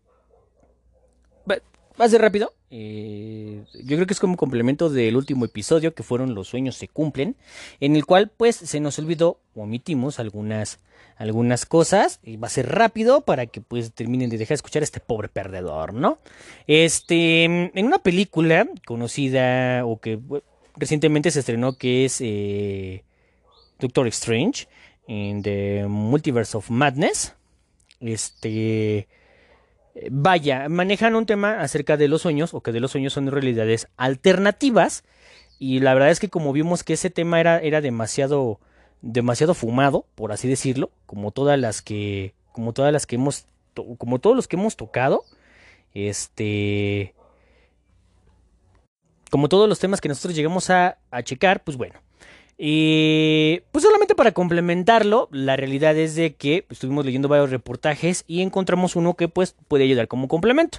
va 2.01 2.05
a 2.05 2.09
ser 2.09 2.21
rápido. 2.21 2.53
Eh, 2.69 3.63
yo 3.83 3.97
creo 3.97 4.07
que 4.07 4.13
es 4.13 4.19
como 4.19 4.37
complemento 4.37 4.89
del 4.89 5.17
último 5.17 5.45
episodio 5.45 5.93
que 5.93 6.03
fueron 6.03 6.33
Los 6.33 6.47
sueños 6.47 6.75
se 6.75 6.87
cumplen, 6.87 7.35
en 7.79 7.95
el 7.95 8.05
cual 8.05 8.31
pues 8.35 8.55
se 8.55 8.79
nos 8.79 8.97
olvidó 8.97 9.39
omitimos 9.55 10.19
algunas, 10.19 10.79
algunas 11.17 11.65
cosas. 11.65 12.19
Y 12.23 12.37
va 12.37 12.47
a 12.47 12.51
ser 12.51 12.69
rápido 12.69 13.21
para 13.21 13.45
que 13.45 13.61
pues 13.61 13.91
terminen 13.93 14.29
de 14.29 14.37
dejar 14.37 14.49
de 14.49 14.55
escuchar 14.55 14.81
a 14.81 14.85
este 14.85 14.99
pobre 14.99 15.29
perdedor, 15.29 15.93
¿no? 15.93 16.19
Este, 16.65 17.43
en 17.43 17.85
una 17.85 17.99
película 17.99 18.67
conocida 18.85 19.85
o 19.85 19.99
que 19.99 20.19
recientemente 20.75 21.29
se 21.31 21.39
estrenó 21.39 21.77
que 21.77 22.05
es 22.05 22.19
eh, 22.21 23.03
Doctor 23.79 24.07
Strange 24.07 24.67
en 25.07 25.41
The 25.41 25.85
Multiverse 25.87 26.57
of 26.57 26.69
Madness. 26.69 27.35
Este. 27.99 29.07
Vaya, 30.09 30.69
manejan 30.69 31.15
un 31.15 31.25
tema 31.25 31.59
acerca 31.59 31.97
de 31.97 32.07
los 32.07 32.21
sueños, 32.21 32.53
o 32.53 32.61
que 32.61 32.71
de 32.71 32.79
los 32.79 32.91
sueños 32.91 33.13
son 33.13 33.29
realidades 33.29 33.87
alternativas. 33.97 35.03
Y 35.59 35.79
la 35.79 35.93
verdad 35.93 36.09
es 36.09 36.19
que 36.19 36.29
como 36.29 36.53
vimos 36.53 36.83
que 36.83 36.93
ese 36.93 37.09
tema 37.09 37.39
era, 37.39 37.59
era 37.59 37.81
demasiado. 37.81 38.59
demasiado 39.01 39.53
fumado, 39.53 40.05
por 40.15 40.31
así 40.31 40.47
decirlo. 40.47 40.91
Como 41.05 41.31
todas 41.31 41.59
las 41.59 41.81
que. 41.81 42.33
Como 42.51 42.73
todas 42.73 42.91
las 42.93 43.05
que 43.05 43.15
hemos. 43.15 43.45
Como 43.97 44.19
todos 44.19 44.35
los 44.35 44.47
que 44.47 44.55
hemos 44.55 44.75
tocado. 44.75 45.23
Este. 45.93 47.13
Como 49.29 49.47
todos 49.49 49.69
los 49.69 49.79
temas 49.79 50.01
que 50.01 50.09
nosotros 50.09 50.35
llegamos 50.35 50.69
a, 50.69 50.97
a 51.09 51.23
checar, 51.23 51.63
pues 51.63 51.77
bueno. 51.77 51.95
Y 52.63 53.63
pues 53.71 53.83
solamente 53.83 54.13
para 54.13 54.33
complementarlo, 54.33 55.29
la 55.31 55.57
realidad 55.57 55.97
es 55.97 56.13
de 56.13 56.35
que 56.35 56.67
estuvimos 56.69 57.03
leyendo 57.03 57.27
varios 57.27 57.49
reportajes 57.49 58.23
y 58.27 58.43
encontramos 58.43 58.95
uno 58.95 59.15
que 59.15 59.27
pues 59.27 59.55
puede 59.67 59.85
ayudar 59.85 60.07
como 60.07 60.27
complemento. 60.27 60.77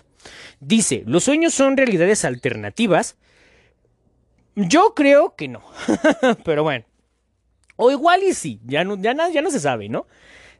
Dice, 0.60 1.02
los 1.06 1.24
sueños 1.24 1.54
son 1.54 1.76
realidades 1.76 2.24
alternativas. 2.24 3.16
Yo 4.54 4.94
creo 4.94 5.34
que 5.34 5.48
no, 5.48 5.64
pero 6.44 6.62
bueno. 6.62 6.84
O 7.74 7.90
igual 7.90 8.22
y 8.22 8.32
sí, 8.32 8.60
ya 8.64 8.84
no, 8.84 8.96
ya, 8.96 9.16
ya 9.32 9.42
no 9.42 9.50
se 9.50 9.58
sabe, 9.58 9.88
¿no? 9.88 10.06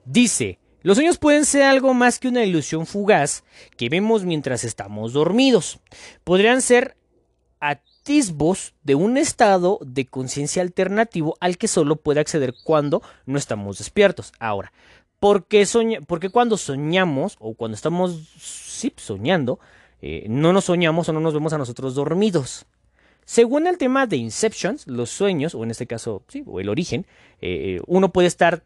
Dice, 0.05 0.59
Los 0.83 0.97
sueños 0.97 1.19
pueden 1.19 1.45
ser 1.45 1.63
algo 1.63 1.95
más 1.95 2.19
que 2.19 2.27
una 2.27 2.45
ilusión 2.45 2.85
fugaz 2.85 3.45
que 3.77 3.89
vemos 3.89 4.25
mientras 4.25 4.65
estamos 4.65 5.13
dormidos. 5.13 5.79
Podrían 6.25 6.63
ser 6.63 6.97
de 8.05 8.95
un 8.95 9.17
estado 9.17 9.79
de 9.85 10.07
conciencia 10.07 10.63
alternativo 10.63 11.37
al 11.41 11.57
que 11.57 11.69
solo 11.69 11.97
puede 11.97 12.21
acceder 12.21 12.55
cuando 12.65 13.03
no 13.27 13.39
estamos 13.39 13.79
despiertos. 13.79 14.33
Ahora, 14.39 14.73
¿por 15.21 15.47
qué, 15.47 15.67
cuando 16.33 16.57
soñamos 16.57 17.37
o 17.39 17.55
cuando 17.55 17.77
estamos 17.77 18.13
soñando, 18.97 19.61
eh, 20.01 20.27
no 20.29 20.53
nos 20.53 20.65
soñamos 20.65 21.09
o 21.09 21.13
no 21.13 21.21
nos 21.21 21.35
vemos 21.35 21.53
a 21.53 21.59
nosotros 21.59 21.95
dormidos? 21.95 22.67
Según 23.25 23.69
el 23.69 23.79
tema 23.79 24.07
de 24.07 24.17
Inception, 24.17 24.79
los 24.87 25.11
sueños, 25.11 25.55
o 25.55 25.63
en 25.63 25.71
este 25.71 25.87
caso, 25.87 26.25
sí, 26.27 26.43
o 26.45 26.59
el 26.59 26.69
origen, 26.69 27.07
eh, 27.41 27.81
uno 27.87 28.13
puede 28.13 28.27
estar 28.27 28.65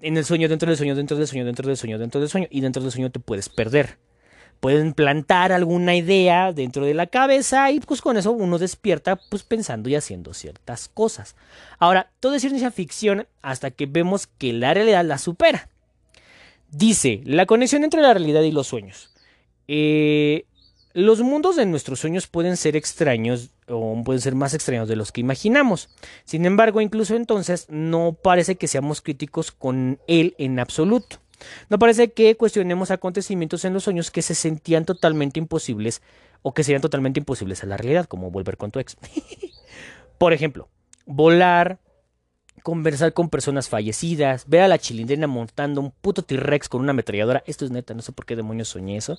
en 0.00 0.16
el 0.16 0.24
sueño, 0.24 0.48
dentro 0.48 0.68
del 0.68 0.76
sueño, 0.76 0.96
dentro 0.96 1.16
del 1.16 1.28
sueño, 1.28 1.44
dentro 1.44 1.68
del 1.68 1.76
sueño, 1.76 1.98
dentro 1.98 2.20
del 2.20 2.28
sueño, 2.28 2.48
y 2.50 2.60
dentro 2.60 2.82
del 2.82 2.90
sueño 2.90 3.10
te 3.10 3.20
puedes 3.20 3.48
perder. 3.48 3.98
Pueden 4.64 4.94
plantar 4.94 5.52
alguna 5.52 5.94
idea 5.94 6.54
dentro 6.54 6.86
de 6.86 6.94
la 6.94 7.06
cabeza 7.06 7.70
y 7.70 7.80
pues 7.80 8.00
con 8.00 8.16
eso 8.16 8.32
uno 8.32 8.56
despierta 8.56 9.16
pues 9.16 9.42
pensando 9.42 9.90
y 9.90 9.94
haciendo 9.94 10.32
ciertas 10.32 10.88
cosas. 10.88 11.36
Ahora, 11.78 12.10
todo 12.18 12.34
es 12.34 12.40
ciencia 12.40 12.70
ficción 12.70 13.26
hasta 13.42 13.70
que 13.70 13.84
vemos 13.84 14.26
que 14.26 14.54
la 14.54 14.72
realidad 14.72 15.04
la 15.04 15.18
supera. 15.18 15.68
Dice, 16.70 17.20
la 17.26 17.44
conexión 17.44 17.84
entre 17.84 18.00
la 18.00 18.14
realidad 18.14 18.40
y 18.40 18.52
los 18.52 18.68
sueños. 18.68 19.12
Eh, 19.68 20.46
los 20.94 21.20
mundos 21.20 21.56
de 21.56 21.66
nuestros 21.66 22.00
sueños 22.00 22.26
pueden 22.26 22.56
ser 22.56 22.74
extraños 22.74 23.50
o 23.68 24.02
pueden 24.02 24.22
ser 24.22 24.34
más 24.34 24.54
extraños 24.54 24.88
de 24.88 24.96
los 24.96 25.12
que 25.12 25.20
imaginamos. 25.20 25.90
Sin 26.24 26.46
embargo, 26.46 26.80
incluso 26.80 27.16
entonces 27.16 27.66
no 27.68 28.14
parece 28.14 28.56
que 28.56 28.66
seamos 28.66 29.02
críticos 29.02 29.52
con 29.52 29.98
él 30.06 30.34
en 30.38 30.58
absoluto. 30.58 31.18
No 31.68 31.78
parece 31.78 32.12
que 32.12 32.36
cuestionemos 32.36 32.90
acontecimientos 32.90 33.64
en 33.64 33.74
los 33.74 33.84
sueños 33.84 34.10
que 34.10 34.22
se 34.22 34.34
sentían 34.34 34.84
totalmente 34.84 35.38
imposibles 35.38 36.02
o 36.42 36.54
que 36.54 36.64
serían 36.64 36.82
totalmente 36.82 37.20
imposibles 37.20 37.62
a 37.62 37.66
la 37.66 37.76
realidad, 37.76 38.06
como 38.06 38.30
volver 38.30 38.56
con 38.56 38.70
tu 38.70 38.78
ex. 38.78 38.96
Por 40.18 40.32
ejemplo, 40.32 40.68
volar, 41.06 41.78
conversar 42.62 43.12
con 43.12 43.30
personas 43.30 43.68
fallecidas, 43.68 44.48
ver 44.48 44.62
a 44.62 44.68
la 44.68 44.78
chilindrina 44.78 45.26
montando 45.26 45.80
un 45.80 45.90
puto 45.90 46.22
T-Rex 46.22 46.68
con 46.68 46.80
una 46.82 46.90
ametralladora. 46.90 47.42
Esto 47.46 47.64
es 47.64 47.70
neta, 47.70 47.94
no 47.94 48.02
sé 48.02 48.12
por 48.12 48.26
qué 48.26 48.36
demonios 48.36 48.68
soñé 48.68 48.96
eso 48.96 49.18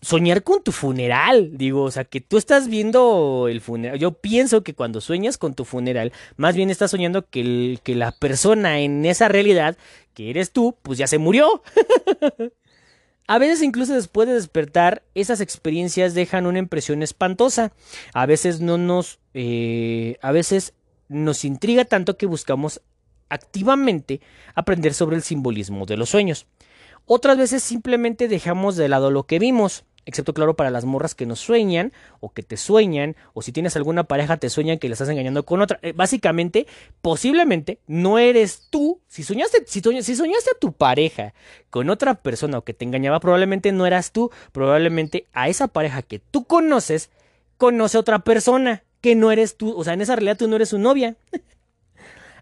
soñar 0.00 0.42
con 0.42 0.62
tu 0.62 0.72
funeral, 0.72 1.50
digo, 1.56 1.82
o 1.82 1.90
sea, 1.90 2.04
que 2.04 2.20
tú 2.20 2.36
estás 2.36 2.68
viendo 2.68 3.48
el 3.48 3.60
funeral. 3.60 3.98
Yo 3.98 4.12
pienso 4.12 4.62
que 4.62 4.74
cuando 4.74 5.00
sueñas 5.00 5.38
con 5.38 5.54
tu 5.54 5.64
funeral, 5.64 6.12
más 6.36 6.54
bien 6.54 6.70
estás 6.70 6.90
soñando 6.90 7.28
que, 7.28 7.80
la 7.86 8.12
persona 8.12 8.80
en 8.80 9.04
esa 9.04 9.28
realidad, 9.28 9.76
que 10.14 10.30
eres 10.30 10.52
tú, 10.52 10.76
pues 10.82 10.98
ya 10.98 11.06
se 11.06 11.18
murió. 11.18 11.62
A 13.30 13.38
veces 13.38 13.62
incluso 13.62 13.92
después 13.92 14.26
de 14.26 14.34
despertar, 14.34 15.02
esas 15.14 15.42
experiencias 15.42 16.14
dejan 16.14 16.46
una 16.46 16.60
impresión 16.60 17.02
espantosa. 17.02 17.72
A 18.14 18.24
veces 18.24 18.60
no 18.60 18.78
nos... 18.78 19.18
Eh, 19.34 20.16
a 20.22 20.32
veces 20.32 20.72
nos 21.08 21.44
intriga 21.44 21.84
tanto 21.84 22.16
que 22.16 22.24
buscamos 22.24 22.80
activamente 23.28 24.22
aprender 24.54 24.94
sobre 24.94 25.16
el 25.16 25.22
simbolismo 25.22 25.84
de 25.84 25.98
los 25.98 26.08
sueños. 26.08 26.46
Otras 27.10 27.38
veces 27.38 27.62
simplemente 27.62 28.28
dejamos 28.28 28.76
de 28.76 28.88
lado 28.88 29.10
lo 29.10 29.24
que 29.24 29.38
vimos, 29.38 29.84
excepto 30.08 30.32
claro 30.32 30.56
para 30.56 30.70
las 30.70 30.86
morras 30.86 31.14
que 31.14 31.26
nos 31.26 31.38
sueñan 31.38 31.92
o 32.20 32.30
que 32.30 32.42
te 32.42 32.56
sueñan, 32.56 33.14
o 33.34 33.42
si 33.42 33.52
tienes 33.52 33.76
alguna 33.76 34.04
pareja 34.04 34.38
te 34.38 34.48
sueñan 34.48 34.78
que 34.78 34.88
le 34.88 34.94
estás 34.94 35.10
engañando 35.10 35.44
con 35.44 35.60
otra. 35.60 35.78
Eh, 35.82 35.92
básicamente, 35.92 36.66
posiblemente 37.02 37.78
no 37.86 38.18
eres 38.18 38.68
tú. 38.70 39.02
Si 39.06 39.22
soñaste, 39.22 39.64
si, 39.66 39.82
si 40.02 40.16
soñaste 40.16 40.50
a 40.50 40.58
tu 40.58 40.72
pareja 40.72 41.34
con 41.68 41.90
otra 41.90 42.14
persona 42.14 42.56
o 42.56 42.64
que 42.64 42.72
te 42.72 42.86
engañaba, 42.86 43.20
probablemente 43.20 43.70
no 43.70 43.86
eras 43.86 44.12
tú. 44.12 44.30
Probablemente 44.52 45.26
a 45.34 45.50
esa 45.50 45.68
pareja 45.68 46.00
que 46.00 46.18
tú 46.18 46.44
conoces, 46.44 47.10
conoce 47.58 47.98
a 47.98 48.00
otra 48.00 48.20
persona 48.20 48.84
que 49.02 49.14
no 49.14 49.30
eres 49.30 49.58
tú. 49.58 49.76
O 49.76 49.84
sea, 49.84 49.92
en 49.92 50.00
esa 50.00 50.16
realidad 50.16 50.38
tú 50.38 50.48
no 50.48 50.56
eres 50.56 50.70
su 50.70 50.78
novia. 50.78 51.16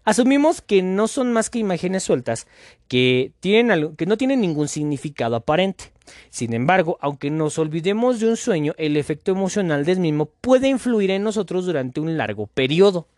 Asumimos 0.07 0.61
que 0.61 0.81
no 0.81 1.09
son 1.09 1.33
más 1.33 1.49
que 1.49 1.59
imágenes 1.59 2.03
sueltas 2.03 2.47
que, 2.87 3.33
tienen 3.41 3.93
que 3.97 4.05
no 4.05 4.15
tienen 4.15 4.39
ningún 4.39 4.69
significado 4.69 5.35
aparente. 5.35 5.91
Sin 6.29 6.53
embargo, 6.53 6.97
aunque 7.01 7.29
nos 7.29 7.59
olvidemos 7.59 8.21
de 8.21 8.29
un 8.29 8.37
sueño, 8.37 8.73
el 8.77 8.95
efecto 8.95 9.33
emocional 9.33 9.83
del 9.83 9.99
mismo 9.99 10.27
puede 10.27 10.69
influir 10.69 11.11
en 11.11 11.23
nosotros 11.23 11.65
durante 11.65 11.99
un 11.99 12.15
largo 12.15 12.47
periodo. 12.47 13.09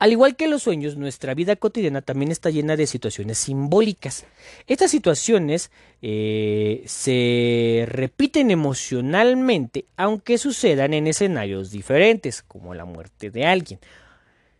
Al 0.00 0.10
igual 0.10 0.34
que 0.34 0.48
los 0.48 0.64
sueños, 0.64 0.96
nuestra 0.96 1.34
vida 1.34 1.54
cotidiana 1.54 2.02
también 2.02 2.32
está 2.32 2.50
llena 2.50 2.74
de 2.74 2.88
situaciones 2.88 3.38
simbólicas. 3.38 4.26
Estas 4.66 4.90
situaciones 4.90 5.70
eh, 6.02 6.82
se 6.86 7.84
repiten 7.86 8.50
emocionalmente, 8.50 9.84
aunque 9.96 10.36
sucedan 10.36 10.94
en 10.94 11.06
escenarios 11.06 11.70
diferentes, 11.70 12.42
como 12.42 12.74
la 12.74 12.84
muerte 12.84 13.30
de 13.30 13.46
alguien 13.46 13.78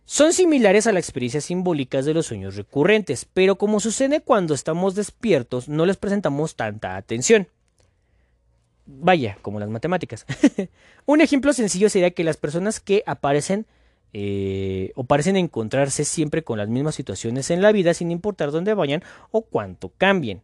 son 0.07 0.33
similares 0.33 0.87
a 0.87 0.93
las 0.93 1.05
experiencias 1.05 1.45
simbólicas 1.45 2.05
de 2.05 2.15
los 2.15 2.27
sueños 2.27 2.57
recurrentes, 2.57 3.27
pero 3.33 3.57
como 3.57 3.81
sucede 3.81 4.21
cuando 4.21 4.55
estamos 4.55 4.95
despiertos, 4.95 5.69
no 5.69 5.87
les 5.87 5.97
presentamos 5.97 6.57
tanta 6.57 6.97
atención. 6.97 7.49
Vaya, 8.87 9.39
como 9.41 9.61
las 9.61 9.71
matemáticas. 9.71 10.27
Un 11.07 11.23
ejemplo 11.23 11.53
sencillo 11.55 11.89
sería 11.89 12.11
que 12.11 12.25
las 12.25 12.37
personas 12.37 12.81
que 12.81 13.03
aparecen 13.07 13.67
eh, 14.13 14.93
o 14.95 15.05
parecen 15.05 15.37
encontrarse 15.37 16.05
siempre 16.05 16.45
con 16.45 16.59
las 16.59 16.69
mismas 16.69 16.95
situaciones 16.95 17.51
en 17.51 17.63
la 17.63 17.73
vida 17.73 17.95
sin 17.95 18.11
importar 18.11 18.53
dónde 18.53 18.75
vayan 18.75 19.03
o 19.31 19.43
cuánto 19.43 19.91
cambien. 19.97 20.43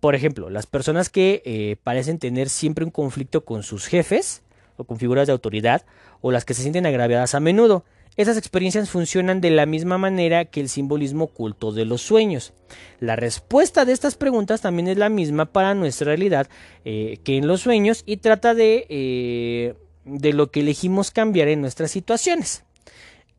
Por 0.00 0.14
ejemplo, 0.14 0.50
las 0.50 0.66
personas 0.66 1.10
que 1.10 1.42
eh, 1.44 1.76
parecen 1.82 2.18
tener 2.18 2.48
siempre 2.48 2.84
un 2.84 2.90
conflicto 2.90 3.44
con 3.44 3.62
sus 3.62 3.86
jefes 3.86 4.42
o 4.76 4.84
con 4.84 4.98
figuras 4.98 5.26
de 5.26 5.32
autoridad 5.32 5.84
o 6.20 6.32
las 6.32 6.44
que 6.44 6.54
se 6.54 6.62
sienten 6.62 6.86
agraviadas 6.86 7.34
a 7.34 7.40
menudo. 7.40 7.84
Esas 8.16 8.38
experiencias 8.38 8.88
funcionan 8.88 9.42
de 9.42 9.50
la 9.50 9.66
misma 9.66 9.98
manera 9.98 10.46
que 10.46 10.60
el 10.60 10.70
simbolismo 10.70 11.24
oculto 11.24 11.72
de 11.72 11.84
los 11.84 12.00
sueños. 12.00 12.54
La 12.98 13.14
respuesta 13.14 13.84
de 13.84 13.92
estas 13.92 14.16
preguntas 14.16 14.62
también 14.62 14.88
es 14.88 14.96
la 14.96 15.10
misma 15.10 15.44
para 15.44 15.74
nuestra 15.74 16.06
realidad 16.06 16.48
eh, 16.84 17.18
que 17.24 17.36
en 17.36 17.46
los 17.46 17.60
sueños 17.60 18.02
y 18.06 18.16
trata 18.16 18.54
de, 18.54 18.86
eh, 18.88 19.74
de 20.06 20.32
lo 20.32 20.50
que 20.50 20.60
elegimos 20.60 21.10
cambiar 21.10 21.48
en 21.48 21.60
nuestras 21.60 21.90
situaciones. 21.90 22.64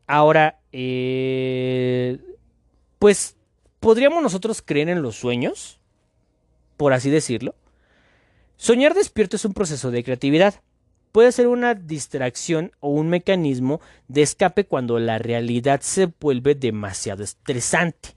Ahora, 0.05 0.59
eh, 0.71 2.19
pues, 2.99 3.35
¿podríamos 3.79 4.21
nosotros 4.21 4.61
creer 4.63 4.89
en 4.89 5.01
los 5.01 5.15
sueños? 5.15 5.79
Por 6.77 6.93
así 6.93 7.09
decirlo. 7.09 7.55
Soñar 8.57 8.93
despierto 8.93 9.37
es 9.37 9.45
un 9.45 9.53
proceso 9.53 9.89
de 9.89 10.03
creatividad 10.03 10.61
puede 11.17 11.31
ser 11.31 11.47
una 11.47 11.73
distracción 11.73 12.73
o 12.79 12.89
un 12.91 13.09
mecanismo 13.09 13.81
de 14.07 14.21
escape 14.21 14.67
cuando 14.67 14.99
la 14.99 15.17
realidad 15.17 15.81
se 15.81 16.13
vuelve 16.19 16.53
demasiado 16.53 17.23
estresante. 17.23 18.09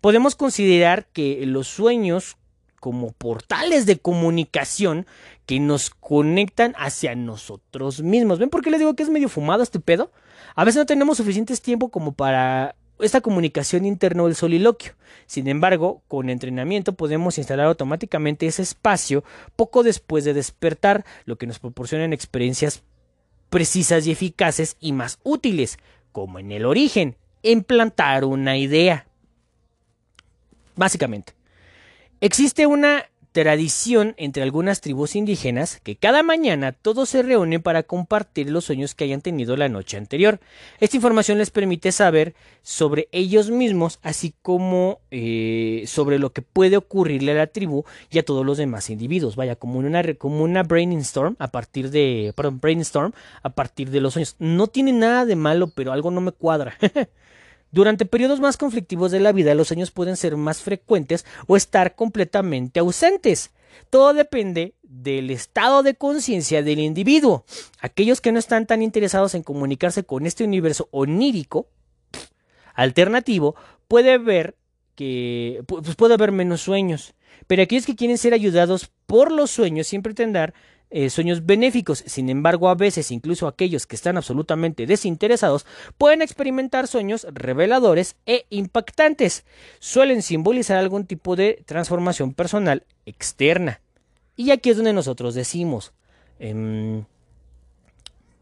Podemos 0.00 0.34
considerar 0.34 1.06
que 1.06 1.46
los 1.46 1.68
sueños 1.68 2.36
como 2.80 3.12
portales 3.12 3.86
de 3.86 4.00
comunicación 4.00 5.06
que 5.46 5.60
nos 5.60 5.90
conectan 5.90 6.74
hacia 6.76 7.14
nosotros 7.14 8.02
mismos. 8.02 8.40
¿Ven 8.40 8.50
por 8.50 8.64
qué 8.64 8.72
les 8.72 8.80
digo 8.80 8.96
que 8.96 9.04
es 9.04 9.08
medio 9.08 9.28
fumado 9.28 9.62
este 9.62 9.78
pedo? 9.78 10.10
A 10.56 10.64
veces 10.64 10.80
no 10.80 10.86
tenemos 10.86 11.18
suficiente 11.18 11.56
tiempo 11.58 11.90
como 11.90 12.10
para 12.10 12.74
esta 13.02 13.20
comunicación 13.20 13.84
interna 13.84 14.24
del 14.24 14.34
soliloquio. 14.34 14.92
Sin 15.26 15.48
embargo, 15.48 16.02
con 16.08 16.30
entrenamiento 16.30 16.94
podemos 16.94 17.38
instalar 17.38 17.66
automáticamente 17.66 18.46
ese 18.46 18.62
espacio 18.62 19.24
poco 19.56 19.82
después 19.82 20.24
de 20.24 20.34
despertar, 20.34 21.04
lo 21.24 21.36
que 21.36 21.46
nos 21.46 21.58
proporciona 21.58 22.04
experiencias 22.14 22.82
precisas 23.50 24.06
y 24.06 24.12
eficaces 24.12 24.76
y 24.80 24.92
más 24.92 25.18
útiles, 25.22 25.78
como 26.10 26.38
en 26.38 26.52
el 26.52 26.64
origen, 26.64 27.16
implantar 27.42 28.24
una 28.24 28.56
idea. 28.56 29.06
Básicamente, 30.74 31.34
existe 32.20 32.66
una 32.66 33.04
tradición 33.32 34.14
entre 34.18 34.42
algunas 34.42 34.80
tribus 34.80 35.16
indígenas 35.16 35.80
que 35.82 35.96
cada 35.96 36.22
mañana 36.22 36.72
todos 36.72 37.08
se 37.08 37.22
reúnen 37.22 37.62
para 37.62 37.82
compartir 37.82 38.50
los 38.50 38.66
sueños 38.66 38.94
que 38.94 39.04
hayan 39.04 39.22
tenido 39.22 39.56
la 39.56 39.68
noche 39.68 39.96
anterior. 39.96 40.38
Esta 40.80 40.96
información 40.96 41.38
les 41.38 41.50
permite 41.50 41.92
saber 41.92 42.34
sobre 42.62 43.08
ellos 43.10 43.50
mismos, 43.50 43.98
así 44.02 44.34
como 44.42 45.00
eh, 45.10 45.84
sobre 45.86 46.18
lo 46.18 46.32
que 46.32 46.42
puede 46.42 46.76
ocurrirle 46.76 47.32
a 47.32 47.36
la 47.36 47.46
tribu 47.46 47.84
y 48.10 48.18
a 48.18 48.24
todos 48.24 48.44
los 48.44 48.58
demás 48.58 48.90
individuos. 48.90 49.34
Vaya, 49.34 49.56
como 49.56 49.78
una, 49.78 50.02
como 50.14 50.44
una 50.44 50.62
brainstorm 50.62 51.36
a 51.38 51.48
partir 51.48 51.90
de, 51.90 52.32
perdón, 52.36 52.60
brainstorm 52.60 53.12
a 53.42 53.50
partir 53.50 53.90
de 53.90 54.00
los 54.00 54.12
sueños. 54.12 54.36
No 54.38 54.66
tiene 54.66 54.92
nada 54.92 55.24
de 55.24 55.36
malo, 55.36 55.68
pero 55.68 55.92
algo 55.92 56.10
no 56.10 56.20
me 56.20 56.32
cuadra. 56.32 56.76
Durante 57.72 58.04
periodos 58.04 58.38
más 58.38 58.58
conflictivos 58.58 59.10
de 59.10 59.20
la 59.20 59.32
vida, 59.32 59.54
los 59.54 59.68
sueños 59.68 59.90
pueden 59.90 60.18
ser 60.18 60.36
más 60.36 60.60
frecuentes 60.60 61.24
o 61.46 61.56
estar 61.56 61.94
completamente 61.94 62.80
ausentes. 62.80 63.50
Todo 63.88 64.12
depende 64.12 64.74
del 64.82 65.30
estado 65.30 65.82
de 65.82 65.94
conciencia 65.94 66.62
del 66.62 66.80
individuo. 66.80 67.46
Aquellos 67.80 68.20
que 68.20 68.30
no 68.30 68.38
están 68.38 68.66
tan 68.66 68.82
interesados 68.82 69.34
en 69.34 69.42
comunicarse 69.42 70.04
con 70.04 70.26
este 70.26 70.44
universo 70.44 70.88
onírico 70.90 71.66
alternativo 72.74 73.54
puede 73.88 74.18
ver 74.18 74.54
que 74.94 75.64
pues 75.66 75.96
puede 75.96 76.14
haber 76.14 76.30
menos 76.30 76.60
sueños. 76.60 77.14
Pero 77.46 77.62
aquellos 77.62 77.86
que 77.86 77.96
quieren 77.96 78.18
ser 78.18 78.34
ayudados 78.34 78.90
por 79.06 79.32
los 79.32 79.50
sueños 79.50 79.86
siempre 79.86 80.12
tendrán 80.12 80.52
eh, 80.94 81.08
sueños 81.08 81.46
benéficos. 81.46 82.04
Sin 82.06 82.28
embargo, 82.28 82.68
a 82.68 82.74
veces 82.74 83.10
incluso 83.10 83.48
aquellos 83.48 83.86
que 83.86 83.96
están 83.96 84.18
absolutamente 84.18 84.84
desinteresados 84.84 85.64
pueden 85.96 86.20
experimentar 86.20 86.86
sueños 86.86 87.26
reveladores 87.32 88.16
e 88.26 88.44
impactantes. 88.50 89.46
Suelen 89.78 90.20
simbolizar 90.20 90.76
algún 90.76 91.06
tipo 91.06 91.34
de 91.34 91.64
transformación 91.64 92.34
personal 92.34 92.84
externa. 93.06 93.80
Y 94.36 94.50
aquí 94.50 94.68
es 94.68 94.76
donde 94.76 94.92
nosotros 94.92 95.34
decimos, 95.34 95.94
em, 96.38 97.04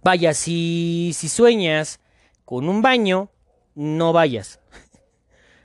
vaya, 0.03 0.35
si, 0.35 1.13
si 1.15 1.29
sueñas 1.29 2.01
con 2.45 2.69
un 2.69 2.83
baño, 2.83 3.31
no 3.77 4.13
vayas. 4.13 4.59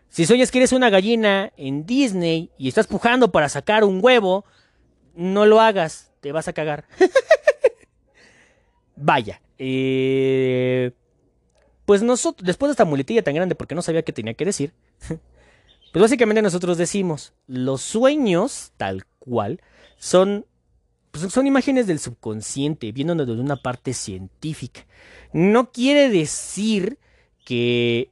Si 0.07 0.25
sueñas 0.25 0.49
que 0.49 0.59
eres 0.59 0.71
una 0.71 0.89
gallina 0.89 1.51
en 1.57 1.85
Disney 1.85 2.49
y 2.57 2.69
estás 2.69 2.87
pujando 2.87 3.33
para 3.33 3.49
sacar 3.49 3.83
un 3.83 3.99
huevo, 4.01 4.45
no 5.13 5.45
lo 5.45 5.59
hagas 5.59 6.13
te 6.25 6.31
vas 6.31 6.47
a 6.47 6.53
cagar. 6.53 6.85
Vaya. 8.95 9.39
Eh, 9.59 10.91
pues 11.85 12.01
nosotros, 12.01 12.43
después 12.43 12.69
de 12.69 12.71
esta 12.71 12.83
muletilla 12.83 13.21
tan 13.21 13.35
grande, 13.35 13.53
porque 13.53 13.75
no 13.75 13.83
sabía 13.83 14.01
qué 14.01 14.11
tenía 14.11 14.33
que 14.33 14.43
decir, 14.43 14.73
pues 15.07 16.01
básicamente 16.01 16.41
nosotros 16.41 16.79
decimos, 16.79 17.33
los 17.45 17.83
sueños, 17.83 18.71
tal 18.75 19.05
cual, 19.19 19.61
son, 19.97 20.47
pues 21.11 21.31
son 21.31 21.45
imágenes 21.45 21.85
del 21.85 21.99
subconsciente, 21.99 22.91
viendo 22.91 23.13
desde 23.13 23.39
una 23.39 23.57
parte 23.57 23.93
científica. 23.93 24.87
No 25.31 25.71
quiere 25.71 26.09
decir 26.09 26.97
que, 27.45 28.09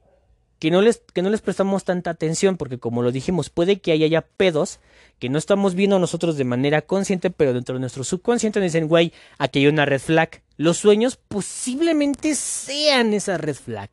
que, 0.64 0.70
no 0.70 0.80
les, 0.80 1.02
que 1.12 1.20
no 1.20 1.28
les 1.28 1.42
prestamos 1.42 1.84
tanta 1.84 2.08
atención, 2.08 2.56
porque 2.56 2.78
como 2.78 3.02
lo 3.02 3.12
dijimos, 3.12 3.50
puede 3.50 3.80
que 3.80 3.92
haya 3.92 4.22
pedos 4.22 4.80
que 5.18 5.28
no 5.28 5.36
estamos 5.36 5.74
viendo 5.74 5.98
nosotros 5.98 6.38
de 6.38 6.44
manera 6.44 6.80
consciente, 6.80 7.28
pero 7.28 7.52
dentro 7.52 7.74
de 7.74 7.80
nuestro 7.80 8.02
subconsciente 8.02 8.60
nos 8.60 8.72
dicen, 8.72 8.88
güey, 8.88 9.12
aquí 9.36 9.58
hay 9.58 9.66
una 9.66 9.84
red 9.84 10.00
flag. 10.00 10.40
Los 10.56 10.78
sueños 10.78 11.16
posiblemente 11.16 12.34
sean 12.34 13.12
esa 13.12 13.36
red 13.36 13.56
flag. 13.56 13.90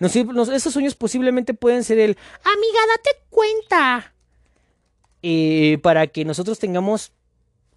esos 0.00 0.72
sueños 0.72 0.94
posiblemente 0.94 1.52
pueden 1.52 1.84
ser 1.84 1.98
el, 1.98 2.16
amiga, 2.42 2.80
date 2.96 3.10
cuenta. 3.28 4.14
Eh, 5.20 5.78
para 5.82 6.06
que 6.06 6.24
nosotros 6.24 6.58
tengamos 6.58 7.12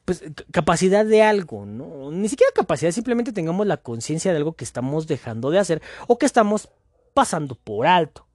pues, 0.05 0.23
capacidad 0.51 1.05
de 1.05 1.21
algo, 1.21 1.65
¿no? 1.65 2.11
Ni 2.11 2.29
siquiera 2.29 2.53
capacidad, 2.55 2.91
simplemente 2.91 3.33
tengamos 3.33 3.67
la 3.67 3.75
conciencia 3.75 4.31
de 4.31 4.37
algo 4.37 4.53
que 4.53 4.63
estamos 4.63 5.05
dejando 5.05 5.49
de 5.49 5.59
hacer 5.59 5.81
o 6.07 6.17
que 6.17 6.25
estamos 6.25 6.69
pasando 7.13 7.55
por 7.55 7.87
alto. 7.87 8.26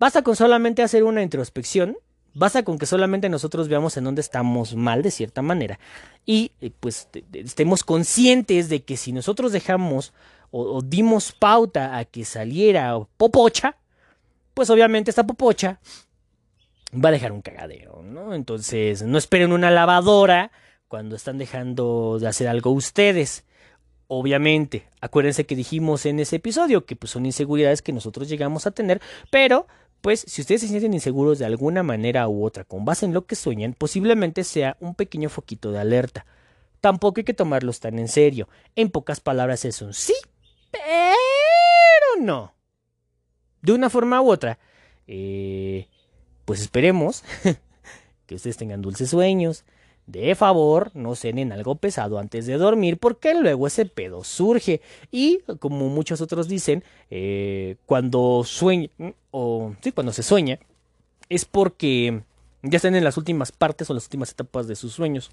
Basta 0.00 0.22
con 0.22 0.34
solamente 0.34 0.82
hacer 0.82 1.04
una 1.04 1.22
introspección 1.22 1.96
Basta 2.32 2.62
con 2.62 2.78
que 2.78 2.86
solamente 2.86 3.28
nosotros 3.28 3.68
veamos 3.68 3.96
en 3.96 4.04
dónde 4.04 4.20
estamos 4.20 4.76
mal 4.76 5.02
de 5.02 5.10
cierta 5.10 5.42
manera 5.42 5.80
y 6.24 6.52
eh, 6.60 6.70
pues 6.78 7.08
estemos 7.32 7.82
conscientes 7.82 8.68
de 8.68 8.82
que 8.84 8.96
si 8.96 9.12
nosotros 9.12 9.50
dejamos 9.50 10.12
o, 10.52 10.80
dimos 10.82 11.32
pauta 11.32 11.96
a 11.98 12.04
que 12.04 12.24
saliera 12.24 12.98
popocha, 13.16 13.76
pues 14.54 14.70
obviamente 14.70 15.10
esta 15.10 15.26
popocha 15.26 15.80
va 16.92 17.08
a 17.08 17.12
dejar 17.12 17.32
un 17.32 17.42
cagadero, 17.42 18.02
¿no? 18.02 18.34
Entonces 18.34 19.02
no 19.02 19.18
esperen 19.18 19.52
una 19.52 19.70
lavadora 19.70 20.52
cuando 20.86 21.16
están 21.16 21.38
dejando 21.38 22.18
de 22.20 22.28
hacer 22.28 22.46
algo 22.46 22.70
ustedes. 22.70 23.44
Obviamente, 24.06 24.88
acuérdense 25.00 25.46
que 25.46 25.54
dijimos 25.54 26.04
en 26.06 26.18
ese 26.18 26.36
episodio 26.36 26.84
que 26.84 26.96
pues, 26.96 27.10
son 27.10 27.26
inseguridades 27.26 27.82
que 27.82 27.92
nosotros 27.92 28.28
llegamos 28.28 28.66
a 28.66 28.72
tener, 28.72 29.00
pero 29.30 29.66
pues 30.00 30.24
si 30.26 30.40
ustedes 30.40 30.62
se 30.62 30.68
sienten 30.68 30.94
inseguros 30.94 31.38
de 31.38 31.46
alguna 31.46 31.82
manera 31.82 32.28
u 32.28 32.44
otra 32.44 32.64
con 32.64 32.84
base 32.84 33.06
en 33.06 33.14
lo 33.14 33.26
que 33.26 33.36
sueñan, 33.36 33.74
posiblemente 33.74 34.44
sea 34.44 34.76
un 34.80 34.94
pequeño 34.94 35.28
foquito 35.28 35.72
de 35.72 35.78
alerta. 35.78 36.26
Tampoco 36.80 37.20
hay 37.20 37.24
que 37.24 37.34
tomarlos 37.34 37.80
tan 37.80 37.98
en 37.98 38.08
serio. 38.08 38.48
En 38.76 38.90
pocas 38.90 39.20
palabras 39.20 39.64
es 39.64 39.82
un 39.82 39.92
sí, 39.92 40.14
pero 40.70 42.22
no. 42.22 42.54
De 43.60 43.72
una 43.72 43.90
forma 43.90 44.22
u 44.22 44.30
otra, 44.30 44.58
eh, 45.06 45.86
pues 46.46 46.62
esperemos 46.62 47.22
que 48.26 48.34
ustedes 48.34 48.56
tengan 48.56 48.80
dulces 48.80 49.10
sueños, 49.10 49.64
de 50.10 50.34
favor, 50.34 50.90
no 50.94 51.14
cenen 51.14 51.52
algo 51.52 51.76
pesado 51.76 52.18
antes 52.18 52.46
de 52.46 52.56
dormir 52.56 52.98
porque 52.98 53.34
luego 53.34 53.66
ese 53.66 53.86
pedo 53.86 54.24
surge. 54.24 54.80
Y 55.10 55.40
como 55.58 55.88
muchos 55.88 56.20
otros 56.20 56.48
dicen, 56.48 56.84
eh, 57.10 57.76
cuando 57.86 58.42
sueña, 58.44 58.88
o 59.30 59.74
sí, 59.80 59.92
cuando 59.92 60.12
se 60.12 60.22
sueña, 60.22 60.58
es 61.28 61.44
porque 61.44 62.22
ya 62.62 62.76
están 62.76 62.96
en 62.96 63.04
las 63.04 63.16
últimas 63.16 63.52
partes 63.52 63.88
o 63.88 63.94
las 63.94 64.04
últimas 64.04 64.32
etapas 64.32 64.66
de 64.66 64.76
sus 64.76 64.92
sueños. 64.92 65.30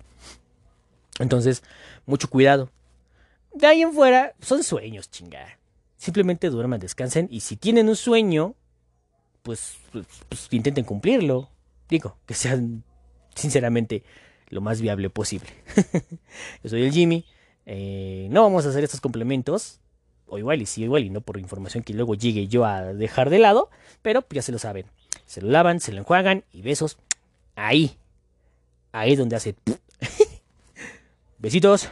Entonces, 1.19 1.63
mucho 2.05 2.29
cuidado. 2.29 2.69
De 3.53 3.65
ahí 3.67 3.81
en 3.81 3.93
fuera, 3.93 4.33
son 4.39 4.63
sueños, 4.63 5.09
chingada. 5.09 5.57
Simplemente 5.97 6.49
duerman, 6.49 6.79
descansen 6.79 7.27
y 7.31 7.39
si 7.39 7.55
tienen 7.55 7.89
un 7.89 7.95
sueño, 7.95 8.53
pues, 9.41 9.77
pues, 9.91 10.05
pues 10.29 10.47
intenten 10.51 10.85
cumplirlo. 10.85 11.49
Digo, 11.89 12.17
que 12.25 12.35
sean 12.35 12.83
sinceramente 13.33 14.03
lo 14.49 14.61
más 14.61 14.81
viable 14.81 15.09
posible. 15.09 15.49
Yo 16.63 16.69
soy 16.69 16.83
el 16.83 16.91
Jimmy. 16.91 17.25
Eh, 17.65 18.27
no 18.31 18.43
vamos 18.43 18.65
a 18.65 18.69
hacer 18.69 18.83
estos 18.83 19.01
complementos. 19.01 19.79
O 20.27 20.37
igual 20.37 20.61
y 20.61 20.65
sí, 20.65 20.83
igual 20.83 21.03
y 21.03 21.09
no 21.09 21.21
por 21.21 21.39
información 21.39 21.83
que 21.83 21.93
luego 21.93 22.13
llegue 22.13 22.47
yo 22.47 22.65
a 22.65 22.93
dejar 22.93 23.29
de 23.29 23.39
lado. 23.39 23.69
Pero 24.01 24.25
ya 24.29 24.41
se 24.41 24.51
lo 24.51 24.59
saben. 24.59 24.85
Se 25.25 25.41
lo 25.41 25.49
lavan, 25.49 25.79
se 25.79 25.91
lo 25.93 25.99
enjuagan 25.99 26.43
y 26.51 26.61
besos. 26.61 26.97
Ahí. 27.55 27.97
Ahí 28.91 29.15
donde 29.15 29.35
hace... 29.37 29.55
Besitos. 31.39 31.89